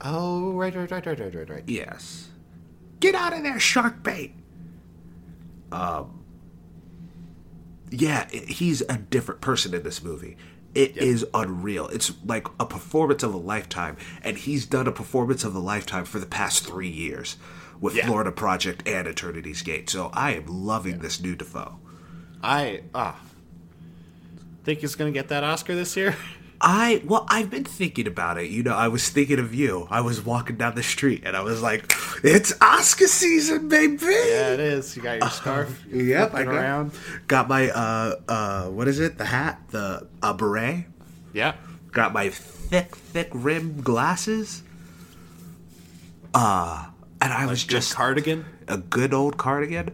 Oh, 0.00 0.52
right, 0.54 0.74
right, 0.74 0.90
right, 0.90 1.06
right, 1.06 1.20
right, 1.20 1.34
right, 1.34 1.50
right. 1.50 1.64
Yes. 1.68 2.30
Get 2.98 3.14
out 3.14 3.32
of 3.32 3.44
there, 3.44 3.60
shark 3.60 4.02
bait. 4.02 4.34
Um. 5.70 6.17
Yeah, 7.90 8.28
he's 8.30 8.82
a 8.82 8.98
different 8.98 9.40
person 9.40 9.74
in 9.74 9.82
this 9.82 10.02
movie. 10.02 10.36
It 10.74 10.96
is 10.96 11.26
unreal. 11.34 11.88
It's 11.88 12.12
like 12.24 12.46
a 12.60 12.66
performance 12.66 13.22
of 13.22 13.32
a 13.34 13.38
lifetime, 13.38 13.96
and 14.22 14.36
he's 14.36 14.66
done 14.66 14.86
a 14.86 14.92
performance 14.92 15.42
of 15.42 15.54
a 15.54 15.58
lifetime 15.58 16.04
for 16.04 16.18
the 16.18 16.26
past 16.26 16.66
three 16.66 16.88
years 16.90 17.36
with 17.80 17.94
Yeah. 17.96 18.06
Florida 18.06 18.30
Project 18.32 18.86
and 18.86 19.08
Eternity's 19.08 19.62
Gate. 19.62 19.88
So 19.88 20.10
I 20.12 20.34
am 20.34 20.46
loving 20.46 20.98
this 20.98 21.20
new 21.20 21.34
Dafoe. 21.34 21.78
I 22.42 22.82
ah 22.94 23.18
think 24.64 24.80
he's 24.80 24.94
gonna 24.94 25.10
get 25.10 25.28
that 25.28 25.42
Oscar 25.44 25.74
this 25.74 25.96
year. 25.96 26.14
I 26.60 27.02
well, 27.04 27.24
I've 27.28 27.50
been 27.50 27.64
thinking 27.64 28.06
about 28.08 28.36
it. 28.38 28.50
You 28.50 28.62
know, 28.64 28.74
I 28.74 28.88
was 28.88 29.08
thinking 29.08 29.38
of 29.38 29.54
you. 29.54 29.86
I 29.90 30.00
was 30.00 30.24
walking 30.24 30.56
down 30.56 30.74
the 30.74 30.82
street, 30.82 31.22
and 31.24 31.36
I 31.36 31.42
was 31.42 31.62
like, 31.62 31.92
"It's 32.24 32.52
Oscar 32.60 33.06
season, 33.06 33.68
baby!" 33.68 34.06
Yeah, 34.06 34.54
it 34.54 34.60
is. 34.60 34.96
You 34.96 35.02
got 35.02 35.20
your 35.20 35.30
scarf. 35.30 35.84
You're 35.88 36.02
Yep, 36.06 36.34
I 36.34 36.44
got, 36.44 36.54
around. 36.54 36.92
got 37.28 37.48
my 37.48 37.70
uh 37.70 38.16
uh 38.28 38.64
what 38.70 38.88
is 38.88 38.98
it? 38.98 39.18
The 39.18 39.24
hat, 39.26 39.60
the 39.70 40.08
uh, 40.22 40.32
beret. 40.32 40.86
Yeah. 41.32 41.54
Got 41.92 42.12
my 42.12 42.28
thick, 42.30 42.96
thick 42.96 43.28
rimmed 43.32 43.84
glasses. 43.84 44.62
Uh, 46.34 46.86
and 47.20 47.32
I 47.32 47.46
was 47.46 47.60
Just 47.60 47.70
just 47.70 47.94
cardigan. 47.94 48.44
a 48.66 48.78
good 48.78 49.14
old 49.14 49.36
cardigan. 49.36 49.90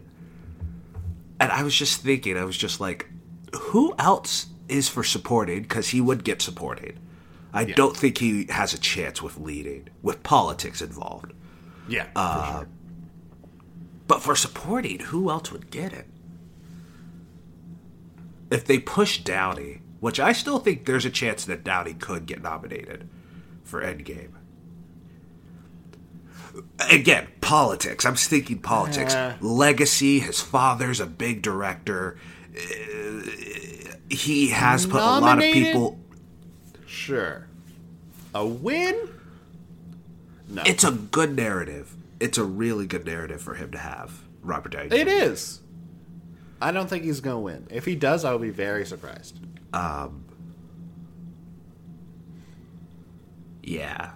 And 1.39 1.51
I 1.51 1.63
was 1.63 1.75
just 1.75 2.01
thinking, 2.01 2.37
I 2.37 2.43
was 2.43 2.57
just 2.57 2.79
like, 2.79 3.07
who 3.53 3.93
else 3.99 4.47
is 4.67 4.89
for 4.89 5.03
supporting? 5.03 5.61
Because 5.63 5.89
he 5.89 6.01
would 6.01 6.23
get 6.23 6.41
supported. 6.41 6.99
I 7.53 7.63
don't 7.63 7.95
think 7.95 8.17
he 8.17 8.47
has 8.49 8.73
a 8.73 8.77
chance 8.77 9.21
with 9.21 9.37
leading, 9.37 9.87
with 10.01 10.23
politics 10.23 10.81
involved. 10.81 11.31
Yeah. 11.87 12.07
Uh, 12.15 12.41
for 12.41 12.57
sure. 12.57 12.67
But 14.07 14.21
for 14.21 14.35
supporting, 14.35 14.99
who 14.99 15.29
else 15.29 15.51
would 15.51 15.71
get 15.71 15.93
it? 15.93 16.07
If 18.51 18.65
they 18.65 18.77
push 18.79 19.19
Downey, 19.19 19.81
which 19.99 20.19
I 20.19 20.33
still 20.33 20.59
think 20.59 20.85
there's 20.85 21.05
a 21.05 21.09
chance 21.09 21.45
that 21.45 21.63
Downey 21.63 21.93
could 21.93 22.25
get 22.25 22.43
nominated 22.43 23.09
for 23.63 23.81
Endgame. 23.81 24.31
Again, 26.91 27.27
politics. 27.41 28.05
I'm 28.05 28.15
thinking 28.15 28.59
politics. 28.59 29.13
Yeah. 29.13 29.35
Legacy. 29.41 30.19
His 30.19 30.41
father's 30.41 30.99
a 30.99 31.05
big 31.05 31.41
director. 31.41 32.17
He 34.09 34.49
has 34.49 34.85
put 34.85 35.01
a 35.01 35.19
lot 35.19 35.37
of 35.37 35.43
people. 35.43 35.99
Sure. 36.85 37.47
A 38.33 38.45
win? 38.45 39.09
No. 40.47 40.63
It's 40.65 40.83
a 40.83 40.91
good 40.91 41.35
narrative. 41.35 41.95
It's 42.19 42.37
a 42.37 42.43
really 42.43 42.85
good 42.85 43.05
narrative 43.05 43.41
for 43.41 43.55
him 43.55 43.71
to 43.71 43.77
have. 43.77 44.21
Robert 44.41 44.73
Downey. 44.73 44.95
It 44.95 45.07
is. 45.07 45.61
I 46.61 46.71
don't 46.71 46.87
think 46.87 47.03
he's 47.03 47.19
gonna 47.19 47.39
win. 47.39 47.67
If 47.69 47.85
he 47.85 47.95
does, 47.95 48.23
I 48.23 48.31
will 48.31 48.39
be 48.39 48.51
very 48.51 48.85
surprised. 48.85 49.39
Um. 49.73 50.25
Yeah, 53.63 54.11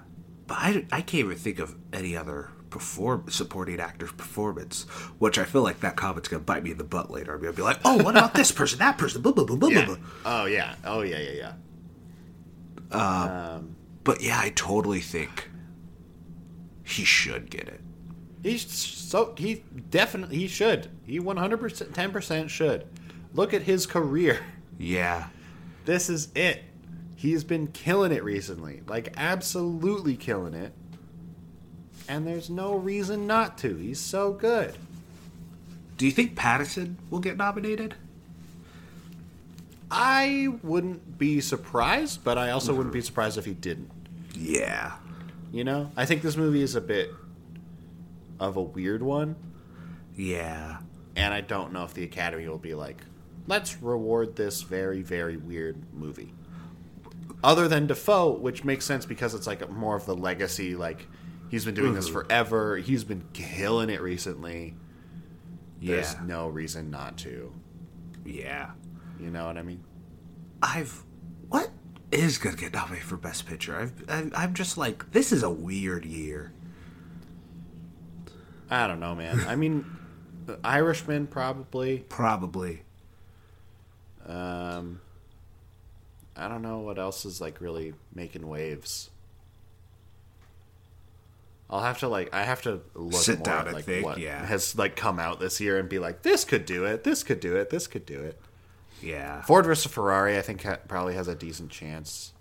but 0.45 0.57
I, 0.59 0.85
I 0.91 1.01
can't 1.01 1.25
even 1.25 1.37
think 1.37 1.59
of 1.59 1.75
any 1.91 2.15
other 2.15 2.51
perform 2.69 3.25
supporting 3.29 3.79
actor's 3.79 4.11
performance, 4.11 4.83
which 5.17 5.37
I 5.39 5.43
feel 5.43 5.61
like 5.63 5.79
that 5.81 5.95
comment's 5.95 6.27
gonna 6.29 6.43
bite 6.43 6.63
me 6.63 6.71
in 6.71 6.77
the 6.77 6.83
butt 6.83 7.09
later. 7.11 7.33
I'm 7.33 7.41
gonna 7.41 7.53
be 7.53 7.61
like, 7.61 7.79
oh, 7.85 8.03
what 8.03 8.15
about 8.15 8.33
this 8.33 8.51
person, 8.51 8.79
that 8.79 8.97
person, 8.97 9.21
blah 9.21 9.31
blah 9.31 9.45
blah 9.45 9.55
blah 9.57 9.69
blah. 9.69 9.85
blah. 9.85 9.97
Oh 10.25 10.45
yeah. 10.45 10.75
Oh 10.85 11.01
yeah. 11.01 11.19
Yeah. 11.19 11.53
Yeah. 12.91 13.53
um, 13.55 13.75
But 14.03 14.21
yeah, 14.21 14.39
I 14.39 14.49
totally 14.55 14.99
think 15.01 15.49
he 16.83 17.03
should 17.03 17.49
get 17.49 17.67
it. 17.67 17.81
he's 18.43 18.69
so 18.71 19.33
he 19.37 19.63
definitely 19.89 20.37
he 20.37 20.47
should. 20.47 20.89
He 21.05 21.19
one 21.19 21.37
hundred 21.37 21.57
percent, 21.59 21.93
ten 21.93 22.11
percent 22.11 22.49
should. 22.49 22.87
Look 23.33 23.53
at 23.53 23.63
his 23.63 23.85
career. 23.85 24.39
Yeah, 24.77 25.27
This 25.85 26.09
is 26.09 26.29
it. 26.35 26.63
He's 27.15 27.43
been 27.43 27.67
killing 27.67 28.11
it 28.13 28.23
recently, 28.23 28.81
like 28.87 29.13
absolutely 29.17 30.15
killing 30.15 30.53
it. 30.53 30.71
And 32.09 32.25
there's 32.27 32.49
no 32.49 32.75
reason 32.75 33.27
not 33.27 33.57
to. 33.59 33.75
He's 33.75 33.99
so 33.99 34.33
good. 34.33 34.75
do 35.97 36.05
you 36.05 36.11
think 36.11 36.35
Pattinson 36.35 36.95
will 37.09 37.19
get 37.19 37.37
nominated? 37.37 37.93
I 39.91 40.49
wouldn't 40.63 41.17
be 41.17 41.39
surprised, 41.41 42.23
but 42.23 42.37
I 42.37 42.51
also 42.51 42.73
wouldn't 42.73 42.93
be 42.93 43.01
surprised 43.01 43.37
if 43.37 43.45
he 43.45 43.53
didn't. 43.53 43.89
Yeah, 44.35 44.93
You 45.51 45.63
know, 45.63 45.91
I 45.97 46.05
think 46.05 46.21
this 46.21 46.37
movie 46.37 46.61
is 46.61 46.75
a 46.75 46.81
bit 46.81 47.11
of 48.39 48.55
a 48.55 48.61
weird 48.61 49.01
one, 49.03 49.35
yeah, 50.15 50.77
and 51.15 51.33
I 51.33 51.41
don't 51.41 51.73
know 51.73 51.83
if 51.83 51.93
the 51.93 52.03
Academy 52.03 52.47
will 52.47 52.57
be 52.59 52.73
like, 52.75 53.01
let's 53.47 53.81
reward 53.81 54.35
this 54.35 54.61
very, 54.61 55.01
very 55.01 55.35
weird 55.37 55.75
movie. 55.93 56.33
Other 57.43 57.67
than 57.67 57.87
Dafoe, 57.87 58.31
which 58.31 58.63
makes 58.63 58.85
sense 58.85 59.05
because 59.05 59.33
it's 59.33 59.47
like 59.47 59.67
more 59.69 59.95
of 59.95 60.05
the 60.05 60.15
legacy. 60.15 60.75
Like 60.75 61.07
he's 61.49 61.65
been 61.65 61.75
doing 61.75 61.93
this 61.93 62.07
forever. 62.07 62.77
He's 62.77 63.03
been 63.03 63.23
killing 63.33 63.89
it 63.89 64.01
recently. 64.01 64.75
There's 65.81 66.13
yeah, 66.13 66.21
no 66.25 66.47
reason 66.49 66.91
not 66.91 67.17
to. 67.19 67.53
yeah. 68.25 68.71
You 69.19 69.29
know 69.31 69.45
what 69.47 69.57
I 69.57 69.63
mean? 69.63 69.83
I've 70.61 71.03
what 71.49 71.69
is 72.11 72.37
gonna 72.37 72.55
get 72.55 72.73
nominated 72.73 73.07
for 73.07 73.17
Best 73.17 73.45
Picture? 73.45 73.77
I've, 73.77 73.93
I've 74.09 74.33
I'm 74.35 74.53
just 74.53 74.77
like 74.77 75.11
this 75.11 75.31
is 75.31 75.43
a 75.43 75.49
weird 75.49 76.05
year. 76.05 76.53
I 78.69 78.87
don't 78.87 78.99
know, 78.99 79.15
man. 79.15 79.41
I 79.47 79.55
mean, 79.55 79.85
Irishman 80.63 81.27
probably. 81.27 81.99
Probably. 82.09 82.83
Um, 84.25 85.01
I 86.35 86.47
don't 86.47 86.61
know 86.61 86.79
what 86.79 86.99
else 86.99 87.25
is 87.25 87.41
like 87.41 87.59
really 87.61 87.93
making 88.13 88.47
waves. 88.47 89.09
I'll 91.69 91.81
have 91.81 91.99
to 91.99 92.07
like 92.07 92.33
I 92.33 92.43
have 92.43 92.61
to 92.63 92.81
look 92.95 93.21
Sit 93.21 93.39
more 93.39 93.45
down 93.45 93.59
at, 93.59 93.67
and 93.67 93.75
like 93.75 93.85
think, 93.85 94.05
what 94.05 94.17
yeah. 94.17 94.43
has 94.45 94.77
like 94.77 94.95
come 94.95 95.19
out 95.19 95.39
this 95.39 95.61
year 95.61 95.77
and 95.77 95.87
be 95.87 95.99
like 95.99 96.23
this 96.23 96.43
could 96.43 96.65
do 96.65 96.85
it, 96.85 97.03
this 97.03 97.23
could 97.23 97.39
do 97.39 97.55
it, 97.55 97.69
this 97.69 97.85
could 97.85 98.05
do 98.05 98.19
it. 98.19 98.41
Yeah. 99.01 99.41
Ford 99.43 99.65
versus 99.65 99.91
Ferrari, 99.91 100.37
I 100.37 100.41
think 100.41 100.63
ha- 100.63 100.79
probably 100.87 101.13
has 101.13 101.27
a 101.27 101.35
decent 101.35 101.69
chance. 101.69 102.33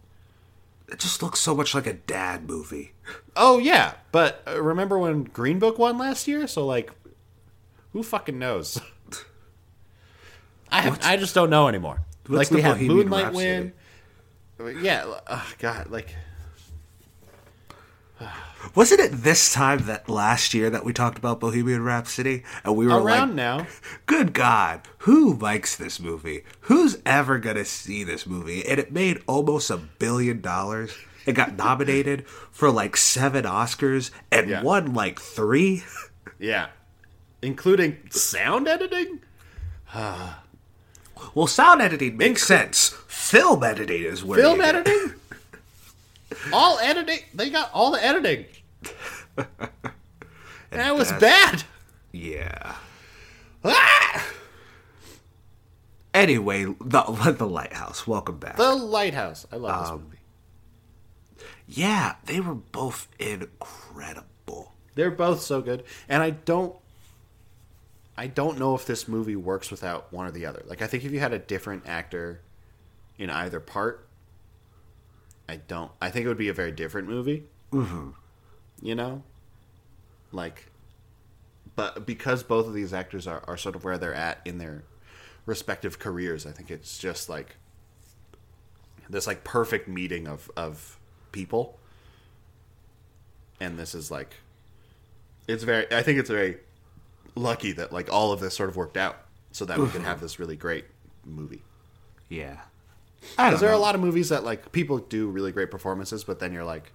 It 0.91 0.99
just 0.99 1.23
looks 1.23 1.41
so 1.41 1.55
much 1.55 1.75
like 1.75 1.87
a 1.87 1.93
dad 1.93 2.49
movie. 2.49 2.93
Oh 3.37 3.59
yeah, 3.59 3.95
but 4.13 4.43
uh, 4.47 4.61
remember 4.61 4.99
when 4.99 5.25
Green 5.25 5.59
Book 5.59 5.79
won 5.79 5.99
last 5.99 6.27
year? 6.27 6.47
So 6.47 6.65
like, 6.65 6.91
who 7.93 8.03
fucking 8.03 8.39
knows? 8.39 8.81
I 10.71 10.81
have, 10.83 11.01
I 11.03 11.17
just 11.19 11.35
don't 11.35 11.51
know 11.51 11.69
anymore. 11.69 12.01
like 12.27 12.51
we 12.51 12.63
have 12.63 12.77
Bohemian 12.77 12.97
Moonlight 12.97 13.25
Rhapsody? 13.25 13.73
win. 14.59 14.83
Yeah, 14.83 15.05
oh 15.29 15.53
god, 15.59 15.91
like 15.91 16.15
Wasn't 18.75 19.01
it 19.01 19.11
this 19.13 19.53
time 19.53 19.87
that 19.87 20.09
last 20.09 20.55
year 20.55 20.71
that 20.71 20.85
we 20.85 20.93
talked 20.93 21.19
about 21.19 21.41
Bohemian 21.41 21.83
Rhapsody 21.83 22.43
and 22.65 22.77
we 22.77 22.87
were 22.87 23.01
Around 23.01 23.29
like, 23.29 23.37
now, 23.37 23.67
"Good 24.07 24.33
God, 24.33 24.83
who 24.99 25.35
likes 25.35 25.75
this 25.77 25.99
movie? 25.99 26.45
Who's 26.63 26.99
ever 27.07 27.39
gonna 27.39 27.65
see 27.65 28.05
this 28.05 28.27
movie?" 28.27 28.65
And 28.67 28.79
it 28.79 28.93
made 28.93 29.23
almost 29.27 29.71
a 29.71 29.77
billion 29.79 30.41
dollars. 30.41 30.93
It 31.27 31.33
got 31.33 31.57
nominated 31.57 32.27
for 32.51 32.71
like 32.71 32.97
seven 32.97 33.45
Oscars 33.45 34.11
and 34.31 34.49
Yeah. 34.49 34.63
won 34.63 34.95
like 34.95 35.21
three. 35.21 35.85
yeah, 36.39 36.69
including 37.43 37.99
sound 38.11 38.69
editing. 38.69 39.21
Well, 41.35 41.49
sound 41.49 41.83
editing 41.83 42.17
makes 42.17 42.45
sense. 42.45 42.91
Film 43.09 43.65
editing 43.65 44.03
is 44.05 44.25
where 44.25 44.39
film 44.39 44.61
editing 44.61 45.15
all 46.53 46.79
editing 46.79 47.19
they 47.35 47.51
got 47.51 47.71
all 47.75 47.91
the 47.91 48.05
editing 48.05 48.45
that 50.71 50.95
was 50.97 51.13
bad 51.13 51.65
Yeah. 52.13 52.77
ah! 53.65 54.27
Anyway, 56.15 56.65
the 56.65 57.35
the 57.39 57.47
lighthouse. 57.47 58.07
Welcome 58.07 58.39
back. 58.39 58.57
the 58.57 58.75
lighthouse 58.75 59.47
i 59.53 59.57
love 59.57 59.83
this 59.83 59.91
movie 59.93 60.15
yeah, 61.71 62.15
they 62.25 62.41
were 62.41 62.55
both 62.55 63.09
incredible. 63.19 64.73
they're 64.95 65.11
both 65.11 65.43
so 65.43 65.61
good 65.61 65.85
and 66.09 66.23
i 66.23 66.31
don't 66.31 66.75
i 68.17 68.27
don't 68.27 68.59
know 68.59 68.75
if 68.75 68.87
this 68.87 69.07
movie 69.07 69.37
works 69.37 69.71
without 69.71 70.11
one 70.13 70.27
or 70.27 70.31
the 70.31 70.47
other 70.47 70.63
like 70.67 70.81
i 70.83 70.87
think 70.87 71.05
if 71.05 71.13
you 71.13 71.21
had 71.21 71.33
a 71.33 71.39
different 71.39 71.87
actor 71.87 72.41
in 73.19 73.29
either 73.31 73.61
part 73.61 74.09
i 75.49 75.57
don't 75.57 75.93
i 76.01 76.11
think 76.11 76.25
it 76.25 76.29
would 76.29 76.39
be 76.39 76.49
a 76.49 76.55
very 76.55 76.73
different 76.73 77.07
movie 77.07 77.45
mm-hmm. 77.73 78.11
You 78.83 78.95
know? 78.95 79.23
Like 80.33 80.67
but 81.77 82.07
because 82.07 82.43
both 82.43 82.67
of 82.67 82.75
these 82.75 82.93
actors 82.93 83.27
are, 83.27 83.43
are 83.47 83.57
sort 83.57 83.77
of 83.77 83.85
where 83.85 83.99
they're 83.99 84.15
at 84.15 84.41
in 84.45 84.59
their 84.59 84.83
respective 85.47 85.99
careers 85.99 86.45
i 86.45 86.51
think 86.51 86.71
it's 86.71 86.99
just 86.99 87.29
like 87.29 87.57
this 89.11 89.27
like 89.27 89.45
perfect 89.45 89.89
meeting 89.89 90.27
of 90.27 90.51
of 90.57 90.99
people. 91.33 91.79
And 93.61 93.79
this 93.79 93.95
is 93.95 94.11
like 94.11 94.35
it's 95.47 95.65
very 95.65 95.87
i 95.93 96.03
think 96.03 96.19
it's 96.19 96.31
very 96.31 96.59
lucky 97.35 97.73
that 97.73 97.93
like 97.93 98.13
all 98.13 98.33
of 98.33 98.41
this 98.41 98.55
sort 98.55 98.69
of 98.69 98.77
worked 98.77 98.97
out 98.97 99.17
so 99.53 99.65
that 99.65 99.79
we 99.79 99.89
could 99.89 100.03
have 100.03 100.21
this 100.21 100.39
really 100.39 100.57
great 100.57 100.85
movie. 101.25 101.63
Yeah. 102.29 102.59
Because 103.21 103.53
don't 103.53 103.61
there 103.61 103.71
are 103.71 103.75
a 103.75 103.79
lot 103.79 103.95
of 103.95 104.01
movies 104.01 104.29
that 104.29 104.45
like 104.45 104.71
people 104.73 104.99
do 104.99 105.29
really 105.29 105.53
great 105.53 105.71
performances 105.71 106.23
but 106.25 106.39
then 106.39 106.53
you're 106.53 106.65
like 106.65 106.93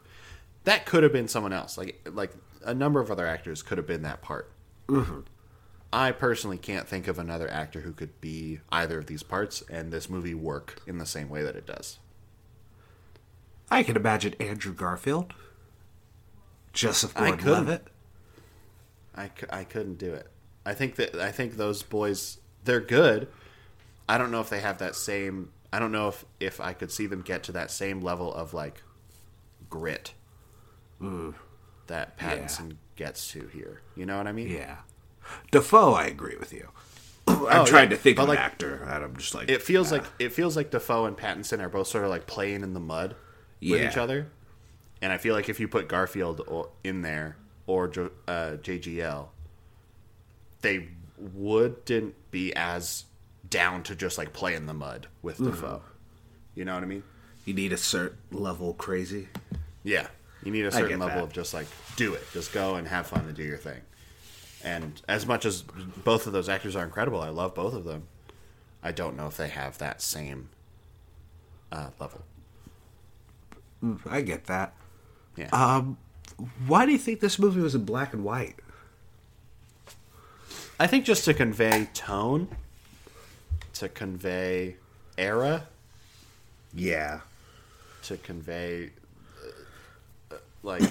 that 0.63 0.86
could 0.86 1.04
have 1.04 1.13
been 1.13 1.28
someone 1.28 1.54
else 1.54 1.78
like 1.78 2.08
like 2.12 2.32
a 2.63 2.73
number 2.73 2.99
of 2.99 3.12
other 3.12 3.28
actors 3.28 3.62
could 3.62 3.78
have 3.78 3.88
been 3.88 4.04
that 4.04 4.21
part 4.21 4.52
mm-hmm. 4.88 5.19
i 5.91 6.12
personally 6.12 6.58
can't 6.58 6.88
think 6.88 7.08
of 7.08 7.19
another 7.19 7.49
actor 7.49 7.82
who 7.82 7.91
could 7.91 8.19
be 8.21 8.60
either 8.71 8.99
of 8.99 9.08
these 9.08 9.23
parts 9.23 9.63
and 9.69 9.91
this 9.91 10.10
movie 10.10 10.34
work 10.34 10.82
in 10.88 10.97
the 10.97 11.06
same 11.06 11.30
way 11.30 11.43
that 11.43 11.56
it 11.56 11.65
does 11.65 11.99
I 13.73 13.82
can 13.82 13.95
imagine 13.95 14.36
Andrew 14.39 14.71
Garfield, 14.71 15.34
Joseph 16.73 17.13
I. 17.15 17.30
Gordon-Levitt. 17.32 17.88
I, 19.15 19.28
c- 19.28 19.47
I 19.49 19.63
couldn't 19.63 19.97
do 19.97 20.13
it. 20.13 20.28
I 20.63 20.73
think 20.73 20.95
that 20.95 21.15
I 21.15 21.32
think 21.32 21.58
those 21.58 21.82
boys 21.82 22.38
they're 22.63 22.80
good. 22.80 23.28
I 24.08 24.19
don't 24.19 24.30
know 24.30 24.41
if 24.41 24.49
they 24.49 24.60
have 24.60 24.78
that 24.78 24.95
same. 24.95 25.49
I 25.71 25.80
don't 25.80 25.91
know 25.91 26.10
if 26.10 26.23
if 26.39 26.62
I 26.62 26.73
could 26.73 26.91
see 26.91 27.08
them 27.08 27.21
get 27.21 27.43
to 27.43 27.52
that 27.54 27.71
same 27.71 28.02
level 28.02 28.32
of 28.32 28.54
like 28.54 28.84
grit 29.69 30.13
that 31.87 32.17
Pattinson 32.17 32.77
gets 32.95 33.29
to 33.31 33.47
here. 33.47 33.81
You 33.95 34.05
know 34.05 34.17
what 34.17 34.27
I 34.27 34.31
mean? 34.31 34.49
Yeah. 34.49 34.77
Dafoe, 35.51 35.93
I 35.93 36.05
agree 36.05 36.35
with 36.37 36.53
you. 36.53 36.69
I'm 37.27 37.61
Oh, 37.61 37.65
trying 37.65 37.89
yeah, 37.89 37.95
to 37.95 38.01
think 38.01 38.17
but 38.17 38.23
of 38.23 38.29
like- 38.29 38.39
an 38.39 38.43
actor, 38.45 38.75
and 38.83 39.03
I'm 39.03 39.15
just 39.17 39.33
like, 39.33 39.49
It 39.49 39.61
feels 39.61 39.91
like 39.91 40.03
it 40.19 40.33
feels 40.33 40.55
like 40.57 40.71
Dafoe 40.71 41.05
and 41.05 41.17
Pattinson 41.17 41.59
are 41.61 41.69
both 41.69 41.87
sort 41.87 42.03
of 42.03 42.09
like 42.09 42.27
playing 42.27 42.63
in 42.63 42.73
the 42.73 42.79
mud 42.81 43.15
with 43.61 43.81
Yeah. 43.81 43.89
each 43.89 43.97
other, 43.97 44.27
and 45.01 45.11
I 45.13 45.17
feel 45.17 45.33
like 45.33 45.47
if 45.49 45.59
you 45.59 45.67
put 45.69 45.87
Garfield 45.87 46.67
in 46.83 47.01
there 47.01 47.37
or 47.65 47.85
uh, 48.27 48.57
JGL, 48.61 49.27
they 50.61 50.89
wouldn't 51.17 52.15
be 52.31 52.53
as 52.55 53.05
down 53.49 53.83
to 53.83 53.95
just 53.95 54.17
like 54.17 54.33
play 54.33 54.55
in 54.55 54.65
the 54.65 54.73
mud 54.73 55.07
with 55.21 55.37
Dafoe. 55.37 55.81
You 56.55 56.65
know 56.65 56.73
what 56.75 56.83
I 56.83 56.87
mean? 56.87 57.03
you 57.45 57.53
need 57.53 57.73
a 57.73 57.77
certain 57.77 58.17
level 58.31 58.73
crazy. 58.73 59.27
Yeah, 59.83 60.07
you 60.45 60.51
need 60.51 60.65
a 60.65 60.71
certain 60.71 60.99
level 60.99 61.17
that. 61.17 61.23
of 61.25 61.34
just 61.34 61.53
like 61.53 61.67
do 61.95 62.13
it, 62.13 62.23
just 62.34 62.53
go 62.53 62.75
and 62.75 62.88
have 62.88 63.08
fun 63.08 63.25
and 63.25 63.36
do 63.36 63.43
your 63.43 63.58
thing. 63.58 63.82
And 64.63 65.01
as 65.10 65.25
much 65.25 65.45
as 65.45 65.62
both 65.62 66.25
of 66.27 66.34
those 66.34 66.47
actors 66.49 66.75
are 66.75 66.84
incredible, 66.86 67.19
I 67.21 67.29
love 67.29 67.53
both 67.53 67.73
of 67.73 67.84
them. 67.84 68.03
I 68.82 68.91
don't 68.91 69.15
know 69.17 69.27
if 69.27 69.38
they 69.38 69.49
have 69.49 69.77
that 69.79 70.01
same 70.01 70.49
uh, 71.71 71.89
level. 71.99 72.23
I 74.10 74.21
get 74.21 74.45
that. 74.45 74.73
Yeah, 75.36 75.49
Um, 75.51 75.97
why 76.67 76.86
do 76.86 76.91
you 76.93 76.97
think 76.97 77.19
this 77.19 77.38
movie 77.39 77.60
was 77.60 77.75
in 77.75 77.84
black 77.86 78.13
and 78.13 78.23
white? 78.23 78.56
I 80.79 80.88
think 80.88 81.06
just 81.06 81.25
to 81.25 81.34
convey 81.34 81.88
tone, 81.93 82.47
to 83.73 83.89
convey 83.89 84.77
era, 85.17 85.67
Yeah. 86.73 87.21
to 88.03 88.17
convey 88.17 88.91
like 90.63 90.82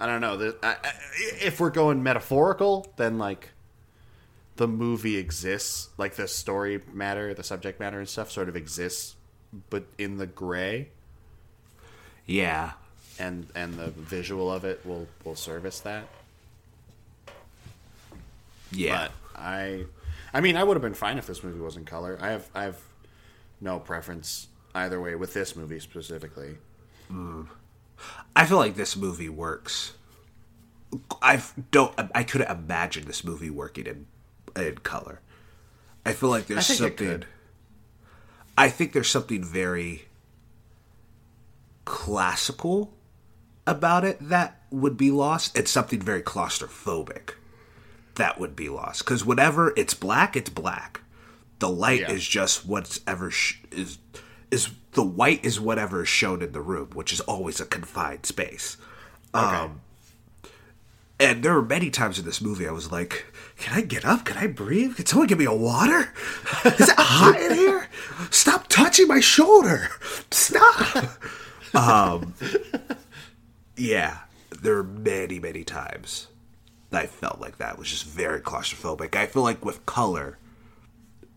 I 0.00 0.06
don't 0.06 0.20
know. 0.20 0.36
The, 0.36 0.56
I, 0.62 0.70
I, 0.82 0.92
if 1.40 1.60
we're 1.60 1.70
going 1.70 2.02
metaphorical, 2.02 2.92
then 2.96 3.18
like 3.18 3.50
the 4.56 4.66
movie 4.66 5.16
exists, 5.16 5.90
like 5.96 6.14
the 6.16 6.26
story 6.26 6.80
matter, 6.92 7.32
the 7.34 7.44
subject 7.44 7.78
matter 7.78 7.98
and 8.00 8.08
stuff, 8.08 8.30
sort 8.30 8.48
of 8.48 8.56
exists, 8.56 9.14
but 9.70 9.84
in 9.98 10.16
the 10.16 10.26
gray, 10.26 10.88
Yeah. 12.26 12.72
and 13.18 13.46
and 13.54 13.74
the 13.74 13.88
visual 13.90 14.50
of 14.52 14.64
it 14.64 14.84
will 14.84 15.06
will 15.24 15.36
service 15.36 15.78
that. 15.80 16.08
Yeah. 18.72 19.08
But 19.34 19.40
I, 19.40 19.84
I 20.34 20.40
mean, 20.40 20.56
I 20.56 20.64
would 20.64 20.74
have 20.74 20.82
been 20.82 20.94
fine 20.94 21.18
if 21.18 21.26
this 21.26 21.44
movie 21.44 21.60
was 21.60 21.76
in 21.76 21.84
color. 21.84 22.18
I 22.20 22.30
have 22.30 22.48
I 22.54 22.64
have 22.64 22.78
no 23.60 23.78
preference 23.78 24.48
either 24.74 25.00
way 25.00 25.14
with 25.14 25.34
this 25.34 25.54
movie 25.56 25.80
specifically. 25.80 26.56
Mm. 27.10 27.48
I 28.34 28.46
feel 28.46 28.56
like 28.56 28.74
this 28.74 28.96
movie 28.96 29.28
works. 29.28 29.92
I 31.22 31.42
don't. 31.70 31.94
I 32.14 32.22
couldn't 32.24 32.50
imagine 32.50 33.06
this 33.06 33.24
movie 33.24 33.50
working 33.50 33.86
in 33.86 34.06
in 34.56 34.76
color. 34.78 35.20
I 36.04 36.12
feel 36.12 36.28
like 36.30 36.46
there's 36.46 36.58
I 36.70 36.74
think 36.74 36.80
it 36.80 36.98
something. 36.98 37.06
could. 37.20 37.26
I 38.58 38.68
think 38.68 38.92
there's 38.92 39.08
something 39.08 39.42
very 39.44 40.06
classical 41.84 42.92
about 43.66 44.04
it 44.04 44.18
that 44.20 44.60
would 44.70 44.96
be 44.96 45.10
lost, 45.10 45.56
and 45.56 45.68
something 45.68 46.00
very 46.00 46.22
claustrophobic 46.22 47.30
that 48.16 48.38
would 48.38 48.54
be 48.56 48.68
lost. 48.68 49.04
Because 49.04 49.24
whenever 49.24 49.72
it's 49.76 49.94
black, 49.94 50.36
it's 50.36 50.50
black. 50.50 51.00
The 51.60 51.68
light 51.70 52.00
Yeah. 52.00 52.10
is 52.12 52.26
just 52.26 52.66
whatever 52.66 53.30
sh- 53.30 53.58
is 53.70 53.98
is 54.52 54.70
the 54.92 55.02
white 55.02 55.44
is 55.44 55.58
whatever 55.58 56.02
is 56.02 56.08
shown 56.08 56.42
in 56.42 56.52
the 56.52 56.60
room, 56.60 56.90
which 56.92 57.12
is 57.12 57.20
always 57.20 57.58
a 57.58 57.64
confined 57.64 58.26
space. 58.26 58.76
Um, 59.32 59.80
and 61.18 61.42
there 61.42 61.54
were 61.54 61.62
many 61.62 61.88
times 61.90 62.18
in 62.18 62.26
this 62.26 62.42
movie 62.42 62.68
I 62.68 62.72
was 62.72 62.92
like, 62.92 63.24
"Can 63.56 63.72
I 63.72 63.80
get 63.80 64.04
up? 64.04 64.26
Can 64.26 64.36
I 64.36 64.46
breathe? 64.46 64.96
Can 64.96 65.06
someone 65.06 65.26
give 65.26 65.38
me 65.38 65.46
a 65.46 65.54
water? 65.54 66.12
Is 66.66 66.88
it 66.90 66.98
hot 66.98 67.40
in 67.40 67.54
here? 67.56 67.88
Stop 68.30 68.68
touching 68.68 69.08
my 69.08 69.20
shoulder! 69.20 69.88
Stop!" 70.30 71.08
um, 71.74 72.34
yeah, 73.76 74.18
there 74.60 74.74
were 74.74 74.84
many, 74.84 75.40
many 75.40 75.64
times 75.64 76.26
that 76.90 77.04
I 77.04 77.06
felt 77.06 77.40
like 77.40 77.56
that 77.56 77.78
was 77.78 77.88
just 77.88 78.04
very 78.04 78.40
claustrophobic. 78.40 79.16
I 79.16 79.24
feel 79.24 79.42
like 79.42 79.64
with 79.64 79.86
color, 79.86 80.36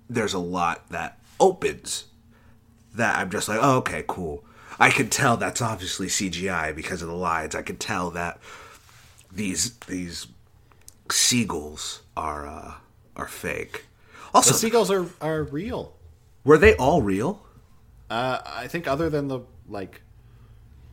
there's 0.10 0.34
a 0.34 0.40
lot 0.40 0.90
that 0.90 1.18
opens 1.40 2.06
that 2.96 3.18
I'm 3.18 3.30
just 3.30 3.48
like, 3.50 3.60
oh, 3.62 3.78
okay, 3.78 4.04
cool. 4.08 4.44
I 4.80 4.90
can 4.90 5.10
tell 5.10 5.38
that's 5.38 5.62
obviously 5.62 6.08
CGI 6.08 6.76
because 6.76 7.02
of 7.02 7.08
the 7.08 7.16
lines. 7.16 7.56
I 7.56 7.62
can 7.62 7.78
tell 7.78 8.12
that 8.12 8.40
these 9.32 9.78
these 9.88 10.28
seagulls 11.10 12.02
are 12.18 12.48
uh, 12.48 12.74
are 13.16 13.28
fake. 13.28 13.86
The 14.34 14.38
Also, 14.38 14.54
seagulls 14.54 14.92
are 14.92 15.08
are 15.22 15.44
real. 15.44 15.94
were 16.44 16.58
they 16.58 16.76
all 16.76 17.02
real? 17.02 17.42
Uh, 18.10 18.40
I 18.46 18.68
think 18.68 18.88
other 18.88 19.10
than 19.10 19.28
the 19.30 19.40
like 19.68 20.02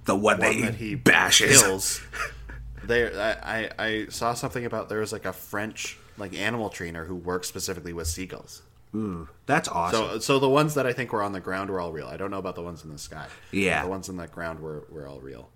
The 0.05 0.15
one, 0.15 0.39
one 0.39 0.61
that, 0.61 0.61
that 0.61 0.75
he 0.77 0.91
he 0.91 0.95
bashes. 0.95 1.63
kills. 1.63 2.01
There, 2.85 3.13
I, 3.17 3.61
I 3.79 3.85
I 3.87 4.07
saw 4.09 4.35
something 4.35 4.65
about 4.65 4.89
there 4.89 4.99
was 4.99 5.13
like 5.13 5.25
a 5.25 5.33
French 5.33 5.99
like 6.19 6.35
animal 6.35 6.69
trainer 6.69 7.05
who 7.05 7.15
works 7.15 7.47
specifically 7.49 7.93
with 7.93 8.09
seagulls. 8.09 8.63
That's 9.47 9.69
awesome. 9.69 10.05
So, 10.05 10.19
so 10.19 10.39
the 10.39 10.49
ones 10.49 10.75
that 10.75 10.87
I 10.87 10.93
think 10.93 11.13
were 11.13 11.23
on 11.23 11.33
the 11.33 11.41
ground 11.41 11.71
were 11.71 11.81
all 11.81 11.93
real. 11.93 12.07
I 12.07 12.17
don't 12.17 12.31
know 12.31 12.39
about 12.39 12.55
the 12.57 12.63
ones 12.63 12.85
in 12.85 12.91
the 12.93 12.99
sky. 12.99 13.27
Yeah. 13.51 13.83
the 13.85 13.89
ones 13.89 14.09
in 14.09 14.17
the 14.17 14.27
ground 14.27 14.61
were 14.61 14.85
were 14.91 15.07
all 15.09 15.21
real. 15.21 15.49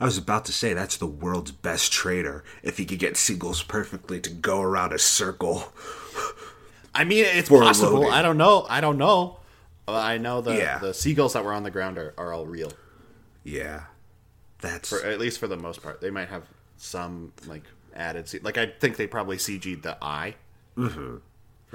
I 0.00 0.04
was 0.04 0.16
about 0.16 0.44
to 0.46 0.52
say 0.52 0.74
that's 0.74 0.96
the 0.96 1.06
world's 1.06 1.50
best 1.50 1.92
trader 1.92 2.44
if 2.62 2.78
he 2.78 2.84
could 2.84 2.98
get 3.00 3.16
seagulls 3.16 3.62
perfectly 3.62 4.20
to 4.20 4.30
go 4.30 4.60
around 4.62 4.92
a 4.92 4.98
circle. 4.98 5.72
I 6.94 7.04
mean, 7.04 7.24
it's 7.26 7.48
possible. 7.48 7.92
loading. 8.00 8.12
I 8.12 8.22
don't 8.22 8.38
know. 8.38 8.64
I 8.68 8.80
don't 8.80 8.96
know. 8.98 9.38
Uh, 9.86 9.92
I 9.94 10.18
know 10.18 10.40
the 10.40 10.56
Yeah. 10.56 10.78
the 10.78 10.94
seagulls 10.94 11.32
that 11.34 11.44
were 11.44 11.52
on 11.52 11.62
the 11.64 11.70
ground 11.70 11.98
are, 11.98 12.14
are 12.18 12.32
all 12.32 12.46
real, 12.46 12.72
Yeah. 13.44 13.84
That's 14.60 14.88
for, 14.88 15.04
at 15.04 15.18
least 15.20 15.38
for 15.38 15.46
the 15.46 15.56
most 15.56 15.82
part. 15.82 16.00
They 16.00 16.10
might 16.10 16.28
have 16.28 16.42
some 16.78 17.32
like 17.46 17.62
added, 17.94 18.28
like 18.42 18.56
I 18.58 18.66
think 18.66 18.96
they 18.96 19.06
probably 19.06 19.36
CG'd 19.36 19.82
the 19.82 19.96
eye 20.02 20.34
for 20.74 21.20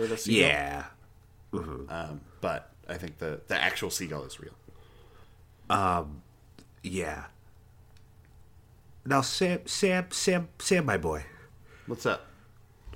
the 0.07 0.17
seagull. 0.17 0.41
yeah. 0.49 0.85
Um, 1.53 2.21
but 2.41 2.71
I 2.87 2.95
think 2.95 3.19
the 3.19 3.41
the 3.47 3.55
actual 3.55 3.89
seagull 3.89 4.23
is 4.23 4.39
real. 4.39 4.53
Um, 5.69 6.21
Yeah. 6.81 7.25
Now 9.05 9.21
Sam 9.21 9.61
Sam 9.65 10.07
Sam 10.11 10.49
Sam 10.59 10.85
my 10.85 10.97
boy. 10.97 11.25
What's 11.87 12.05
up? 12.05 12.25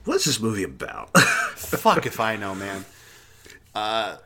What's 0.05 0.25
this 0.25 0.39
movie 0.39 0.63
about? 0.63 1.17
Fuck 1.55 2.05
if 2.05 2.19
I 2.19 2.35
know, 2.37 2.55
man. 2.55 2.85
Uh, 3.75 4.17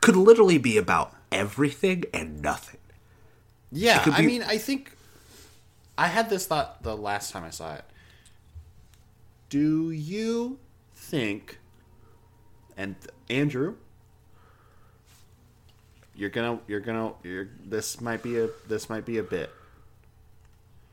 Could 0.00 0.16
literally 0.16 0.58
be 0.58 0.78
about 0.78 1.14
everything 1.30 2.04
and 2.14 2.40
nothing. 2.40 2.80
Yeah, 3.70 4.02
could 4.02 4.14
I 4.14 4.22
mean, 4.22 4.42
I 4.42 4.56
think 4.58 4.96
I 5.98 6.06
had 6.08 6.30
this 6.30 6.46
thought 6.46 6.82
the 6.82 6.96
last 6.96 7.30
time 7.30 7.44
I 7.44 7.50
saw 7.50 7.74
it. 7.74 7.84
Do 9.50 9.90
you 9.90 10.58
think, 10.96 11.58
and 12.80 12.96
Andrew, 13.28 13.74
you're 16.14 16.30
gonna, 16.30 16.58
you're 16.66 16.80
gonna, 16.80 17.12
you're, 17.22 17.48
this 17.62 18.00
might 18.00 18.22
be 18.22 18.38
a, 18.38 18.48
this 18.66 18.88
might 18.88 19.04
be 19.04 19.18
a 19.18 19.22
bit 19.22 19.50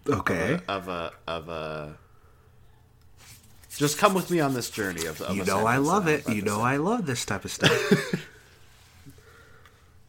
Okay. 0.09 0.59
of 0.67 0.89
a, 0.89 1.13
of 1.27 1.47
a. 1.47 1.97
Just 3.77 3.97
come 3.97 4.13
with 4.13 4.29
me 4.29 4.39
on 4.41 4.53
this 4.53 4.69
journey 4.69 5.05
of. 5.05 5.21
of 5.21 5.35
You 5.35 5.45
know 5.45 5.65
I 5.65 5.77
love 5.77 6.07
it. 6.07 6.27
You 6.27 6.41
know. 6.41 6.61
I 6.61 6.75
love 6.77 7.05
this 7.05 7.23
type 7.25 7.45
of 7.45 7.51
stuff. 7.51 7.71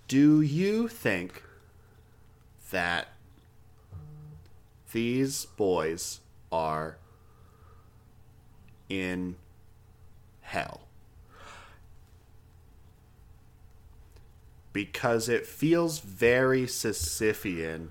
Do 0.09 0.41
you 0.41 0.89
think 0.89 1.43
that 2.71 3.09
these 4.93 5.45
boys 5.45 6.21
are 6.51 6.97
in 8.89 9.37
hell? 10.41 10.88
Because 14.79 15.29
it 15.29 15.45
feels 15.45 15.99
very 15.99 16.63
Sisyphean 16.63 17.89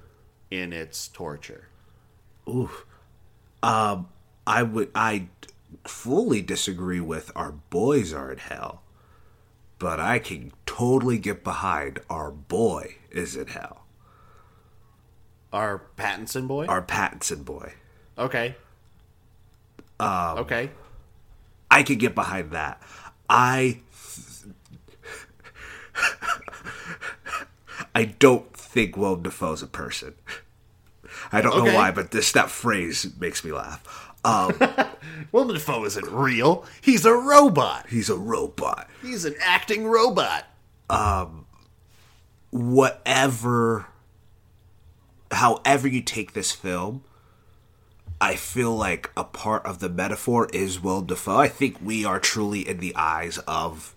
in 0.50 0.71
its 0.71 1.10
torture. 1.10 1.67
Oof. 2.47 2.86
Um, 3.62 4.08
I 4.45 4.63
would 4.63 4.91
I 4.95 5.28
fully 5.86 6.41
disagree 6.41 7.02
with 7.02 7.30
our 7.36 7.52
boys 7.52 8.13
are 8.13 8.32
in 8.32 8.38
hell. 8.38 8.84
But 9.80 10.00
I 10.00 10.19
can 10.19 10.54
totally 10.65 11.17
get 11.17 11.43
behind 11.43 12.00
our 12.10 12.32
boy 12.32 12.95
is 13.12 13.36
in 13.36 13.47
hell. 13.47 13.84
Our 15.52 15.82
Pattinson 15.97 16.47
boy? 16.47 16.67
Our 16.67 16.82
Pattinson 16.82 17.43
boy. 17.43 17.73
okay. 18.17 18.56
Um, 20.00 20.38
okay. 20.38 20.69
I 21.69 21.84
could 21.84 22.00
get 22.00 22.15
behind 22.15 22.52
that. 22.52 22.82
I 23.30 23.82
I 27.97 28.05
don't 28.05 28.53
think 28.55 28.95
Willem 28.95 29.23
Dafoe's 29.23 29.63
a 29.63 29.67
person. 29.67 30.13
I 31.31 31.41
don't 31.41 31.53
Okay. 31.53 31.65
know 31.71 31.75
why, 31.75 31.89
but 31.89 32.12
this 32.12 32.31
that 32.33 32.51
phrase 32.51 33.07
makes 33.19 33.43
me 33.43 33.51
laugh. 33.51 34.13
Um, 34.23 34.53
Willem 35.31 35.53
Dafoe 35.55 35.83
isn't 35.86 36.07
real. 36.12 36.63
He's 36.79 37.05
a 37.05 37.13
robot. 37.13 37.88
he's 37.89 38.10
a 38.12 38.15
robot. 38.15 38.88
He's 39.01 39.25
an 39.25 39.33
acting 39.41 39.88
robot. 39.88 40.45
Whatever, 42.51 43.88
however 45.31 45.88
you 45.88 46.01
take 46.01 46.33
this 46.33 46.51
film, 46.51 47.03
I 48.21 48.36
feel 48.36 48.75
like 48.75 49.12
a 49.17 49.23
part 49.23 49.65
of 49.65 49.79
the 49.79 49.89
metaphor 49.89 50.47
is 50.53 50.79
Willem 50.81 51.07
Dafoe. 51.07 51.38
I 51.38 51.47
think 51.47 51.77
we 51.81 52.05
are 52.05 52.19
truly 52.19 52.67
in 52.67 52.77
the 52.79 52.95
eyes 52.95 53.38
of 53.47 53.95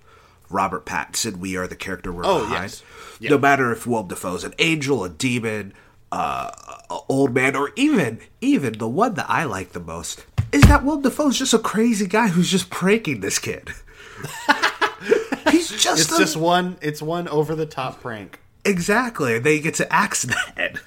Robert 0.50 0.84
Pattinson. 0.84 1.36
We 1.36 1.56
are 1.56 1.66
the 1.66 1.76
character 1.76 2.12
we're 2.12 2.24
Oh, 2.26 2.40
behind. 2.40 2.62
yes. 2.64 2.82
Yeah. 3.20 3.30
No 3.30 3.38
matter 3.38 3.72
if 3.72 3.86
Willem 3.86 4.08
Dafoe's 4.08 4.44
an 4.44 4.54
angel, 4.58 5.04
a 5.04 5.08
demon, 5.08 5.72
uh, 6.12 6.50
a 6.90 6.98
old 7.08 7.32
man, 7.34 7.54
or 7.56 7.70
even 7.76 8.20
even 8.40 8.78
the 8.78 8.88
one 8.88 9.14
that 9.14 9.26
I 9.28 9.44
like 9.44 9.72
the 9.72 9.80
most 9.80 10.24
is 10.52 10.62
that 10.62 10.84
Willem 10.84 11.02
Dafoe's 11.02 11.38
just 11.38 11.54
a 11.54 11.58
crazy 11.58 12.06
guy 12.06 12.28
who's 12.28 12.50
just 12.50 12.68
pranking 12.70 13.20
this 13.20 13.38
kid. 13.38 13.70
He's 15.50 15.70
just 15.70 16.02
It's 16.02 16.12
a- 16.12 16.18
just 16.18 16.36
one. 16.36 16.76
It's 16.82 17.00
one 17.00 17.28
over 17.28 17.54
the 17.54 17.66
top 17.66 18.00
prank. 18.00 18.38
Exactly. 18.64 19.36
And 19.36 19.44
then 19.46 19.52
he 19.54 19.60
gets 19.60 19.80
axe 19.90 20.22
that. 20.24 20.80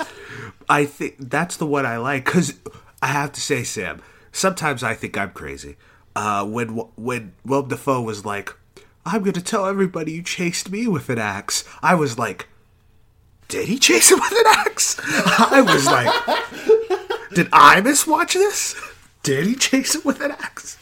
I 0.69 0.85
think 0.87 1.17
that's 1.19 1.57
the 1.57 1.67
one 1.67 1.85
I 1.85 1.97
like 1.99 2.25
because 2.25 2.55
I 3.03 3.09
have 3.09 3.33
to 3.33 3.41
say, 3.41 3.65
Sam. 3.65 4.01
Sometimes 4.33 4.83
I 4.83 4.95
think 4.95 5.17
I'm 5.19 5.31
crazy. 5.31 5.77
Uh, 6.17 6.45
when 6.47 6.69
when 6.97 7.33
Willem 7.45 7.69
Dafoe 7.69 8.01
was 8.03 8.25
like, 8.25 8.53
"I'm 9.05 9.23
going 9.23 9.33
to 9.35 9.43
tell 9.43 9.67
everybody 9.67 10.13
you 10.13 10.23
chased 10.23 10.71
me 10.71 10.87
with 10.87 11.09
an 11.09 11.19
axe," 11.19 11.65
I 11.83 11.95
was 11.95 12.19
like, 12.19 12.49
"Did 13.49 13.69
he 13.69 13.79
chase 13.79 14.11
him 14.13 14.21
with 14.21 14.33
an 14.33 14.47
axe?" 14.59 14.97
I 15.39 15.61
was 15.61 15.87
like, 15.87 17.31
"Did 17.35 17.49
I 17.53 17.81
miswatch 17.81 18.35
this? 18.35 18.75
Did 19.23 19.47
he 19.47 19.55
chase 19.57 19.95
him 19.97 20.03
with 20.05 20.21
an 20.21 20.31
axe?" 20.33 20.79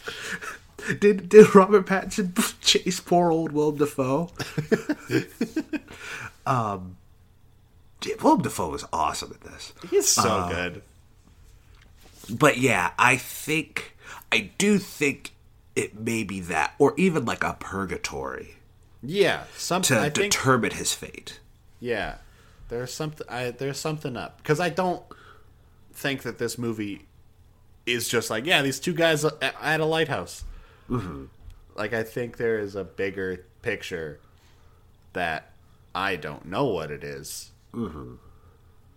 Did 0.99 1.29
did 1.29 1.55
Robert 1.55 1.85
Pattinson 1.87 2.33
chase 2.61 2.99
poor 2.99 3.31
old 3.31 3.51
Willem 3.53 3.77
Dafoe? 3.77 4.29
Yeah, 8.05 8.15
Willem 8.21 8.41
Dafoe 8.41 8.69
was 8.69 8.83
awesome 8.91 9.31
at 9.31 9.41
this. 9.49 9.73
He's 9.89 10.07
so 10.09 10.27
Uh, 10.29 10.49
good. 10.49 10.81
But 12.29 12.57
yeah, 12.57 12.91
I 12.99 13.15
think 13.15 13.92
I 14.33 14.51
do 14.57 14.77
think 14.79 15.31
it 15.75 15.99
may 15.99 16.23
be 16.23 16.39
that, 16.41 16.73
or 16.79 16.93
even 16.97 17.25
like 17.25 17.43
a 17.43 17.55
purgatory 17.59 18.55
Yeah, 19.01 19.43
something. 19.57 19.97
to 19.97 20.01
I 20.03 20.09
think. 20.09 20.31
determine 20.33 20.71
his 20.71 20.93
fate. 20.93 21.39
yeah, 21.79 22.15
there's 22.69 22.93
something. 22.93 23.27
I, 23.29 23.51
there's 23.51 23.79
something 23.79 24.15
up 24.17 24.37
because 24.37 24.59
I 24.59 24.69
don't 24.69 25.03
think 25.93 26.23
that 26.23 26.37
this 26.39 26.57
movie 26.57 27.05
is 27.85 28.07
just 28.07 28.29
like 28.29 28.45
yeah, 28.45 28.61
these 28.61 28.79
two 28.79 28.93
guys 28.93 29.23
at 29.25 29.41
at 29.61 29.79
a 29.79 29.85
lighthouse. 29.85 30.43
Mm-hmm. 30.89 31.25
Like 31.75 31.93
I 31.93 32.03
think 32.03 32.37
there 32.37 32.57
is 32.59 32.75
a 32.75 32.83
bigger 32.83 33.45
picture 33.61 34.19
that 35.13 35.51
I 35.95 36.15
don't 36.15 36.45
know 36.45 36.65
what 36.65 36.91
it 36.91 37.03
is, 37.03 37.51
Mm-hmm. 37.73 38.15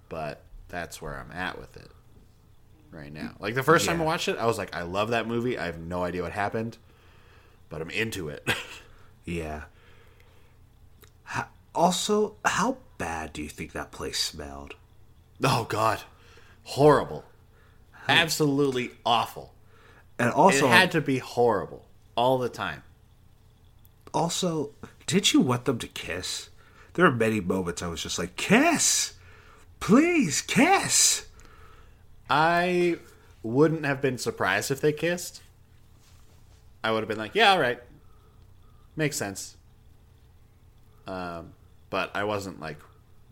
but 0.08 0.42
that's 0.68 1.00
where 1.02 1.18
I'm 1.18 1.32
at 1.32 1.58
with 1.58 1.76
it 1.76 1.90
right 2.96 3.12
now. 3.12 3.34
Like 3.38 3.54
the 3.54 3.62
first 3.62 3.86
time 3.86 4.00
I 4.00 4.04
watched 4.04 4.28
it, 4.28 4.38
I 4.38 4.46
was 4.46 4.58
like, 4.58 4.74
I 4.74 4.82
love 4.82 5.10
that 5.10 5.28
movie. 5.28 5.58
I 5.58 5.66
have 5.66 5.78
no 5.78 6.02
idea 6.02 6.22
what 6.22 6.32
happened, 6.32 6.78
but 7.68 7.80
I'm 7.82 7.90
into 7.90 8.28
it. 8.28 8.48
Yeah. 9.28 9.64
Ho- 11.24 11.44
Also, 11.74 12.36
how 12.44 12.76
bad 12.96 13.32
do 13.32 13.42
you 13.42 13.48
think 13.48 13.72
that 13.72 13.90
place 13.90 14.20
smelled? 14.20 14.74
Oh 15.42 15.64
God, 15.68 16.02
horrible, 16.62 17.24
absolutely 18.08 18.92
awful. 19.04 19.52
And 20.18 20.30
also, 20.30 20.66
it 20.66 20.70
had 20.70 20.92
to 20.92 21.00
be 21.00 21.18
horrible 21.18 21.84
all 22.16 22.38
the 22.38 22.48
time. 22.48 22.82
also, 24.14 24.70
did 25.06 25.32
you 25.32 25.40
want 25.40 25.64
them 25.66 25.78
to 25.78 25.88
kiss? 25.88 26.48
There 26.94 27.04
are 27.04 27.10
many 27.12 27.40
moments 27.40 27.82
I 27.82 27.88
was 27.88 28.02
just 28.02 28.18
like, 28.18 28.36
kiss, 28.36 29.14
please, 29.80 30.40
kiss. 30.40 31.25
I 32.28 32.98
wouldn't 33.42 33.84
have 33.84 34.00
been 34.00 34.18
surprised 34.18 34.70
if 34.70 34.80
they 34.80 34.92
kissed. 34.92 35.42
I 36.82 36.90
would 36.92 37.00
have 37.00 37.08
been 37.08 37.18
like, 37.18 37.34
yeah, 37.34 37.52
all 37.52 37.60
right, 37.60 37.80
makes 38.96 39.16
sense. 39.16 39.56
Um, 41.06 41.52
but 41.90 42.10
I 42.14 42.24
wasn't 42.24 42.60
like 42.60 42.78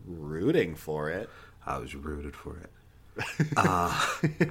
rooting 0.07 0.75
for 0.75 1.11
it. 1.11 1.29
I 1.67 1.79
was 1.79 1.95
rooted 1.95 2.37
for 2.37 2.57
it. 2.59 2.71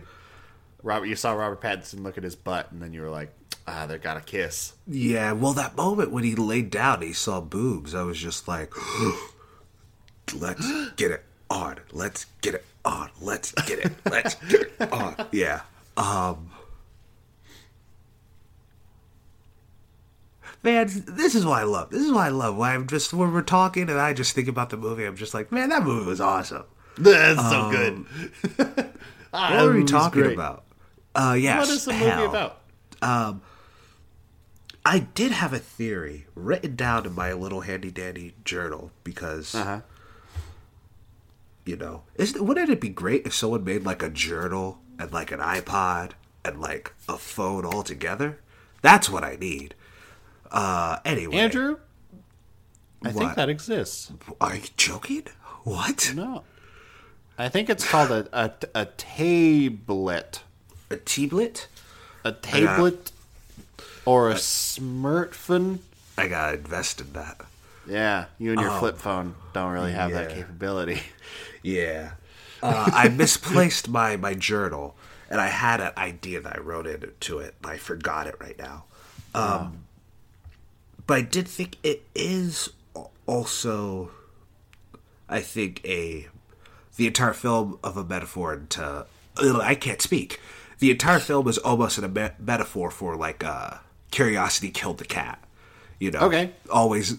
Robert, 0.84 1.06
you 1.06 1.16
saw 1.16 1.34
Robert 1.34 1.62
Pattinson 1.62 2.04
look 2.04 2.18
at 2.18 2.24
his 2.24 2.36
butt, 2.36 2.72
and 2.72 2.82
then 2.82 2.94
you 2.94 3.02
were 3.02 3.10
like, 3.10 3.32
ah, 3.68 3.86
they 3.86 3.98
got 3.98 4.18
a 4.18 4.22
kiss. 4.22 4.74
Yeah, 4.88 5.32
well, 5.32 5.54
that 5.54 5.76
moment 5.78 6.12
when 6.12 6.24
he 6.24 6.36
laid 6.36 6.70
down, 6.70 7.02
he 7.02 7.14
saw 7.14 7.40
boobs. 7.40 7.96
I 7.96 8.04
was 8.04 8.18
just 8.18 8.48
like, 8.48 8.74
"Let's 10.36 10.92
get 10.92 11.12
it 11.12 11.24
on. 11.50 11.80
Let's 11.92 12.26
get 12.42 12.56
it 12.56 12.66
on. 12.86 13.10
Let's 13.22 13.52
get 13.52 13.80
it. 13.80 13.92
Let's 14.06 14.36
get 14.36 14.62
it 14.80 14.92
on." 14.92 15.16
Yeah. 15.32 15.62
Um. 15.98 16.50
man, 20.64 20.90
this 21.08 21.36
is 21.36 21.46
what 21.46 21.60
I 21.60 21.64
love. 21.64 21.90
This 21.90 22.02
is 22.02 22.12
what 22.12 22.22
I 22.26 22.30
love. 22.30 22.56
When 22.56 22.70
I'm 22.70 22.88
just 22.88 23.14
when 23.14 23.34
we're 23.34 23.42
talking 23.42 23.90
and 23.90 24.00
I 24.00 24.14
just 24.14 24.34
think 24.34 24.48
about 24.48 24.70
the 24.70 24.78
movie, 24.78 25.06
I'm 25.06 25.16
just 25.16 25.34
like, 25.34 25.52
man, 25.52 25.70
that 25.70 25.84
movie 25.84 26.06
was 26.08 26.22
awesome. 26.22 26.64
That's 26.98 27.42
so 27.50 27.72
good. 27.72 28.06
What 29.32 29.52
are 29.54 29.72
we 29.74 29.84
talking 29.84 30.32
about? 30.32 30.64
Uh, 31.16 31.36
yes. 31.40 31.58
What 31.58 31.70
is 31.70 31.86
the 31.86 31.94
movie 31.94 32.06
hell. 32.06 32.30
about? 32.30 33.42
I 34.86 35.00
did 35.00 35.32
have 35.32 35.54
a 35.54 35.60
theory 35.60 36.28
written 36.36 36.76
down 36.76 37.08
in 37.08 37.14
my 37.16 37.34
little 37.34 37.62
handy 37.62 37.90
dandy 37.90 38.36
journal 38.46 38.92
because 39.04 39.56
Uh 39.56 39.64
huh. 39.64 39.82
You 41.66 41.76
know, 41.78 42.04
is 42.16 42.34
wouldn't 42.40 42.70
it 42.70 42.82
be 42.82 42.90
great 42.90 43.26
if 43.26 43.34
someone 43.34 43.64
made 43.64 43.84
like 43.86 44.04
a 44.04 44.10
journal 44.10 44.80
and 45.00 45.12
like 45.12 45.32
an 45.32 45.40
iPod 45.40 46.12
and 46.44 46.60
like 46.60 46.94
a 47.08 47.18
phone 47.18 47.66
all 47.66 47.84
together? 47.84 48.40
That's 48.82 49.10
what 49.10 49.24
I 49.24 49.36
need. 49.36 49.76
Uh, 50.52 51.00
anyway, 51.06 51.38
Andrew, 51.38 51.78
I 53.04 53.12
think 53.12 53.36
that 53.36 53.50
exists. 53.50 54.12
are 54.40 54.56
you 54.56 54.64
joking? 54.78 55.24
What? 55.64 56.12
No, 56.16 56.44
I 57.38 57.50
think 57.50 57.70
it's 57.70 57.88
called 57.90 58.12
a 58.12 58.28
a, 58.34 58.52
a 58.76 58.86
tablet, 58.86 60.42
A 60.90 60.98
tablet? 60.98 61.68
a 62.26 62.32
tablet, 62.34 63.12
or 64.06 64.30
a 64.30 64.36
smartphone. 64.36 65.80
I 66.18 66.28
gotta 66.28 66.58
invest 66.58 67.02
in 67.02 67.14
that. 67.14 67.42
Yeah, 67.88 68.26
you 68.38 68.52
and 68.52 68.62
your 68.62 68.72
Oh. 68.72 68.80
flip 68.80 68.98
phone 68.98 69.36
don't 69.54 69.72
really 69.72 69.92
have 69.92 70.12
that 70.12 70.30
capability. 70.30 71.02
Yeah. 71.66 72.12
Uh, 72.62 72.90
I 72.94 73.08
misplaced 73.08 73.88
my, 73.88 74.18
my 74.18 74.34
journal, 74.34 74.98
and 75.30 75.40
I 75.40 75.48
had 75.48 75.80
an 75.80 75.94
idea 75.98 76.42
that 76.42 76.58
I 76.58 76.60
wrote 76.60 76.86
into 76.88 77.40
it. 77.40 77.56
but 77.62 77.72
I 77.72 77.78
forgot 77.78 78.28
it 78.28 78.36
right 78.42 78.58
now. 78.58 78.84
Um, 79.34 79.86
But 81.08 81.14
I 81.18 81.22
did 81.22 81.48
think 81.48 81.78
it 81.84 82.04
is 82.14 82.70
also, 83.26 84.12
I 85.30 85.40
think, 85.40 85.80
a 85.86 86.28
the 86.98 87.08
entire 87.08 87.34
film 87.34 87.80
of 87.84 87.96
a 87.98 88.04
metaphor 88.04 88.54
into. 88.54 89.06
I 89.38 89.76
can't 89.76 90.02
speak. 90.02 90.40
The 90.80 90.92
entire 90.92 91.20
film 91.20 91.48
is 91.48 91.58
almost 91.60 91.98
a 91.98 92.08
me- 92.10 92.30
metaphor 92.40 92.92
for 92.92 93.16
like 93.16 93.42
uh, 93.44 93.78
curiosity 94.12 94.70
killed 94.70 94.98
the 94.98 95.06
cat. 95.06 95.42
You 96.00 96.12
know, 96.12 96.20
Okay. 96.20 96.52
always 96.70 97.18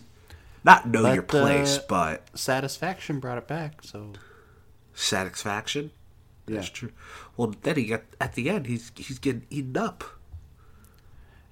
not 0.64 0.88
know 0.88 1.12
your 1.12 1.22
But, 1.22 1.36
uh, 1.36 1.42
place, 1.42 1.78
but 1.78 2.38
Satisfaction 2.38 3.20
brought 3.20 3.38
it 3.38 3.46
back, 3.46 3.82
so 3.82 4.12
satisfaction. 4.94 5.90
yeah. 6.46 6.56
That's 6.56 6.70
true. 6.70 6.92
Well, 7.36 7.54
then 7.62 7.76
he 7.76 7.86
got 7.86 8.02
at 8.20 8.34
the 8.34 8.48
end. 8.50 8.66
He's 8.66 8.90
he's 8.96 9.18
getting 9.18 9.46
eaten 9.50 9.76
up. 9.76 10.04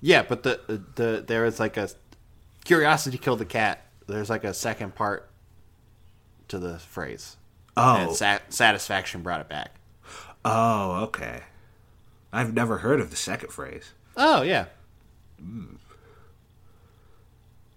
Yeah, 0.01 0.23
but 0.23 0.43
the 0.43 0.83
the 0.95 1.25
there 1.27 1.45
is 1.45 1.61
like 1.61 1.77
a 1.77 1.89
curiosity 2.65 3.19
killed 3.19 3.39
the 3.41 3.45
cat. 3.45 3.85
There's 4.07 4.31
like 4.31 4.45
a 4.45 4.55
second 4.55 4.95
part 4.95 5.29
to 6.49 6.59
the 6.59 6.79
phrase. 6.79 7.37
Oh, 7.77 8.13
sat- 8.13 8.53
satisfaction 8.53 9.23
brought 9.23 9.41
it 9.41 9.49
back. 9.49 9.77
oh, 10.45 11.05
okay. 11.05 11.43
I've 12.33 12.53
never 12.55 12.79
heard 12.79 13.01
of 13.01 13.11
the 13.11 13.17
second 13.17 13.51
phrase. 13.53 13.93
Oh 14.17 14.43
yeah. 14.43 14.67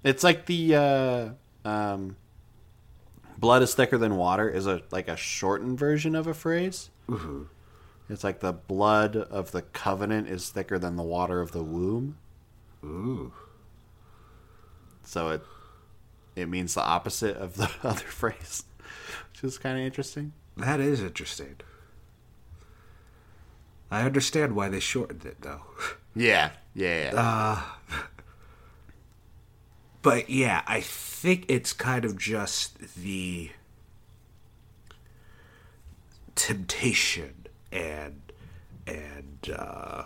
It's 0.05 0.23
like 0.23 0.45
the 0.45 0.75
uh, 0.75 1.29
um, 1.67 2.15
blood 3.39 3.63
is 3.63 3.73
thicker 3.73 3.97
than 3.97 4.15
water 4.17 4.47
is 4.47 4.67
a 4.67 4.83
like 4.91 5.07
a 5.07 5.17
shortened 5.17 5.77
version 5.79 6.15
of 6.15 6.27
a 6.27 6.33
phrase. 6.33 6.91
It's 8.07 8.23
like 8.23 8.39
the 8.39 8.53
blood 8.53 9.15
of 9.15 9.51
the 9.51 9.63
covenant 9.63 10.27
is 10.29 10.49
thicker 10.51 10.77
than 10.77 10.95
the 10.95 11.03
water 11.03 11.41
of 11.41 11.51
the 11.53 11.63
womb. 11.63 12.17
Ooh, 12.83 13.33
So 15.03 15.29
it 15.31 15.41
it 16.35 16.49
means 16.49 16.75
the 16.75 16.83
opposite 16.83 17.35
of 17.37 17.55
the 17.57 17.71
other 17.83 18.05
phrase, 18.05 18.63
which 19.31 19.43
is 19.43 19.57
kind 19.57 19.79
of 19.79 19.83
interesting. 19.83 20.33
that 20.55 20.79
is 20.79 21.01
interesting. 21.01 21.55
I 23.89 24.01
understand 24.03 24.55
why 24.55 24.69
they 24.69 24.79
shortened 24.79 25.25
it, 25.25 25.37
though. 25.41 25.61
Yeah, 26.15 26.51
yeah. 26.75 27.11
yeah. 27.13 27.61
But 30.05 30.29
yeah, 30.29 30.61
I 30.67 30.81
think 30.81 31.45
it's 31.47 31.73
kind 31.73 32.05
of 32.05 32.15
just 32.15 32.77
the 33.01 33.49
temptation 36.35 37.47
and 37.71 38.21
and 38.85 39.49
uh, 39.57 40.03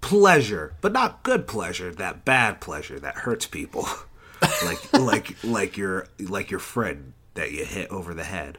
pleasure, 0.00 0.74
but 0.80 0.90
not 0.92 1.22
good 1.22 1.46
pleasure. 1.46 1.92
That 1.92 2.24
bad 2.24 2.60
pleasure 2.60 2.98
that 2.98 3.14
hurts 3.14 3.46
people, 3.46 3.86
like 4.64 4.92
like 4.92 5.36
like 5.44 5.76
your 5.76 6.08
like 6.18 6.50
your 6.50 6.58
friend 6.58 7.12
that 7.34 7.52
you 7.52 7.64
hit 7.64 7.90
over 7.90 8.12
the 8.12 8.24
head. 8.24 8.58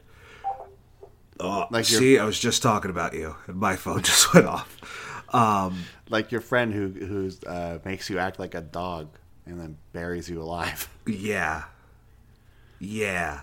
Oh, 1.41 1.67
Like 1.71 1.91
your- 1.91 1.99
see, 1.99 2.17
I 2.17 2.24
was 2.24 2.39
just 2.39 2.63
talking 2.63 2.89
about 2.89 3.13
you, 3.15 3.36
and 3.47 3.57
my 3.57 3.76
phone 3.76 4.01
just 4.03 4.34
went 4.34 4.45
off. 4.47 4.78
Like 5.34 6.32
your 6.32 6.42
friend 6.42 6.74
who 6.74 6.90
who 6.90 7.32
uh, 7.48 7.80
makes 7.86 8.10
you 8.10 8.20
act 8.20 8.40
like 8.40 8.54
a 8.56 8.62
dog 8.62 9.10
and 9.46 9.60
then 9.60 9.78
buries 9.94 10.30
you 10.30 10.42
alive. 10.42 10.90
Yeah. 11.06 11.64
Yeah. 12.80 13.42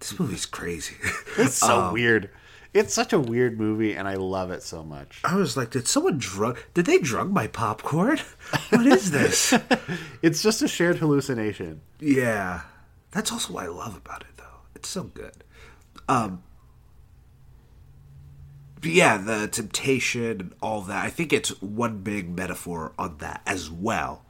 This 0.00 0.18
movie's 0.18 0.46
crazy. 0.46 0.94
It's 1.38 1.54
so 1.56 1.92
weird. 1.92 2.30
It's 2.74 2.92
such 2.94 3.12
a 3.12 3.18
weird 3.18 3.58
movie, 3.58 3.94
and 3.94 4.06
I 4.06 4.14
love 4.14 4.50
it 4.50 4.62
so 4.62 4.82
much. 4.84 5.20
I 5.24 5.34
was 5.36 5.56
like, 5.56 5.70
did 5.70 5.88
someone 5.88 6.18
drug? 6.18 6.58
Did 6.74 6.86
they 6.86 6.98
drug 6.98 7.32
my 7.32 7.46
popcorn? 7.48 8.18
What 8.70 8.86
is 8.86 9.10
this? 9.10 9.54
It's 10.22 10.42
just 10.42 10.62
a 10.62 10.68
shared 10.68 10.98
hallucination. 10.98 11.80
yeah. 11.98 12.62
That's 13.10 13.32
also 13.32 13.54
what 13.54 13.64
I 13.64 13.68
love 13.68 13.96
about 13.96 14.20
it, 14.22 14.36
though. 14.36 14.60
It's 14.76 14.88
so 14.88 15.04
good. 15.04 15.42
Um. 16.08 16.42
Yeah, 18.82 19.16
the 19.16 19.48
temptation 19.48 20.40
and 20.40 20.54
all 20.62 20.80
that. 20.82 21.04
I 21.04 21.10
think 21.10 21.32
it's 21.32 21.50
one 21.62 21.98
big 22.02 22.28
metaphor 22.34 22.92
on 22.98 23.16
that 23.18 23.42
as 23.46 23.70
well. 23.70 24.24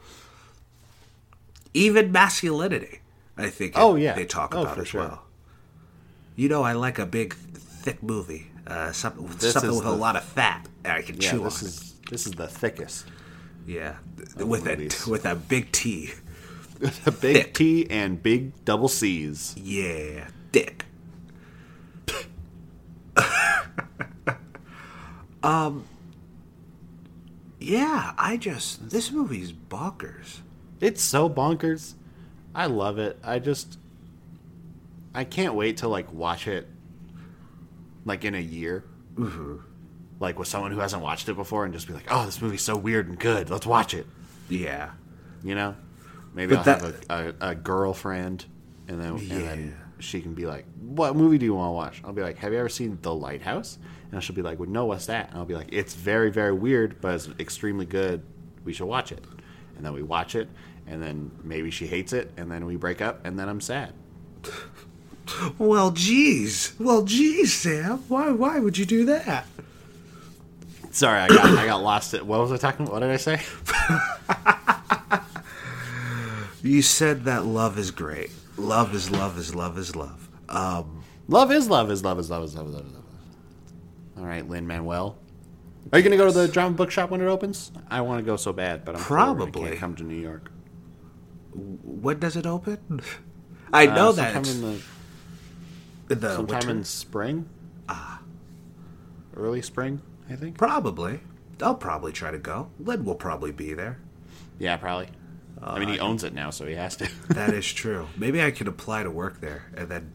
Even 1.75 2.11
masculinity, 2.13 3.01
I 3.37 3.51
think. 3.51 3.75
Oh, 3.77 3.97
it- 3.97 4.03
yeah. 4.03 4.15
they 4.15 4.25
talk 4.25 4.55
Oh, 4.55 4.63
about 4.63 4.79
as 4.79 4.89
sure. 4.89 5.01
well. 5.01 5.23
You 6.37 6.49
know, 6.49 6.63
I 6.63 6.73
like 6.73 6.99
a 6.99 7.07
big, 7.07 7.35
thick 7.35 8.03
movie. 8.03 8.51
Uh, 8.67 8.93
something 8.93 9.27
This 9.39 9.53
something 9.55 9.75
with 9.75 9.87
a 9.87 9.91
lot 9.91 10.15
of 10.17 10.23
fat 10.25 10.67
I 10.85 11.03
can 11.03 11.17
Yeah, 11.21 11.31
chew 11.31 11.45
this 11.45 11.63
on. 11.63 11.69
is 11.69 11.95
this 12.11 12.27
is 12.27 12.33
the 12.33 12.47
thickest. 12.47 13.07
yeah, 13.67 13.97
with 14.37 14.65
movies. 14.67 15.07
a 15.07 15.11
with 15.11 15.25
a 15.27 15.35
big 15.35 15.73
T. 15.73 16.11
A 17.07 17.11
big 17.11 17.37
Thick. 17.37 17.55
T 17.55 17.87
and 17.91 18.23
big 18.23 18.65
double 18.65 18.87
C's. 18.89 19.55
Yeah, 19.57 20.29
thick. 20.53 20.85
um. 25.43 25.85
Yeah, 27.61 28.13
I 28.17 28.37
just 28.37 28.91
this 28.91 29.11
movie's 29.11 29.53
bonkers. 29.53 30.39
It's 30.81 31.03
so 31.03 31.29
bonkers. 31.29 31.95
I 32.55 32.67
love 32.67 32.99
it. 32.99 33.19
I 33.25 33.41
just 33.41 33.79
I 35.15 35.25
can't 35.25 35.55
wait 35.55 35.79
to 35.79 35.89
like 35.89 36.13
watch 36.13 36.47
it 36.47 36.69
like 38.05 38.25
in 38.25 38.35
a 38.37 38.41
year. 38.41 38.85
Mm-hmm. 39.17 39.57
Like 40.21 40.39
with 40.39 40.47
someone 40.49 40.71
who 40.71 40.79
hasn't 40.79 41.03
watched 41.03 41.29
it 41.29 41.35
before 41.35 41.65
and 41.65 41.75
just 41.75 41.89
be 41.89 41.95
like, 41.95 42.07
"Oh, 42.11 42.25
this 42.27 42.41
movie's 42.41 42.63
so 42.63 42.77
weird 42.77 43.09
and 43.09 43.19
good. 43.19 43.51
Let's 43.51 43.67
watch 43.67 43.93
it." 43.95 44.07
Yeah, 44.49 44.91
You 45.43 45.55
know? 45.55 45.77
Maybe 46.35 46.55
But 46.55 46.59
I'll 46.69 46.79
that- 46.79 47.05
have 47.11 47.35
a, 47.41 47.47
a, 47.47 47.51
a 47.51 47.55
girlfriend 47.57 48.45
and 48.87 49.01
then 49.01 49.11
and 49.17 49.29
then 49.31 49.77
she 49.99 50.21
can 50.21 50.35
be 50.35 50.47
like, 50.47 50.65
"What 50.81 51.17
movie 51.17 51.39
do 51.39 51.45
you 51.47 51.55
want 51.55 51.69
to 51.69 51.73
watch?" 51.73 52.03
I'll 52.05 52.13
be 52.13 52.23
like, 52.23 52.39
"Have 52.39 52.53
you 52.53 52.59
ever 52.59 52.69
seen 52.69 52.99
The 53.03 53.15
Lighthouse?" 53.15 53.79
And 54.11 54.23
she'll 54.23 54.37
be 54.37 54.43
like, 54.43 54.59
"Well, 54.59 54.69
no, 54.69 54.87
what's 54.87 55.07
that?" 55.07 55.31
And 55.31 55.39
I'll 55.39 55.45
be 55.45 55.55
like, 55.55 55.69
"It's 55.73 55.95
very 55.95 56.31
very 56.31 56.53
weird, 56.53 57.01
but 57.01 57.15
it's 57.15 57.29
extremely 57.39 57.87
good. 57.87 58.23
We 58.65 58.73
should 58.73 58.87
watch 58.87 59.13
it." 59.13 59.25
And 59.77 59.85
then 59.85 59.93
we 59.93 60.03
watch 60.03 60.35
it, 60.35 60.49
and 60.87 61.03
then 61.03 61.31
maybe 61.45 61.71
she 61.71 61.87
hates 61.87 62.13
it, 62.13 62.33
and 62.37 62.51
then 62.51 62.67
we 62.67 62.77
break 62.77 63.01
up, 63.01 63.25
and 63.25 63.39
then 63.39 63.49
I'm 63.49 63.61
sad. 63.61 63.93
Well, 65.59 65.91
geez. 65.91 66.73
Well, 66.79 67.03
geez, 67.03 67.53
Sam. 67.53 67.99
Why? 68.09 68.31
Why 68.31 68.59
would 68.59 68.79
you 68.79 68.87
do 68.87 69.05
that? 69.07 69.47
Sorry, 70.91 71.21
I 71.21 71.29
got 71.29 71.45
I 71.59 71.67
got 71.67 71.83
lost. 71.83 72.15
It. 72.15 72.25
What 72.25 72.41
was 72.41 72.51
I 72.51 72.57
talking? 72.57 72.87
about? 72.87 72.95
What 72.95 73.01
did 73.01 73.11
I 73.11 73.17
say? 73.17 73.41
You 76.63 76.83
said 76.83 77.25
that 77.25 77.45
love 77.45 77.79
is 77.79 77.91
great. 77.93 78.31
Love 78.59 78.95
is 78.95 79.11
love 79.11 79.39
is 79.39 79.55
love 79.55 79.79
is 79.79 79.95
love. 79.97 80.29
Um, 80.49 81.03
Love 81.29 81.53
is 81.53 81.69
love 81.69 81.91
is 81.91 82.03
love 82.03 82.19
is 82.19 82.31
love 82.31 82.43
is 82.45 82.55
love 82.57 82.69
is 82.69 82.75
love. 82.75 82.87
Is 82.87 82.93
love. 82.93 83.05
All 84.19 84.25
right, 84.27 84.49
Lin 84.49 84.67
Manuel. 84.67 85.17
Are 85.93 85.99
you 85.99 86.05
gonna 86.05 86.17
go 86.17 86.27
to 86.27 86.33
the 86.33 86.49
drama 86.49 86.75
bookshop 86.75 87.11
when 87.11 87.21
it 87.21 87.27
opens? 87.27 87.71
I 87.91 88.01
want 88.01 88.19
to 88.19 88.25
go 88.25 88.37
so 88.37 88.53
bad, 88.53 88.85
but 88.85 88.97
I'm 88.97 89.03
poor 89.03 89.19
and 89.19 89.25
I 89.31 89.35
Probably. 89.35 89.63
can't 89.69 89.79
come 89.81 89.95
to 89.97 90.03
New 90.05 90.21
York. 90.21 90.51
when 91.55 92.19
does 92.19 92.37
it 92.37 92.47
open? 92.47 93.01
I 93.73 93.87
know 93.87 94.09
Uh, 94.09 94.13
that 94.13 94.35
sometime 94.47 94.55
in 94.55 94.63
the 94.63 94.83
in 96.15 96.21
the 96.21 96.35
sometime 96.35 96.59
winter. 96.61 96.71
in 96.71 96.85
spring. 96.85 97.49
Ah, 97.89 98.21
early 99.37 99.63
spring, 99.63 100.01
I 100.29 100.35
think. 100.37 100.57
Probably. 100.59 101.21
I'll 101.63 101.75
probably 101.75 102.13
try 102.13 102.31
to 102.31 102.39
go. 102.39 102.71
Lin 102.79 103.05
will 103.05 103.15
probably 103.17 103.53
be 103.53 103.73
there. 103.75 103.99
Yeah, 104.59 104.77
probably. 104.79 105.09
I 105.63 105.79
mean, 105.79 105.89
he 105.89 105.99
owns 105.99 106.25
it 106.25 106.33
now, 106.35 106.51
so 106.51 106.67
he 106.67 106.75
has 106.75 106.97
to. 106.97 107.09
That 107.29 107.53
is 107.53 107.71
true. 107.73 108.09
Maybe 108.17 108.43
I 108.43 108.51
could 108.51 108.69
apply 108.69 109.03
to 109.03 109.11
work 109.11 109.41
there, 109.41 109.67
and 109.77 109.89
then 109.89 110.13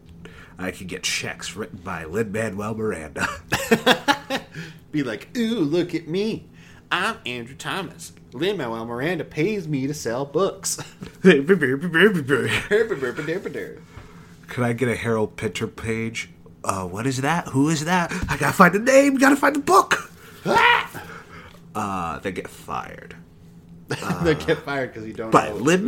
I 0.58 0.70
could 0.70 0.88
get 0.88 1.02
checks 1.02 1.56
written 1.56 1.78
by 1.78 2.04
Lin 2.04 2.32
Manuel 2.32 2.74
Miranda. 2.74 3.28
Be 4.92 5.02
like, 5.02 5.36
ooh, 5.36 5.60
look 5.60 5.94
at 5.94 6.06
me. 6.08 6.46
I'm 6.90 7.16
Andrew 7.26 7.56
Thomas. 7.56 8.12
Lin 8.32 8.56
Manuel 8.56 8.84
Miranda 8.86 9.24
pays 9.24 9.66
me 9.66 9.86
to 9.86 9.94
sell 9.94 10.24
books. 10.24 10.76
Can 14.48 14.62
I 14.64 14.72
get 14.72 14.88
a 14.88 14.96
Harold 14.96 15.36
Pinter 15.36 15.66
page? 15.66 16.30
Uh, 16.62 16.86
what 16.86 17.06
is 17.06 17.20
that? 17.22 17.48
Who 17.48 17.68
is 17.68 17.84
that? 17.84 18.12
I 18.28 18.36
gotta 18.36 18.52
find 18.52 18.74
the 18.74 18.78
name. 18.78 19.16
Gotta 19.16 19.36
find 19.36 19.56
the 19.56 19.60
book. 19.60 20.10
Uh, 21.74 22.18
they 22.20 22.30
get 22.32 22.48
fired. 22.48 23.16
they 24.22 24.34
get 24.34 24.58
fired 24.58 24.92
because 24.92 25.06
you 25.06 25.12
don't 25.12 25.30
By 25.30 25.48
know 25.48 25.58
who 25.58 25.64
Stephen 25.64 25.84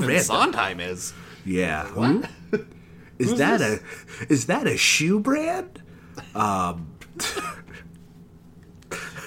Miranda. 0.00 0.20
Sondheim 0.22 0.80
is. 0.80 1.12
Yeah. 1.44 1.86
What? 1.88 2.30
Is 3.16 3.30
Who's 3.30 3.38
that 3.38 3.58
this? 3.58 3.80
a 4.28 4.32
is 4.32 4.46
that 4.46 4.66
a 4.66 4.76
shoe 4.76 5.20
brand? 5.20 5.80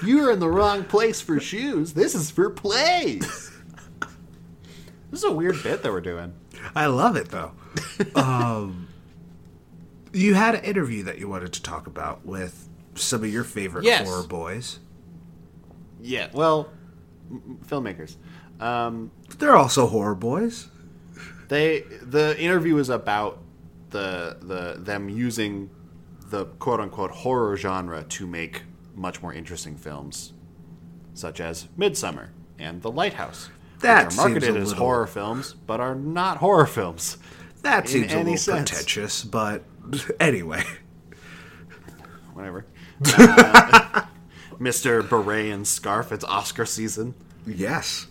You're 0.04 0.30
in 0.32 0.38
the 0.40 0.48
wrong 0.48 0.84
place 0.84 1.20
for 1.22 1.40
shoes. 1.40 1.94
This 1.94 2.14
is 2.14 2.30
for 2.30 2.50
plays. 2.50 3.50
this 5.10 5.20
is 5.20 5.24
a 5.24 5.32
weird 5.32 5.62
bit 5.62 5.82
that 5.82 5.90
we're 5.90 6.00
doing. 6.02 6.34
I 6.74 6.86
love 6.86 7.16
it 7.16 7.30
though. 7.30 7.52
um, 8.14 8.88
you 10.12 10.34
had 10.34 10.54
an 10.54 10.64
interview 10.64 11.02
that 11.04 11.18
you 11.18 11.28
wanted 11.28 11.52
to 11.54 11.62
talk 11.62 11.86
about 11.86 12.24
with 12.26 12.68
some 12.94 13.24
of 13.24 13.32
your 13.32 13.44
favorite 13.44 13.84
Yes. 13.84 14.06
horror 14.06 14.26
boys. 14.26 14.78
Yeah, 16.00 16.28
well, 16.32 16.68
filmmakers. 17.66 18.16
Um, 18.60 19.10
They're 19.38 19.56
also 19.56 19.86
horror 19.86 20.14
boys. 20.14 20.68
they 21.48 21.80
the 22.02 22.38
interview 22.40 22.76
is 22.78 22.88
about 22.88 23.38
the 23.90 24.36
the 24.40 24.76
them 24.82 25.08
using 25.08 25.70
the 26.30 26.44
quote 26.58 26.80
unquote 26.80 27.10
horror 27.10 27.56
genre 27.56 28.04
to 28.04 28.26
make 28.26 28.62
much 28.94 29.22
more 29.22 29.32
interesting 29.32 29.76
films, 29.76 30.32
such 31.14 31.40
as 31.40 31.68
Midsommar 31.78 32.28
and 32.58 32.82
The 32.82 32.90
Lighthouse. 32.90 33.48
That 33.80 34.06
which 34.08 34.14
are 34.18 34.28
marketed 34.28 34.56
as 34.56 34.68
little- 34.70 34.84
horror 34.84 35.06
films, 35.06 35.54
but 35.66 35.78
are 35.80 35.94
not 35.94 36.38
horror 36.38 36.66
films. 36.66 37.16
That 37.62 37.88
seems 37.88 38.12
a 38.12 38.18
little 38.18 38.36
sense. 38.36 38.70
pretentious, 38.70 39.24
but 39.24 39.62
anyway. 40.20 40.64
Whatever. 42.34 42.66
Uh, 43.16 44.02
Mr. 44.60 45.08
Beret 45.08 45.52
and 45.52 45.66
Scarf, 45.66 46.10
it's 46.12 46.24
Oscar 46.24 46.66
season. 46.66 47.14
Yes. 47.46 48.06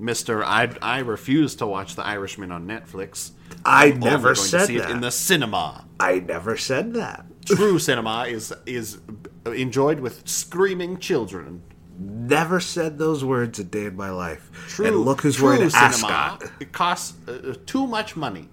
Mr. 0.00 0.42
I 0.44 0.74
I 0.82 0.98
refuse 1.00 1.54
to 1.56 1.66
watch 1.66 1.96
The 1.96 2.04
Irishman 2.04 2.52
on 2.52 2.66
Netflix. 2.66 3.32
I 3.64 3.86
I'm 3.86 4.00
never 4.00 4.22
going 4.34 4.36
to 4.36 4.40
said 4.42 4.66
see 4.66 4.78
that. 4.78 4.90
it 4.90 4.92
in 4.92 5.00
the 5.00 5.10
cinema. 5.10 5.84
I 5.98 6.20
never 6.20 6.56
said 6.56 6.92
that. 6.94 7.24
True 7.46 7.78
cinema 7.78 8.26
is 8.28 8.52
is 8.66 8.98
enjoyed 9.46 10.00
with 10.00 10.28
screaming 10.28 10.98
children. 10.98 11.62
Never 11.98 12.60
said 12.60 12.98
those 12.98 13.24
words 13.24 13.58
a 13.58 13.64
day 13.64 13.86
in 13.86 13.96
my 13.96 14.10
life. 14.10 14.50
True, 14.68 14.86
and 14.86 14.96
look 14.96 15.22
who's 15.22 15.40
wearing 15.40 15.62
an 15.62 15.70
cinema. 15.70 15.86
ascot. 15.88 16.42
It 16.60 16.72
costs 16.72 17.16
uh, 17.26 17.54
too 17.64 17.86
much 17.86 18.16
money. 18.16 18.50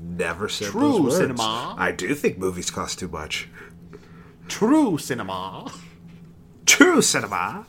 Never 0.00 0.48
said 0.48 0.68
True 0.68 0.80
those 0.80 1.00
words. 1.02 1.16
cinema. 1.18 1.76
I 1.78 1.92
do 1.92 2.12
think 2.16 2.36
movies 2.38 2.70
cost 2.72 2.98
too 2.98 3.08
much. 3.08 3.48
True 4.48 4.98
cinema. 4.98 5.70
True 6.66 7.02
cinema. 7.02 7.66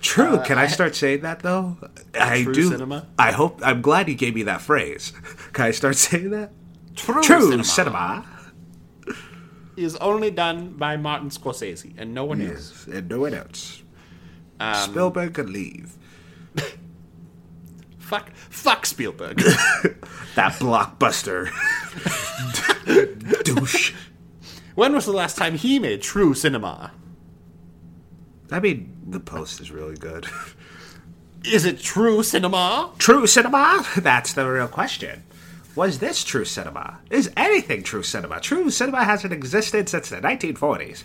True. 0.00 0.38
Can 0.44 0.58
I 0.58 0.66
start 0.68 0.94
saying 0.94 1.22
that 1.22 1.40
though? 1.40 1.76
I 2.18 2.40
Uh, 2.40 2.42
True 2.44 2.54
do. 2.54 2.68
cinema? 2.70 3.06
I 3.18 3.32
hope. 3.32 3.60
I'm 3.64 3.82
glad 3.82 4.08
you 4.08 4.14
gave 4.14 4.34
me 4.34 4.42
that 4.44 4.60
phrase. 4.62 5.12
Can 5.52 5.66
I 5.66 5.70
start 5.72 5.96
saying 5.96 6.30
that? 6.30 6.52
True, 6.94 7.22
True 7.22 7.42
cinema, 7.42 7.64
cinema. 7.64 8.26
is 9.76 9.96
only 9.96 10.30
done 10.30 10.70
by 10.76 10.96
Martin 10.96 11.30
Scorsese 11.30 11.94
and 11.98 12.14
no 12.14 12.24
one 12.24 12.40
else. 12.42 12.86
And 12.86 13.08
no 13.08 13.20
one 13.20 13.34
else. 13.34 13.82
Um, 14.60 14.74
Spielberg 14.90 15.34
can 15.34 15.52
leave. 15.52 15.94
Fuck, 17.98 18.30
fuck 18.48 18.86
Spielberg. 18.86 19.40
That 20.34 20.52
blockbuster. 20.60 21.50
Douche. 23.44 23.92
When 24.78 24.94
was 24.94 25.06
the 25.06 25.12
last 25.12 25.36
time 25.36 25.56
he 25.56 25.80
made 25.80 26.00
true 26.00 26.34
cinema? 26.34 26.92
I 28.48 28.60
mean, 28.60 28.96
the 29.08 29.18
post 29.18 29.60
is 29.60 29.72
really 29.72 29.96
good. 29.96 30.24
Is 31.44 31.64
it 31.64 31.80
true 31.80 32.22
cinema? 32.22 32.92
True 32.96 33.26
cinema? 33.26 33.84
That's 33.96 34.34
the 34.34 34.48
real 34.48 34.68
question. 34.68 35.24
Was 35.74 35.98
this 35.98 36.22
true 36.22 36.44
cinema? 36.44 37.00
Is 37.10 37.28
anything 37.36 37.82
true 37.82 38.04
cinema? 38.04 38.38
True 38.38 38.70
cinema 38.70 39.02
hasn't 39.02 39.32
existed 39.32 39.88
since 39.88 40.10
the 40.10 40.18
1940s. 40.18 41.02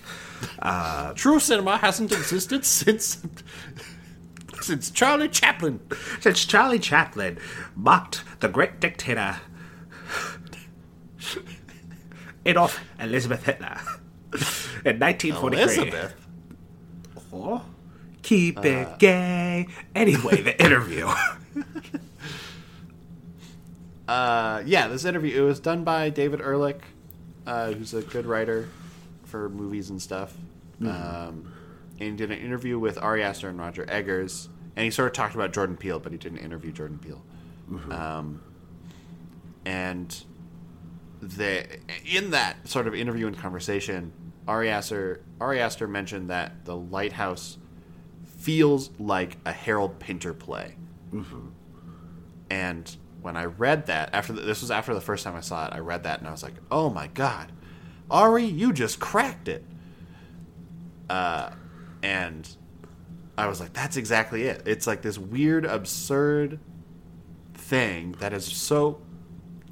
Uh, 0.59 1.13
true 1.13 1.39
cinema 1.39 1.77
hasn't 1.77 2.11
existed 2.11 2.65
since 2.65 3.23
since 4.61 4.91
Charlie 4.91 5.29
Chaplin. 5.29 5.79
Since 6.19 6.45
Charlie 6.45 6.77
Chaplin 6.77 7.39
mocked 7.75 8.23
the 8.39 8.49
great 8.49 8.79
dictator 8.79 9.37
Adolf 12.45 12.79
Elizabeth 12.99 13.43
Hitler 13.43 13.77
in 14.85 14.99
1943. 14.99 15.61
Elizabeth. 15.61 16.15
Oh, 17.33 17.63
keep 18.21 18.63
it 18.63 18.99
gay. 18.99 19.67
Anyway, 19.95 20.41
the 20.41 20.63
interview. 20.63 21.09
Uh, 24.07 24.61
yeah, 24.65 24.87
this 24.89 25.05
interview 25.05 25.41
it 25.41 25.45
was 25.45 25.59
done 25.59 25.83
by 25.83 26.09
David 26.09 26.41
Ehrlich, 26.41 26.81
uh, 27.47 27.71
who's 27.71 27.93
a 27.93 28.01
good 28.01 28.25
writer 28.25 28.67
for 29.23 29.49
movies 29.49 29.89
and 29.89 30.01
stuff. 30.01 30.35
Um, 30.81 31.53
and 31.99 32.09
he 32.09 32.11
did 32.11 32.29
an 32.29 32.37
interview 32.37 32.77
with 32.77 32.97
Ari 32.97 33.23
Aster 33.23 33.47
and 33.47 33.57
Roger 33.57 33.85
Eggers, 33.89 34.49
and 34.75 34.83
he 34.83 34.91
sort 34.91 35.07
of 35.07 35.13
talked 35.13 35.35
about 35.35 35.53
Jordan 35.53 35.77
Peele, 35.77 35.99
but 35.99 36.11
he 36.11 36.17
didn't 36.17 36.39
interview 36.39 36.73
Jordan 36.73 36.99
Peele. 36.99 37.23
Um, 37.89 38.41
and 39.65 40.23
the 41.29 41.65
in 42.05 42.31
that 42.31 42.67
sort 42.67 42.87
of 42.87 42.93
interview 42.95 43.27
and 43.27 43.37
conversation, 43.37 44.11
Ari 44.47 44.69
Aster 44.69 45.21
Ari 45.39 45.59
Aster 45.59 45.87
mentioned 45.87 46.29
that 46.29 46.65
the 46.65 46.75
Lighthouse 46.75 47.57
feels 48.37 48.91
like 48.99 49.37
a 49.45 49.51
Harold 49.51 49.99
Pinter 49.99 50.33
play. 50.33 50.75
And 52.49 52.95
when 53.21 53.37
I 53.37 53.45
read 53.45 53.85
that, 53.87 54.09
after 54.13 54.33
the, 54.33 54.41
this 54.41 54.61
was 54.61 54.69
after 54.71 54.93
the 54.93 55.01
first 55.01 55.23
time 55.23 55.35
I 55.35 55.39
saw 55.41 55.65
it, 55.67 55.73
I 55.73 55.79
read 55.79 56.03
that 56.03 56.19
and 56.19 56.27
I 56.27 56.31
was 56.31 56.43
like, 56.43 56.55
"Oh 56.71 56.89
my 56.89 57.07
god, 57.07 57.51
Ari, 58.11 58.45
you 58.45 58.73
just 58.73 58.99
cracked 58.99 59.47
it." 59.47 59.63
Uh, 61.09 61.51
and 62.01 62.47
I 63.37 63.47
was 63.47 63.59
like, 63.59 63.73
"That's 63.73 63.95
exactly 63.97 64.43
it. 64.43 64.63
It's 64.65 64.85
like 64.87 65.01
this 65.01 65.17
weird, 65.17 65.65
absurd 65.65 66.59
thing 67.53 68.13
that 68.19 68.33
is 68.33 68.45
so 68.45 69.01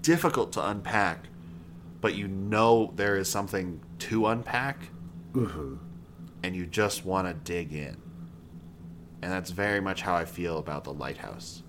difficult 0.02 0.54
to 0.54 0.66
unpack, 0.68 1.28
but 2.02 2.16
you 2.16 2.28
know 2.28 2.92
there 2.96 3.16
is 3.16 3.30
something 3.30 3.82
to 4.00 4.28
unpack, 4.28 4.90
mm-hmm. 5.34 5.76
and 6.44 6.56
you 6.56 6.66
just 6.66 7.06
want 7.06 7.28
to 7.28 7.34
dig 7.34 7.74
in." 7.74 7.98
And 9.22 9.32
that's 9.32 9.52
very 9.52 9.80
much 9.80 10.02
how 10.02 10.16
I 10.16 10.26
feel 10.26 10.58
about 10.58 10.84
the 10.84 10.94
lighthouse. 10.94 11.62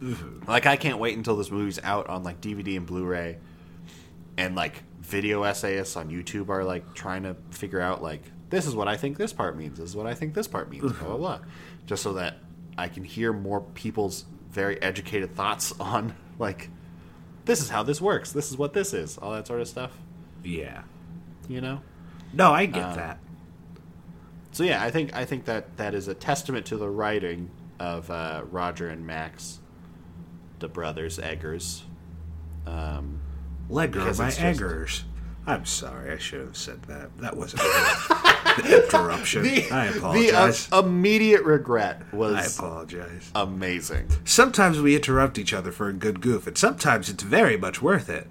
Mm-hmm. 0.00 0.48
Like 0.48 0.66
I 0.66 0.76
can't 0.76 0.98
wait 0.98 1.16
until 1.16 1.36
this 1.36 1.50
movie's 1.50 1.80
out 1.82 2.08
on 2.08 2.22
like 2.22 2.40
DVD 2.40 2.76
and 2.76 2.86
Blu-ray, 2.86 3.38
and 4.36 4.54
like 4.54 4.82
video 5.00 5.42
essayists 5.42 5.96
on 5.96 6.10
YouTube 6.10 6.48
are 6.48 6.64
like 6.64 6.94
trying 6.94 7.22
to 7.22 7.36
figure 7.50 7.80
out 7.80 8.02
like 8.02 8.22
this 8.50 8.66
is 8.66 8.74
what 8.74 8.88
I 8.88 8.96
think 8.96 9.16
this 9.16 9.32
part 9.32 9.56
means, 9.56 9.78
this 9.78 9.88
is 9.90 9.96
what 9.96 10.06
I 10.06 10.14
think 10.14 10.34
this 10.34 10.46
part 10.46 10.70
means, 10.70 10.82
blah 10.82 10.92
blah 10.92 11.08
mm-hmm. 11.08 11.18
blah, 11.18 11.38
just 11.86 12.02
so 12.02 12.14
that 12.14 12.38
I 12.76 12.88
can 12.88 13.04
hear 13.04 13.32
more 13.32 13.60
people's 13.60 14.26
very 14.50 14.80
educated 14.82 15.34
thoughts 15.34 15.72
on 15.80 16.14
like 16.38 16.70
this 17.44 17.60
is 17.60 17.70
how 17.70 17.82
this 17.82 18.00
works, 18.00 18.32
this 18.32 18.50
is 18.50 18.56
what 18.56 18.72
this 18.72 18.92
is, 18.92 19.18
all 19.18 19.32
that 19.32 19.46
sort 19.46 19.60
of 19.60 19.68
stuff, 19.68 19.92
yeah. 20.42 20.82
you 21.48 21.60
know. 21.60 21.80
No, 22.32 22.52
I 22.52 22.66
get 22.66 22.94
that. 22.96 23.18
So 24.52 24.62
yeah, 24.64 24.82
I 24.82 24.90
think 24.90 25.14
I 25.14 25.24
think 25.24 25.46
that 25.46 25.76
that 25.78 25.94
is 25.94 26.08
a 26.08 26.14
testament 26.14 26.66
to 26.66 26.76
the 26.76 26.88
writing 26.88 27.50
of 27.78 28.10
uh, 28.10 28.42
Roger 28.50 28.88
and 28.88 29.06
Max, 29.06 29.60
the 30.60 30.68
brothers 30.68 31.18
Eggers. 31.18 31.84
Um, 32.66 33.20
my 34.18 34.26
just- 34.26 34.40
eggers. 34.40 35.04
I'm 35.46 35.66
sorry, 35.66 36.10
I 36.12 36.18
should 36.18 36.40
have 36.40 36.56
said 36.56 36.82
that. 36.84 37.16
That 37.18 37.36
wasn't 37.36 37.62
the 37.62 38.82
interruption. 38.84 39.42
the 39.42 39.70
I 39.70 39.90
the 39.90 39.98
apologize. 39.98 40.68
uh, 40.72 40.78
immediate 40.82 41.42
regret 41.44 42.00
was. 42.14 42.34
I 42.34 42.44
apologize. 42.66 43.30
amazing. 43.34 44.08
Sometimes 44.24 44.80
we 44.80 44.96
interrupt 44.96 45.36
each 45.38 45.52
other 45.52 45.70
for 45.70 45.88
a 45.88 45.92
good 45.92 46.20
goof, 46.22 46.46
and 46.46 46.56
sometimes 46.56 47.08
it's 47.10 47.22
very 47.22 47.56
much 47.58 47.82
worth 47.82 48.08
it. 48.08 48.26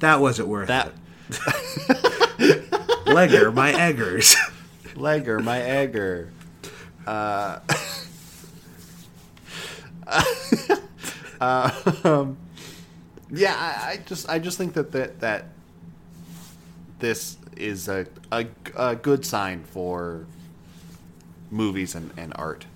That 0.00 0.20
wasn't 0.20 0.48
worth 0.48 0.68
That 0.68 0.92
it. 1.28 2.70
Legger, 3.06 3.54
my 3.54 3.72
eggers. 3.72 4.34
Legger, 4.94 5.42
my 5.42 5.60
egger. 5.62 6.30
Uh, 7.06 7.60
um, 11.40 12.36
yeah, 13.30 13.54
I, 13.56 13.90
I 13.92 13.96
just 14.04 14.28
I 14.28 14.38
just 14.38 14.58
think 14.58 14.74
that 14.74 14.92
that, 14.92 15.20
that 15.20 15.46
this 16.98 17.36
is 17.56 17.88
a, 17.88 18.06
a, 18.32 18.46
a 18.76 18.96
good 18.96 19.24
sign 19.24 19.64
for 19.64 20.26
movies 21.50 21.94
and, 21.94 22.10
and 22.16 22.32
art 22.36 22.66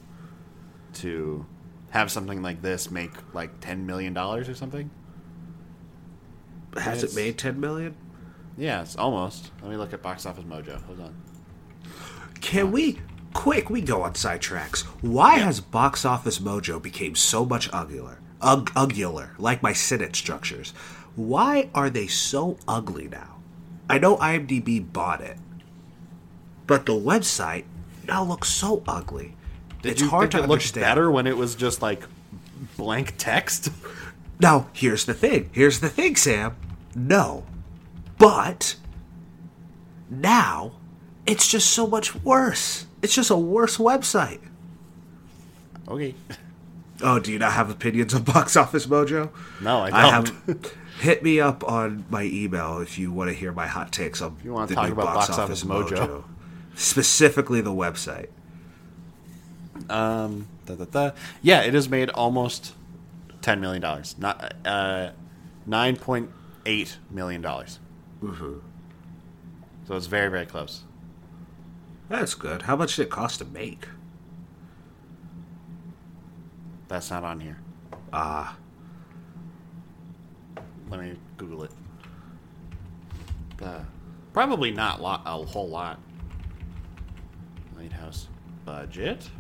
to 0.95 1.47
have 1.91 2.11
something 2.11 2.43
like 2.43 2.63
this 2.63 2.91
make 2.91 3.11
like 3.35 3.61
ten 3.61 3.87
million 3.87 4.15
dollars 4.15 4.49
or 4.49 4.55
something. 4.55 4.91
Has 6.77 7.03
it 7.03 7.15
made 7.15 7.37
ten 7.37 7.61
million? 7.61 7.95
Yeah, 8.57 8.83
it's 8.83 8.97
almost. 8.97 9.51
Let 9.63 9.71
me 9.71 9.77
look 9.77 9.93
at 9.93 10.03
Box 10.03 10.27
Office 10.27 10.45
Mojo. 10.45 10.83
Hold 10.85 11.01
on. 11.01 11.15
Can 12.41 12.71
we 12.71 12.99
quick? 13.33 13.71
We 13.71 13.81
go 13.81 14.03
on 14.03 14.13
sidetracks. 14.15 14.83
Why 15.03 15.39
has 15.39 15.61
Box 15.61 16.05
Office 16.05 16.39
Mojo 16.39 16.81
became 16.81 17.15
so 17.15 17.45
much 17.45 17.69
uglier? 17.73 18.21
Ug- 18.41 18.71
ugular, 18.75 19.31
like 19.39 19.63
my 19.63 19.73
sentence 19.73 20.19
structures. 20.19 20.73
Why 21.17 21.71
are 21.75 21.91
they 21.91 22.07
so 22.07 22.57
ugly 22.69 23.09
now? 23.09 23.40
I 23.91 23.99
know 23.99 24.17
IMDb 24.19 24.93
bought 24.93 25.21
it, 25.21 25.37
but 26.67 26.87
the 26.87 26.93
website 26.93 27.65
now 28.07 28.23
looks 28.23 28.49
so 28.49 28.83
ugly. 28.87 29.35
Did 29.83 29.93
it's 29.93 30.03
you 30.03 30.09
hard 30.09 30.31
think 30.31 30.43
to 30.43 30.45
it 30.45 30.49
looked 30.49 30.75
better 30.75 31.11
when 31.11 31.27
it 31.27 31.37
was 31.37 31.55
just 31.57 31.83
like 31.83 32.05
blank 32.77 33.15
text? 33.19 33.71
Now, 34.39 34.69
here's 34.73 35.05
the 35.07 35.15
thing. 35.15 35.51
Here's 35.53 35.81
the 35.81 35.89
thing, 35.89 36.17
Sam. 36.17 36.57
No. 36.95 37.45
But 38.17 38.77
now 40.09 40.73
it's 41.27 41.49
just 41.49 41.71
so 41.71 41.87
much 41.87 42.15
worse. 42.15 42.87
It's 43.03 43.15
just 43.15 43.31
a 43.31 43.37
worse 43.37 43.77
website. 43.77 44.41
Okay. 45.89 46.15
Oh, 47.03 47.19
do 47.19 47.33
you 47.33 47.39
not 47.39 47.53
have 47.53 47.71
opinions 47.71 48.15
on 48.15 48.23
Box 48.23 48.57
Office 48.57 48.87
Mojo? 48.87 49.31
No, 49.61 49.79
I 49.81 49.87
I 49.87 50.11
don't. 50.11 50.29
have. 50.49 50.73
Hit 51.01 51.23
me 51.23 51.41
up 51.41 51.65
on 51.67 52.05
my 52.11 52.25
email 52.25 52.79
if 52.79 52.99
you 52.99 53.11
want 53.11 53.31
to 53.31 53.35
hear 53.35 53.53
my 53.53 53.67
hot 53.67 53.91
takes 53.91 54.21
on 54.21 54.37
you 54.45 54.53
wanna 54.53 54.67
the 54.67 54.75
talk 54.75 54.91
about 54.91 55.15
Box 55.15 55.31
Office 55.31 55.65
Mojo. 55.65 56.25
Specifically 56.75 57.61
the 57.61 57.71
website. 57.73 58.29
Da, 59.89 60.29
da, 60.67 60.85
da. 60.85 61.11
Yeah, 61.43 61.63
it 61.63 61.75
has 61.75 61.89
made 61.89 62.11
almost 62.11 62.75
ten 63.41 63.61
million 63.61 63.81
dollars. 63.83 64.15
Not 64.19 64.55
uh, 64.65 65.11
nine 65.67 65.97
point 65.97 66.31
eight 66.67 66.99
million 67.11 67.41
dollars. 67.41 67.79
So 68.23 68.61
it's 69.97 70.07
very 70.07 70.29
very 70.31 70.47
close. 70.47 70.83
That's 72.09 72.35
good. 72.35 72.63
How 72.63 72.77
much 72.77 72.97
did 72.97 73.03
it 73.05 73.11
cost 73.11 73.39
to 73.39 73.45
make? 73.47 73.89
That's 76.91 77.09
not 77.09 77.23
on 77.23 77.39
here. 77.39 77.57
Ah, 78.13 78.57
Let 80.91 81.01
me 81.01 81.15
Google 81.37 81.63
it. 81.63 81.71
Uh, 83.63 83.79
probably 84.33 84.73
not 84.73 85.01
lot, 85.01 85.23
a 85.25 85.31
whole 85.31 85.69
lot. 85.69 86.01
Lighthouse 87.77 88.27
budget. 88.65 89.31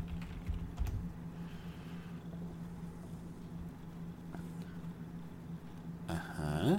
Uh 6.09 6.14
huh. 6.36 6.78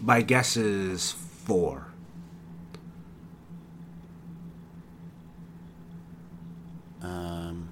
my 0.00 0.22
guess 0.22 0.56
is 0.56 1.10
four. 1.10 1.88
Um, 7.02 7.67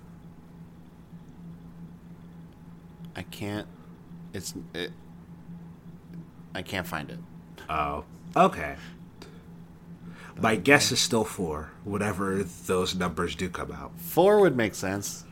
I 3.16 3.22
can't. 3.22 3.66
It's 4.34 4.54
it. 4.74 4.92
I 6.54 6.62
can't 6.62 6.86
find 6.86 7.10
it. 7.10 7.18
Oh, 7.68 8.04
okay. 8.36 8.76
My 10.38 10.56
guess 10.56 10.92
is 10.92 11.00
still 11.00 11.24
four, 11.24 11.70
whatever 11.84 12.44
those 12.44 12.94
numbers 12.94 13.34
do 13.34 13.48
come 13.48 13.72
out. 13.72 13.98
Four 13.98 14.40
would 14.40 14.54
make 14.54 14.74
sense. 14.74 15.24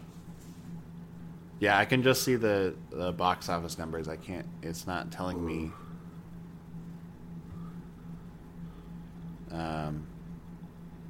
Yeah, 1.61 1.79
I 1.79 1.85
can 1.85 2.03
just 2.03 2.23
see 2.23 2.37
the 2.37 2.75
the 2.91 3.13
box 3.13 3.51
office 3.51 3.79
numbers. 3.79 4.09
I 4.09 4.17
can't. 4.17 4.47
It's 4.63 4.87
not 4.87 5.13
telling 5.13 5.45
me. 5.45 5.71
Um. 9.51 10.07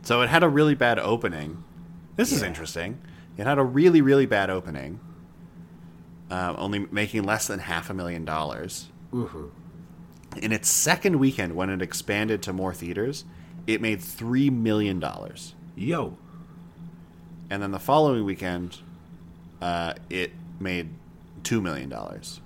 So 0.03 0.21
it 0.23 0.29
had 0.29 0.43
a 0.43 0.49
really 0.49 0.75
bad 0.75 0.99
opening. 0.99 1.63
This 2.17 2.33
is 2.33 2.43
interesting. 2.43 3.01
It 3.37 3.47
had 3.47 3.59
a 3.59 3.65
really 3.65 4.01
really 4.01 4.27
bad 4.27 4.51
opening. 4.51 4.99
Uh, 6.31 6.55
only 6.57 6.87
making 6.91 7.23
less 7.25 7.47
than 7.47 7.59
half 7.61 7.91
a 7.91 7.95
million 7.95 8.25
dollars. 8.25 8.87
Woohoo. 9.13 9.51
In 10.39 10.51
its 10.53 10.69
second 10.69 11.19
weekend, 11.19 11.55
when 11.55 11.71
it 11.71 11.81
expanded 11.83 12.43
to 12.43 12.53
more 12.53 12.73
theaters, 12.75 13.25
it 13.67 13.81
made 13.81 14.01
three 14.01 14.51
million 14.51 14.99
dollars. 14.99 15.55
Yo, 15.77 16.17
and 17.51 17.63
then 17.63 17.71
the 17.73 17.79
following 17.79 18.25
weekend, 18.25 18.79
uh, 19.61 19.95
it 20.11 20.33
made 20.59 20.89
two 21.45 21.61
million 21.61 21.89
dollars. 21.89 22.41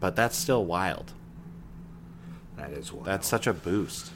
But 0.00 0.16
that's 0.16 0.36
still 0.36 0.64
wild. 0.64 1.12
that 2.56 2.70
is 2.70 2.92
one. 2.92 3.04
That's 3.04 3.28
such 3.28 3.46
a 3.46 3.52
boost. 3.52 4.10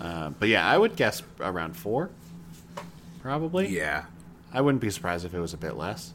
Uh, 0.00 0.30
but 0.30 0.48
yeah, 0.48 0.66
I 0.66 0.78
would 0.78 0.96
guess 0.96 1.22
around 1.40 1.76
four, 1.76 2.10
probably. 3.20 3.68
yeah. 3.68 4.04
I 4.52 4.60
wouldn't 4.60 4.82
be 4.82 4.90
surprised 4.90 5.24
if 5.24 5.34
it 5.34 5.40
was 5.40 5.54
a 5.54 5.58
bit 5.58 5.76
less. 5.76 6.14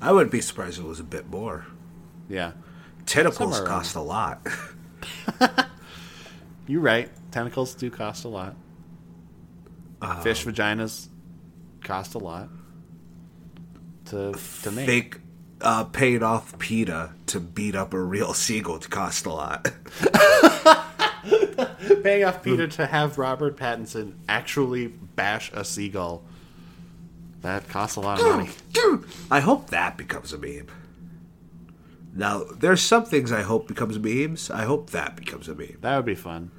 I 0.00 0.12
wouldn't 0.12 0.32
be 0.32 0.40
surprised 0.40 0.78
if 0.78 0.84
it 0.84 0.88
was 0.88 1.00
a 1.00 1.04
bit 1.04 1.28
more. 1.28 1.66
Yeah, 2.28 2.52
Tentacles 3.06 3.56
Somewhere 3.56 3.68
cost 3.68 3.96
a 3.96 4.00
lot. 4.00 4.46
you're 6.66 6.80
right. 6.80 7.10
Tentacles 7.30 7.74
do 7.74 7.90
cost 7.90 8.24
a 8.24 8.28
lot. 8.28 8.56
Fish 10.22 10.44
vaginas 10.44 11.08
cost 11.82 12.14
a 12.14 12.18
lot 12.18 12.48
to 14.06 14.34
to 14.62 14.70
make. 14.70 14.86
Think 14.86 15.20
uh, 15.60 15.84
paying 15.84 16.22
off 16.22 16.58
PETA 16.58 17.12
to 17.26 17.40
beat 17.40 17.74
up 17.74 17.94
a 17.94 18.00
real 18.00 18.34
seagull 18.34 18.78
to 18.78 18.88
cost 18.88 19.26
a 19.26 19.32
lot. 19.32 19.70
paying 22.02 22.24
off 22.24 22.42
PETA 22.42 22.68
to 22.68 22.86
have 22.86 23.18
Robert 23.18 23.56
Pattinson 23.56 24.14
actually 24.28 24.88
bash 24.88 25.50
a 25.52 25.64
seagull. 25.64 26.24
That 27.42 27.68
costs 27.68 27.96
a 27.96 28.00
lot 28.00 28.20
of 28.20 28.26
money. 28.26 28.48
I 29.30 29.40
hope 29.40 29.70
that 29.70 29.96
becomes 29.96 30.32
a 30.32 30.38
meme. 30.38 30.66
Now, 32.14 32.44
there's 32.58 32.80
some 32.80 33.04
things 33.04 33.30
I 33.30 33.42
hope 33.42 33.68
becomes 33.68 33.98
memes. 33.98 34.50
I 34.50 34.64
hope 34.64 34.90
that 34.90 35.16
becomes 35.16 35.48
a 35.48 35.54
meme. 35.54 35.76
That 35.82 35.96
would 35.96 36.06
be 36.06 36.14
fun. 36.14 36.50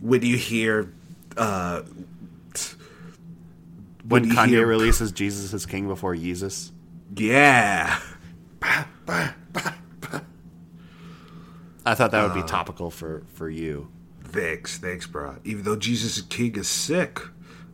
When 0.00 0.22
you 0.22 0.36
hear, 0.38 0.92
uh, 1.36 1.82
When 4.08 4.24
you 4.24 4.32
Kanye 4.32 4.48
hear- 4.48 4.66
releases 4.66 5.12
Jesus 5.12 5.52
is 5.52 5.66
King 5.66 5.86
before 5.86 6.16
Jesus. 6.16 6.72
yeah, 7.14 8.00
I 11.84 11.94
thought 11.94 12.10
that 12.10 12.22
would 12.24 12.34
be 12.40 12.46
topical 12.48 12.90
for, 12.90 13.22
for 13.34 13.48
you. 13.48 13.88
thanks, 14.24 14.78
thanks, 14.78 15.06
bro. 15.06 15.36
Even 15.44 15.64
though 15.64 15.76
Jesus 15.76 16.16
is 16.18 16.22
King 16.24 16.56
is 16.56 16.68
sick, 16.68 17.20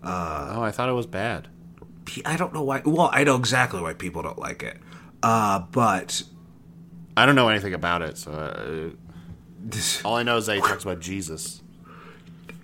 oh, 0.06 0.62
I 0.62 0.70
thought 0.70 0.88
it 0.88 0.92
was 0.92 1.06
bad. 1.06 1.48
I 2.24 2.36
don't 2.36 2.54
know 2.54 2.62
why. 2.62 2.82
Well, 2.84 3.10
I 3.12 3.24
know 3.24 3.36
exactly 3.36 3.80
why 3.80 3.94
people 3.94 4.22
don't 4.22 4.38
like 4.38 4.62
it. 4.62 4.78
Uh, 5.22 5.60
but 5.72 6.22
I 7.16 7.26
don't 7.26 7.34
know 7.34 7.48
anything 7.48 7.74
about 7.74 8.02
it, 8.02 8.16
so 8.18 8.32
uh, 9.72 10.06
all 10.06 10.16
I 10.16 10.22
know 10.22 10.36
is 10.36 10.46
that 10.46 10.56
he 10.56 10.60
talks 10.60 10.84
about 10.84 11.00
Jesus. 11.00 11.62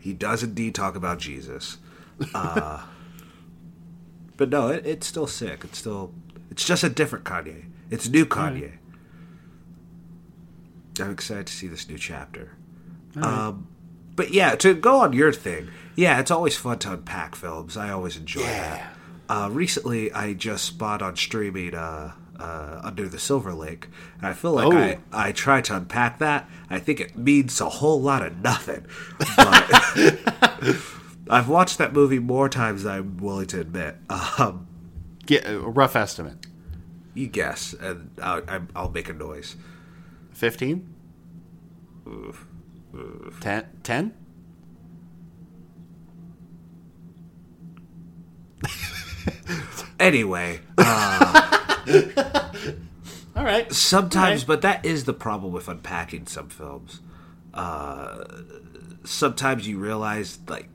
he 0.00 0.12
does 0.12 0.42
indeed 0.42 0.74
talk 0.74 0.94
about 0.94 1.18
Jesus. 1.18 1.78
Uh, 2.34 2.82
but 4.36 4.48
no, 4.48 4.68
it, 4.68 4.86
it's 4.86 5.06
still 5.06 5.26
sick. 5.26 5.64
It's 5.64 5.78
still, 5.78 6.12
it's 6.50 6.64
just 6.64 6.84
a 6.84 6.88
different 6.88 7.24
Kanye. 7.24 7.64
It's 7.90 8.08
new 8.08 8.24
Kanye. 8.24 8.74
I'm 11.00 11.10
excited 11.10 11.46
to 11.46 11.52
see 11.52 11.66
this 11.66 11.88
new 11.88 11.98
chapter. 11.98 12.56
Um, 13.16 13.66
but 14.14 14.30
yeah, 14.32 14.54
to 14.56 14.74
go 14.74 15.00
on 15.00 15.12
your 15.12 15.32
thing, 15.32 15.68
yeah, 15.96 16.18
it's 16.20 16.30
always 16.30 16.56
fun 16.56 16.78
to 16.80 16.92
unpack 16.92 17.34
films. 17.34 17.76
I 17.76 17.90
always 17.90 18.16
enjoy 18.16 18.42
that. 18.42 18.94
Uh, 19.28 19.48
recently, 19.50 20.12
I 20.12 20.34
just 20.34 20.76
bought 20.78 21.00
on 21.02 21.16
streaming 21.16 21.74
uh, 21.74 22.12
uh, 22.38 22.80
Under 22.82 23.08
the 23.08 23.18
Silver 23.18 23.54
Lake, 23.54 23.88
and 24.18 24.26
I 24.26 24.32
feel 24.34 24.52
like 24.52 24.66
Oh. 24.66 24.76
I, 25.12 25.28
I 25.28 25.32
tried 25.32 25.64
to 25.66 25.76
unpack 25.76 26.18
that. 26.18 26.48
I 26.68 26.78
think 26.78 27.00
it 27.00 27.16
means 27.16 27.60
a 27.60 27.68
whole 27.68 28.00
lot 28.02 28.24
of 28.26 28.36
nothing. 28.42 28.84
But 29.36 29.70
I've 31.30 31.48
watched 31.48 31.78
that 31.78 31.92
movie 31.92 32.18
more 32.18 32.48
times 32.48 32.82
than 32.82 32.92
I'm 32.92 33.16
willing 33.18 33.46
to 33.48 33.60
admit. 33.60 33.96
Um, 34.38 34.66
Get 35.24 35.46
a 35.46 35.58
rough 35.60 35.94
estimate. 35.94 36.46
you 37.14 37.28
guess, 37.28 37.74
and 37.74 38.10
I'll, 38.20 38.42
I'll 38.74 38.90
make 38.90 39.08
a 39.08 39.12
noise. 39.12 39.54
15? 40.32 40.88
10? 43.40 43.66
10? 43.82 44.14
Anyway, 50.00 50.58
uh, 50.78 51.72
All 53.36 53.44
right. 53.44 53.72
sometimes, 53.72 54.40
Right. 54.42 54.46
but 54.48 54.62
that 54.62 54.84
is 54.84 55.04
the 55.04 55.12
problem 55.12 55.52
with 55.52 55.68
unpacking 55.68 56.26
some 56.26 56.48
films. 56.48 57.00
Uh, 57.54 58.24
sometimes 59.04 59.68
you 59.68 59.78
realize 59.78 60.40
like 60.48 60.68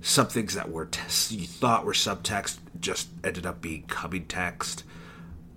some 0.00 0.26
things 0.26 0.54
that 0.54 0.70
were 0.72 0.86
t- 0.86 1.36
you 1.36 1.46
thought 1.46 1.84
were 1.84 1.92
subtext 1.92 2.58
just 2.80 3.08
ended 3.22 3.46
up 3.46 3.60
being 3.60 3.82
coming 3.84 4.24
text 4.26 4.82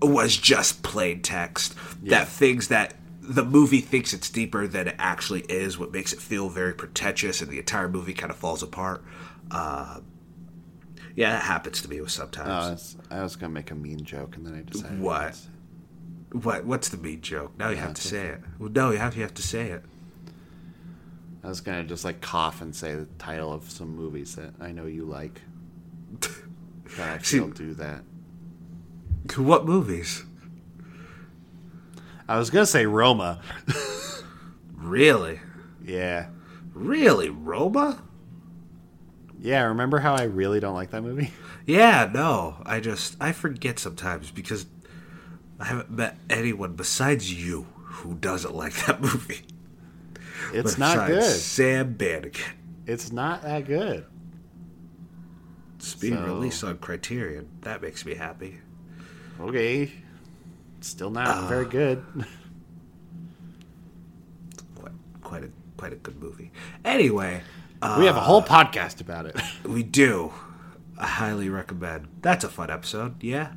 was 0.02 0.36
just 0.38 0.84
plain 0.84 1.22
text 1.22 1.76
that 2.04 2.28
things 2.28 2.68
that 2.68 2.96
the 3.22 3.46
movie 3.46 3.82
thinks 3.82 4.14
it's 4.14 4.30
deeper 4.30 4.68
than 4.68 4.88
it 4.88 4.96
actually 5.00 5.42
is 5.42 5.78
what 5.80 5.92
makes 5.92 6.12
it 6.12 6.20
feel 6.20 6.50
very 6.50 6.74
pretentious 6.74 7.40
and 7.42 7.50
the 7.52 7.60
entire 7.60 7.88
movie 7.88 8.14
kind 8.14 8.32
of 8.32 8.36
falls 8.38 8.64
apart 8.64 9.04
uh, 9.52 10.00
yeah 11.16 11.32
that 11.32 11.44
happens 11.44 11.82
to 11.82 11.90
me 11.90 12.00
with 12.02 12.10
Oh, 12.10 12.30
sometimes 12.30 12.98
I 13.10 13.24
was 13.24 13.36
going 13.36 13.52
to 13.52 13.54
make 13.54 13.72
a 13.72 13.76
mean 13.76 14.04
joke 14.04 14.36
and 14.36 14.46
then 14.46 14.56
I 14.56 14.62
decided. 14.62 15.00
What? 15.00 15.40
what 16.32 16.66
what's 16.66 16.88
the 16.90 16.98
mean 16.98 17.20
joke 17.22 17.52
now 17.58 17.70
you 17.70 17.76
have 17.76 17.94
to 17.94 18.02
say 18.02 18.28
it 18.28 18.42
well 18.58 18.70
no 18.70 18.92
you 18.92 18.98
have 18.98 19.16
you 19.18 19.22
have 19.22 19.34
to 19.34 19.42
say 19.42 19.70
it 19.72 19.84
I 21.44 21.48
was 21.48 21.60
going 21.60 21.82
to 21.82 21.88
just 21.90 22.06
like 22.06 22.22
cough 22.22 22.62
and 22.62 22.76
say 22.76 22.94
the 22.96 23.06
title 23.18 23.52
of 23.52 23.70
some 23.70 23.96
movies 23.96 24.36
that 24.36 24.54
I 24.60 24.72
know 24.72 24.86
you 24.86 25.06
like. 25.06 25.42
But 26.98 27.08
I 27.08 27.18
feel 27.20 27.48
do 27.48 27.74
that. 27.76 28.04
To 29.30 29.42
what 29.42 29.66
movies 29.66 30.26
I 32.28 32.38
was 32.38 32.50
going 32.50 32.64
to 32.64 32.72
say 32.72 32.86
Roma. 32.86 33.42
really 34.76 35.40
yeah. 35.86 36.28
really 36.74 37.30
roma 37.30 38.02
Yeah, 39.42 39.64
remember 39.64 39.98
how 40.00 40.14
I 40.14 40.24
really 40.24 40.60
don't 40.60 40.76
like 40.76 40.92
that 40.92 41.02
movie? 41.04 41.32
Yeah, 41.66 42.10
no. 42.12 42.56
I 42.66 42.80
just 42.80 43.16
I 43.22 43.34
forget 43.34 43.78
sometimes 43.78 44.32
because 44.32 44.66
I 45.60 45.66
haven't 45.66 45.92
met 45.92 46.18
anyone 46.28 46.74
besides 46.74 47.32
you 47.32 47.68
who 47.76 48.16
doesn't 48.16 48.56
like 48.56 48.74
that 48.88 49.00
movie. 49.08 49.42
It's 50.54 50.80
not 50.80 51.08
good. 51.08 51.22
Sam 51.24 51.94
Bannigan. 51.94 52.42
It's 52.88 53.12
not 53.12 53.44
that 53.44 53.66
good. 53.68 54.06
It's 55.78 55.94
being 55.94 56.16
So- 56.16 56.24
released 56.26 56.64
on 56.64 56.80
Criterion. 56.80 57.48
That 57.62 57.84
makes 57.84 58.06
me 58.08 58.16
happy. 58.16 58.58
Okay. 59.40 59.92
Still 60.82 61.12
not 61.12 61.28
Uh. 61.28 61.48
very 61.48 61.66
good. 61.66 62.04
Quite 64.76 64.92
quite 65.22 65.44
a 65.44 65.50
quite 65.78 65.94
a 65.94 65.98
good 65.98 66.20
movie. 66.22 66.52
Anyway, 66.84 67.42
we 67.98 68.06
have 68.06 68.16
a 68.18 68.22
whole 68.22 68.42
podcast 68.42 69.02
about 69.02 69.26
it. 69.26 69.36
we 69.66 69.84
do. 69.84 70.32
I 70.98 71.08
highly 71.08 71.50
recommend. 71.50 72.08
That's 72.22 72.44
a 72.44 72.50
fun 72.50 72.70
episode. 72.70 73.22
Yeah, 73.24 73.54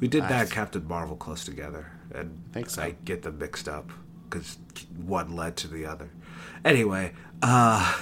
we 0.00 0.06
did 0.08 0.22
that 0.24 0.42
and 0.42 0.50
Captain 0.50 0.86
Marvel 0.86 1.16
close 1.16 1.44
together, 1.44 1.90
and 2.14 2.40
Think 2.52 2.70
so. 2.70 2.82
I 2.82 2.94
get 3.04 3.22
them 3.22 3.38
mixed 3.38 3.68
up 3.68 3.90
because 4.28 4.58
one 4.96 5.34
led 5.34 5.56
to 5.58 5.68
the 5.68 5.86
other. 5.86 6.10
Anyway, 6.64 7.12
uh, 7.42 7.96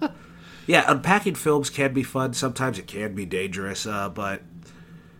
yeah, 0.66 0.84
unpacking 0.90 1.34
films 1.36 1.70
can 1.70 1.94
be 1.94 2.02
fun. 2.02 2.34
Sometimes 2.34 2.78
it 2.78 2.86
can 2.86 3.14
be 3.14 3.24
dangerous, 3.24 3.86
uh, 3.86 4.08
but 4.10 4.42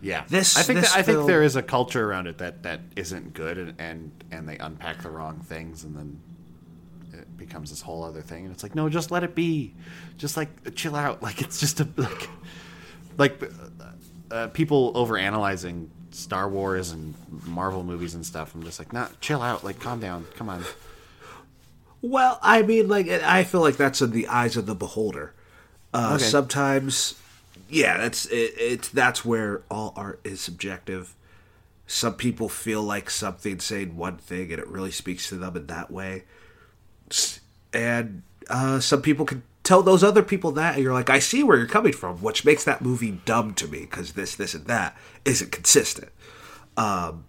Yeah, 0.01 0.23
This- 0.27 0.55
I 0.57 0.61
think 0.61 0.81
this 0.81 0.91
that, 0.91 0.99
I 0.99 1.01
think 1.01 1.17
film- 1.17 1.27
there 1.27 1.41
is 1.43 1.55
a 1.55 1.63
culture 1.63 2.07
around 2.09 2.27
it 2.27 2.37
that 2.37 2.61
that 2.63 2.81
isn't 2.95 3.33
good, 3.33 3.57
and, 3.57 3.73
and 3.79 4.23
and 4.31 4.47
they 4.47 4.57
unpack 4.59 5.01
the 5.01 5.09
wrong 5.09 5.39
things, 5.39 5.83
and 5.83 5.95
then 5.95 6.19
becomes 7.49 7.71
this 7.71 7.81
whole 7.81 8.03
other 8.03 8.21
thing. 8.21 8.45
And 8.45 8.53
it's 8.53 8.61
like, 8.63 8.75
no, 8.75 8.87
just 8.89 9.09
let 9.11 9.23
it 9.23 9.33
be, 9.33 9.73
just 10.17 10.37
like 10.37 10.75
chill 10.75 10.95
out. 10.95 11.21
Like 11.29 11.41
it's 11.41 11.59
just 11.59 11.79
a 11.79 11.87
like 11.97 12.29
like 13.17 13.43
uh, 13.43 14.33
uh, 14.33 14.47
people 14.47 14.91
over 14.95 15.17
analyzing 15.17 15.89
Star 16.11 16.47
Wars 16.47 16.91
and 16.91 17.13
Marvel 17.45 17.83
movies 17.83 18.15
and 18.15 18.25
stuff. 18.25 18.53
I'm 18.55 18.63
just 18.63 18.79
like, 18.79 18.93
nah, 18.93 19.07
chill 19.21 19.41
out. 19.41 19.63
Like, 19.63 19.79
calm 19.79 19.99
down. 19.99 20.25
Come 20.35 20.49
on. 20.49 20.63
Well, 22.01 22.39
I 22.41 22.61
mean, 22.61 22.87
like 22.87 23.09
I 23.09 23.43
feel 23.43 23.61
like 23.61 23.75
that's 23.77 24.01
in 24.01 24.11
the 24.11 24.27
eyes 24.27 24.55
of 24.55 24.65
the 24.65 24.75
beholder. 24.75 25.33
Uh, 25.93 26.13
Okay. 26.15 26.23
Sometimes, 26.23 27.15
yeah, 27.69 27.97
that's 27.97 28.25
it, 28.27 28.53
it's 28.57 28.89
that's 28.89 29.25
where 29.25 29.63
all 29.69 29.93
art 29.95 30.21
is 30.23 30.39
subjective. 30.39 31.15
Some 31.87 32.13
people 32.13 32.47
feel 32.49 32.83
like 32.83 33.09
something 33.09 33.59
saying 33.59 33.97
one 33.97 34.17
thing 34.17 34.51
and 34.51 34.59
it 34.61 34.67
really 34.67 34.91
speaks 34.91 35.27
to 35.29 35.35
them 35.35 35.57
in 35.57 35.65
that 35.67 35.89
way, 35.91 36.23
and 37.73 38.23
uh, 38.49 38.79
some 38.79 39.01
people 39.01 39.25
can 39.25 39.43
tell 39.63 39.83
those 39.83 40.03
other 40.03 40.23
people 40.23 40.51
that, 40.53 40.75
and 40.75 40.83
you're 40.83 40.93
like, 40.93 41.09
I 41.09 41.19
see 41.19 41.43
where 41.43 41.57
you're 41.57 41.67
coming 41.67 41.93
from, 41.93 42.17
which 42.17 42.43
makes 42.45 42.63
that 42.63 42.81
movie 42.81 43.19
dumb 43.25 43.53
to 43.55 43.67
me 43.67 43.81
because 43.81 44.13
this, 44.13 44.35
this, 44.35 44.53
and 44.53 44.65
that 44.65 44.97
isn't 45.25 45.51
consistent. 45.51 46.09
Um, 46.77 47.25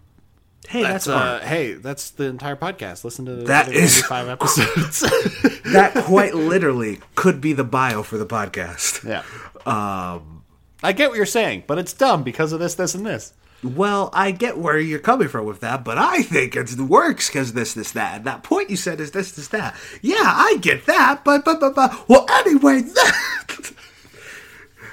hey, 0.67 0.81
that's, 0.83 1.05
That's, 1.05 1.43
uh, 1.43 1.45
hey, 1.47 1.73
that's 1.73 2.09
the 2.11 2.23
entire 2.25 2.55
podcast. 2.55 3.03
Listen 3.03 3.25
to 3.25 3.35
the 3.35 3.43
That 3.43 3.67
is- 3.71 4.01
95 4.09 4.27
episodes. 4.41 4.99
that 5.73 5.93
quite 6.05 6.33
literally 6.33 6.99
could 7.15 7.41
be 7.41 7.53
the 7.53 7.63
bio 7.63 8.01
for 8.01 8.17
the 8.17 8.25
podcast. 8.25 9.03
yeah. 9.07 9.23
Um, 9.65 10.43
I 10.83 10.93
get 10.93 11.09
what 11.09 11.17
you're 11.17 11.25
saying, 11.27 11.65
but 11.67 11.77
it's 11.77 11.93
dumb 11.93 12.23
because 12.23 12.53
of 12.53 12.59
this, 12.59 12.73
this, 12.75 12.95
and 12.95 13.05
this. 13.05 13.33
Well, 13.63 14.09
I 14.11 14.31
get 14.31 14.57
where 14.57 14.79
you're 14.79 14.99
coming 14.99 15.27
from 15.27 15.45
with 15.45 15.59
that, 15.59 15.83
but 15.83 15.97
I 15.97 16.23
think 16.23 16.55
it 16.55 16.71
works 16.79 17.27
because 17.27 17.53
this, 17.53 17.73
this, 17.73 17.91
that. 17.91 18.17
And 18.17 18.25
that 18.25 18.43
point 18.43 18.71
you 18.71 18.75
said 18.75 18.99
is 18.99 19.11
this, 19.11 19.31
this, 19.33 19.49
that. 19.49 19.75
Yeah, 20.01 20.15
I 20.17 20.57
get 20.61 20.87
that, 20.87 21.23
but, 21.23 21.45
but, 21.45 21.59
but, 21.59 21.75
but. 21.75 22.09
Well, 22.09 22.25
anyway, 22.29 22.81
that. 22.81 23.71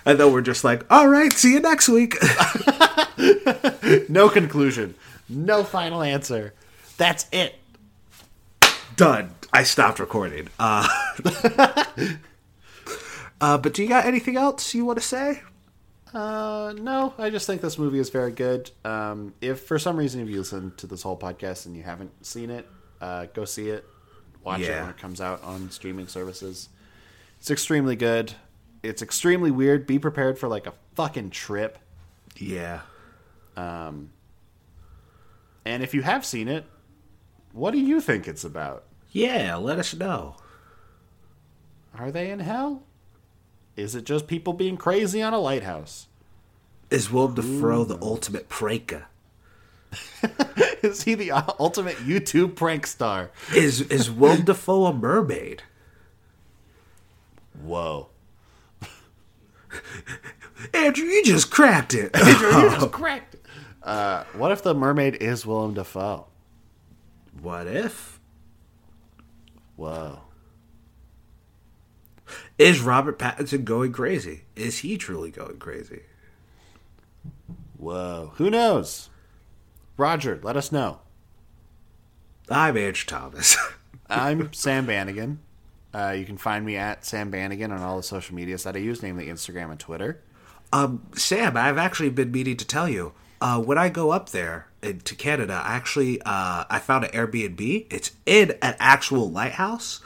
And 0.05 0.21
then 0.21 0.33
we're 0.33 0.43
just 0.43 0.64
like, 0.64 0.85
all 0.91 1.09
right, 1.09 1.33
see 1.33 1.53
you 1.53 1.61
next 1.61 1.89
week. 1.89 2.16
No 4.09 4.29
conclusion. 4.29 4.95
No 5.29 5.64
final 5.64 6.03
answer. 6.03 6.55
That's 6.97 7.27
it. 7.33 7.57
Done. 8.97 9.35
I 9.53 9.64
stopped 9.64 9.99
recording. 9.99 10.49
Uh, 10.59 10.87
uh, 13.41 13.59
but 13.59 13.75
do 13.75 13.83
you 13.83 13.89
got 13.89 14.07
anything 14.07 14.37
else 14.37 14.75
you 14.75 14.85
want 14.85 14.99
to 14.99 15.05
say? 15.05 15.43
Uh, 16.15 16.73
no, 16.79 17.13
I 17.19 17.31
just 17.31 17.47
think 17.47 17.61
this 17.61 17.79
movie 17.79 17.99
is 17.99 18.09
very 18.11 18.33
good. 18.33 18.71
Um, 18.85 19.35
if 19.41 19.61
for 19.61 19.79
some 19.79 19.97
reason 19.97 20.21
if 20.23 20.29
you 20.29 20.39
listen 20.39 20.73
to 20.79 20.87
this 20.87 21.03
whole 21.03 21.19
podcast 21.19 21.67
and 21.67 21.77
you 21.77 21.83
haven't 21.83 22.25
seen 22.27 22.51
it, 22.51 22.67
uh, 23.01 23.27
go 23.35 23.45
see 23.45 23.69
it. 23.69 23.85
Watch 24.43 24.61
it 24.79 24.81
when 24.83 24.91
it 24.91 24.99
comes 24.99 25.21
out 25.21 25.43
on 25.43 25.71
streaming 25.71 26.07
services. 26.09 26.69
It's 27.39 27.51
extremely 27.51 27.97
good. 27.97 28.33
It's 28.83 29.03
extremely 29.03 29.51
weird. 29.51 29.87
Be 29.87 29.99
prepared 29.99 30.39
for 30.39 30.49
like 30.49 30.67
a 30.67 30.73
fucking 30.95 31.31
trip. 31.31 31.79
Yeah. 32.37 32.81
Um, 33.57 34.11
And 35.67 35.83
if 35.83 35.93
you 35.93 36.03
have 36.03 36.25
seen 36.25 36.49
it, 36.49 36.65
what 37.53 37.73
do 37.73 37.79
you 37.79 38.01
think 38.01 38.27
it's 38.27 38.45
about? 38.45 38.85
Yeah, 39.11 39.57
let 39.57 39.79
us 39.79 39.95
know. 39.95 40.37
Are 41.99 42.11
they 42.11 42.31
in 42.31 42.39
hell? 42.41 42.85
Is 43.79 43.95
it 43.95 44.05
just 44.05 44.26
people 44.26 44.55
being 44.55 44.76
crazy 44.76 45.22
on 45.22 45.33
a 45.33 45.39
lighthouse? 45.39 46.09
Is 46.91 47.12
Willem 47.12 47.35
Dafoe 47.35 47.85
the 47.85 47.97
ultimate 48.03 48.49
pranker? 48.49 49.05
Is 50.83 51.05
he 51.05 51.14
the 51.14 51.31
ultimate 51.61 51.95
YouTube 51.99 52.57
prank 52.57 52.89
star? 52.89 53.31
Is 53.55 53.81
is 53.83 54.11
Willem 54.11 54.45
Dafoe 54.45 54.87
a 54.87 54.93
mermaid? 54.93 55.62
Whoa. 57.62 58.09
Andrew, 60.74 61.05
you 61.07 61.24
just 61.24 61.51
cracked 61.53 61.95
it. 61.95 62.14
Andrew, 62.16 62.49
You 62.49 62.70
just 62.70 62.91
cracked 62.93 63.35
it. 63.35 63.47
Uh, 63.83 64.24
what 64.35 64.51
if 64.51 64.62
the 64.62 64.74
mermaid 64.74 65.14
is 65.22 65.47
Willem 65.47 65.74
Dafoe? 65.74 66.26
what 67.41 67.68
if? 67.68 68.18
Whoa. 69.76 70.18
Is 72.59 72.81
Robert 72.81 73.19
Pattinson 73.21 73.65
going 73.65 73.93
crazy? 73.93 74.43
Is 74.57 74.79
he 74.79 74.99
truly 74.99 75.31
going 75.31 75.59
crazy? 75.59 76.03
Whoa. 77.77 78.33
Who 78.35 78.51
knows? 78.51 79.11
Roger, 79.97 80.41
let 80.43 80.57
us 80.57 80.73
know. 80.73 80.99
I'm 82.51 82.77
Andrew 82.77 83.07
Thomas. 83.07 83.57
I'm 84.11 84.53
Sam 84.53 84.87
Bannigan. 84.87 85.39
Uh, 85.95 86.15
you 86.19 86.25
can 86.25 86.37
find 86.37 86.67
me 86.67 86.77
at 86.77 87.05
Sam 87.05 87.31
Bannigan 87.31 87.71
on 87.71 87.81
all 87.81 87.97
the 87.97 88.03
social 88.03 88.35
medias 88.35 88.65
that 88.65 88.75
I 88.75 88.81
use, 88.81 89.03
namely 89.03 89.27
Instagram 89.27 89.71
and 89.71 89.79
Twitter. 89.79 90.21
um, 90.73 91.07
Sam, 91.15 91.57
I've 91.57 91.79
actually 91.79 92.11
been 92.11 92.33
meaning 92.33 92.57
to 92.57 92.67
tell 92.67 92.89
you. 92.89 93.13
Uh, 93.41 93.61
when 93.61 93.79
I 93.79 93.89
go 93.89 94.11
up 94.11 94.31
there 94.31 94.67
in, 94.83 94.99
to 95.01 95.15
Canada, 95.15 95.63
I 95.65 95.77
actually 95.77 96.21
uh, 96.23 96.65
I 96.69 96.81
found 96.81 97.05
an 97.05 97.13
Airbnb. 97.13 97.87
It's 97.89 98.11
in 98.27 98.51
an 98.63 98.75
actual 98.81 99.31
lighthouse. 99.31 100.01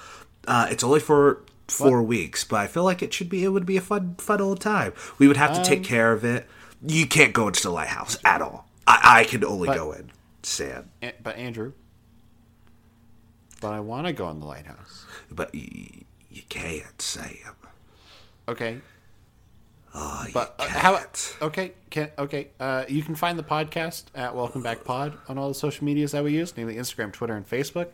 Uh, 0.47 0.67
it's 0.71 0.85
only 0.85 1.01
for 1.01 1.43
four 1.73 2.03
weeks, 2.03 2.45
but 2.45 2.57
I 2.61 2.67
feel 2.67 2.85
like 2.85 3.03
it 3.03 3.13
should 3.13 3.29
be. 3.29 3.45
It 3.45 3.49
would 3.49 3.67
be 3.67 3.77
a 3.77 3.81
fun, 3.81 4.15
fun 4.19 4.41
old 4.41 4.61
time. 4.61 4.93
We 5.19 5.27
would 5.29 5.37
have 5.37 5.57
to 5.57 5.65
take 5.69 5.83
care 5.85 6.13
of 6.13 6.25
it. 6.25 6.47
You 6.85 7.07
can't 7.07 7.33
go 7.33 7.49
into 7.49 7.63
the 7.63 7.71
lighthouse 7.71 8.19
at 8.25 8.43
all. 8.43 8.69
I, 8.87 9.21
I 9.21 9.25
can 9.25 9.45
only 9.45 9.67
But- 9.69 9.77
go 9.77 9.93
in. 9.93 10.11
Sam. 10.43 10.91
A- 11.03 11.13
But 11.23 11.37
Andrew, 11.37 11.73
but 13.61 13.73
I 13.73 13.81
want 13.81 14.07
to 14.09 14.13
go 14.13 14.29
in 14.31 14.41
the 14.41 14.47
lighthouse. 14.47 15.05
But 15.31 15.55
you, 15.55 16.05
you 16.31 16.43
can't, 16.49 17.01
Sam. 17.01 17.55
Okay, 18.49 18.81
Oh, 19.95 20.27
but 20.33 20.55
uh, 20.59 20.67
how? 20.69 20.99
Okay, 21.43 21.73
can 21.91 22.11
okay. 22.19 22.49
Uh, 22.59 22.85
you 22.89 23.03
can 23.03 23.15
find 23.15 23.39
the 23.39 23.43
podcast 23.43 24.05
at 24.15 24.35
Welcome 24.35 24.63
Back 24.63 24.85
Pod 24.85 25.17
on 25.29 25.37
all 25.39 25.49
the 25.49 25.55
social 25.55 25.85
medias 25.85 26.13
that 26.13 26.25
we 26.25 26.33
use, 26.33 26.55
namely 26.57 26.77
Instagram, 26.77 27.13
Twitter, 27.13 27.35
and 27.35 27.49
Facebook. 27.49 27.89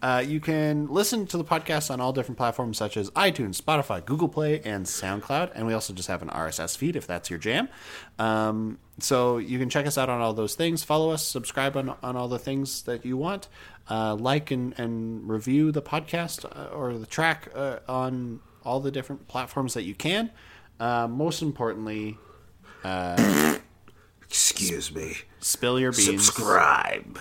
Uh, 0.00 0.22
you 0.24 0.38
can 0.38 0.86
listen 0.86 1.26
to 1.26 1.36
the 1.36 1.44
podcast 1.44 1.90
on 1.90 2.00
all 2.00 2.12
different 2.12 2.36
platforms 2.36 2.78
such 2.78 2.96
as 2.96 3.10
iTunes, 3.10 3.60
Spotify, 3.60 4.04
Google 4.04 4.28
Play, 4.28 4.60
and 4.64 4.86
SoundCloud. 4.86 5.50
And 5.54 5.66
we 5.66 5.72
also 5.74 5.92
just 5.92 6.08
have 6.08 6.22
an 6.22 6.28
RSS 6.28 6.76
feed 6.76 6.94
if 6.94 7.06
that's 7.06 7.30
your 7.30 7.38
jam. 7.38 7.68
Um, 8.18 8.78
so 9.00 9.38
you 9.38 9.58
can 9.58 9.68
check 9.70 9.86
us 9.86 9.98
out 9.98 10.08
on 10.08 10.20
all 10.20 10.32
those 10.34 10.54
things. 10.54 10.84
Follow 10.84 11.10
us, 11.10 11.24
subscribe 11.24 11.76
on, 11.76 11.94
on 12.02 12.16
all 12.16 12.28
the 12.28 12.38
things 12.38 12.82
that 12.82 13.04
you 13.04 13.16
want. 13.16 13.48
Uh, 13.90 14.14
like 14.14 14.50
and, 14.50 14.78
and 14.78 15.28
review 15.28 15.72
the 15.72 15.82
podcast 15.82 16.44
uh, 16.44 16.68
or 16.74 16.96
the 16.96 17.06
track 17.06 17.48
uh, 17.54 17.78
on 17.88 18.38
all 18.64 18.80
the 18.80 18.90
different 18.90 19.26
platforms 19.26 19.74
that 19.74 19.82
you 19.82 19.94
can. 19.94 20.30
Uh, 20.78 21.08
most 21.08 21.42
importantly, 21.42 22.18
Excuse 24.22 24.94
me. 24.94 25.16
spill 25.40 25.80
your 25.80 25.90
beans 25.90 26.26
Subscribe. 26.26 27.18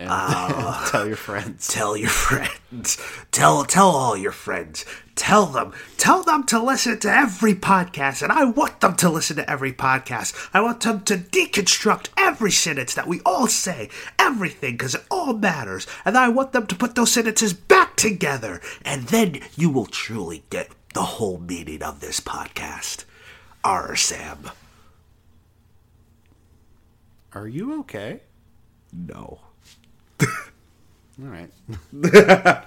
And 0.00 0.08
uh, 0.10 0.86
tell 0.90 1.06
your 1.06 1.16
friends. 1.16 1.68
Tell 1.68 1.94
your 1.94 2.08
friends. 2.08 2.96
Tell 3.30 3.64
tell 3.64 3.90
all 3.90 4.16
your 4.16 4.32
friends. 4.32 4.86
Tell 5.14 5.44
them. 5.44 5.74
Tell 5.98 6.22
them 6.22 6.44
to 6.44 6.62
listen 6.62 6.98
to 7.00 7.12
every 7.12 7.54
podcast, 7.54 8.22
and 8.22 8.32
I 8.32 8.44
want 8.44 8.80
them 8.80 8.96
to 8.96 9.10
listen 9.10 9.36
to 9.36 9.48
every 9.48 9.72
podcast. 9.74 10.48
I 10.54 10.62
want 10.62 10.80
them 10.80 11.02
to 11.02 11.18
deconstruct 11.18 12.08
every 12.16 12.50
sentence 12.50 12.94
that 12.94 13.06
we 13.06 13.20
all 13.26 13.46
say, 13.46 13.90
everything, 14.18 14.78
because 14.78 14.94
it 14.94 15.04
all 15.10 15.34
matters. 15.34 15.86
And 16.06 16.16
I 16.16 16.30
want 16.30 16.52
them 16.52 16.66
to 16.68 16.74
put 16.74 16.94
those 16.94 17.12
sentences 17.12 17.52
back 17.52 17.96
together, 17.96 18.62
and 18.82 19.02
then 19.08 19.42
you 19.56 19.68
will 19.68 19.86
truly 19.86 20.44
get 20.48 20.70
the 20.94 21.02
whole 21.02 21.38
meaning 21.38 21.82
of 21.82 22.00
this 22.00 22.20
podcast. 22.20 23.04
R. 23.62 23.94
Sam. 23.94 24.50
Are 27.34 27.46
you 27.46 27.80
okay? 27.80 28.22
No. 28.92 29.40
All 31.22 31.28
right. 31.28 31.50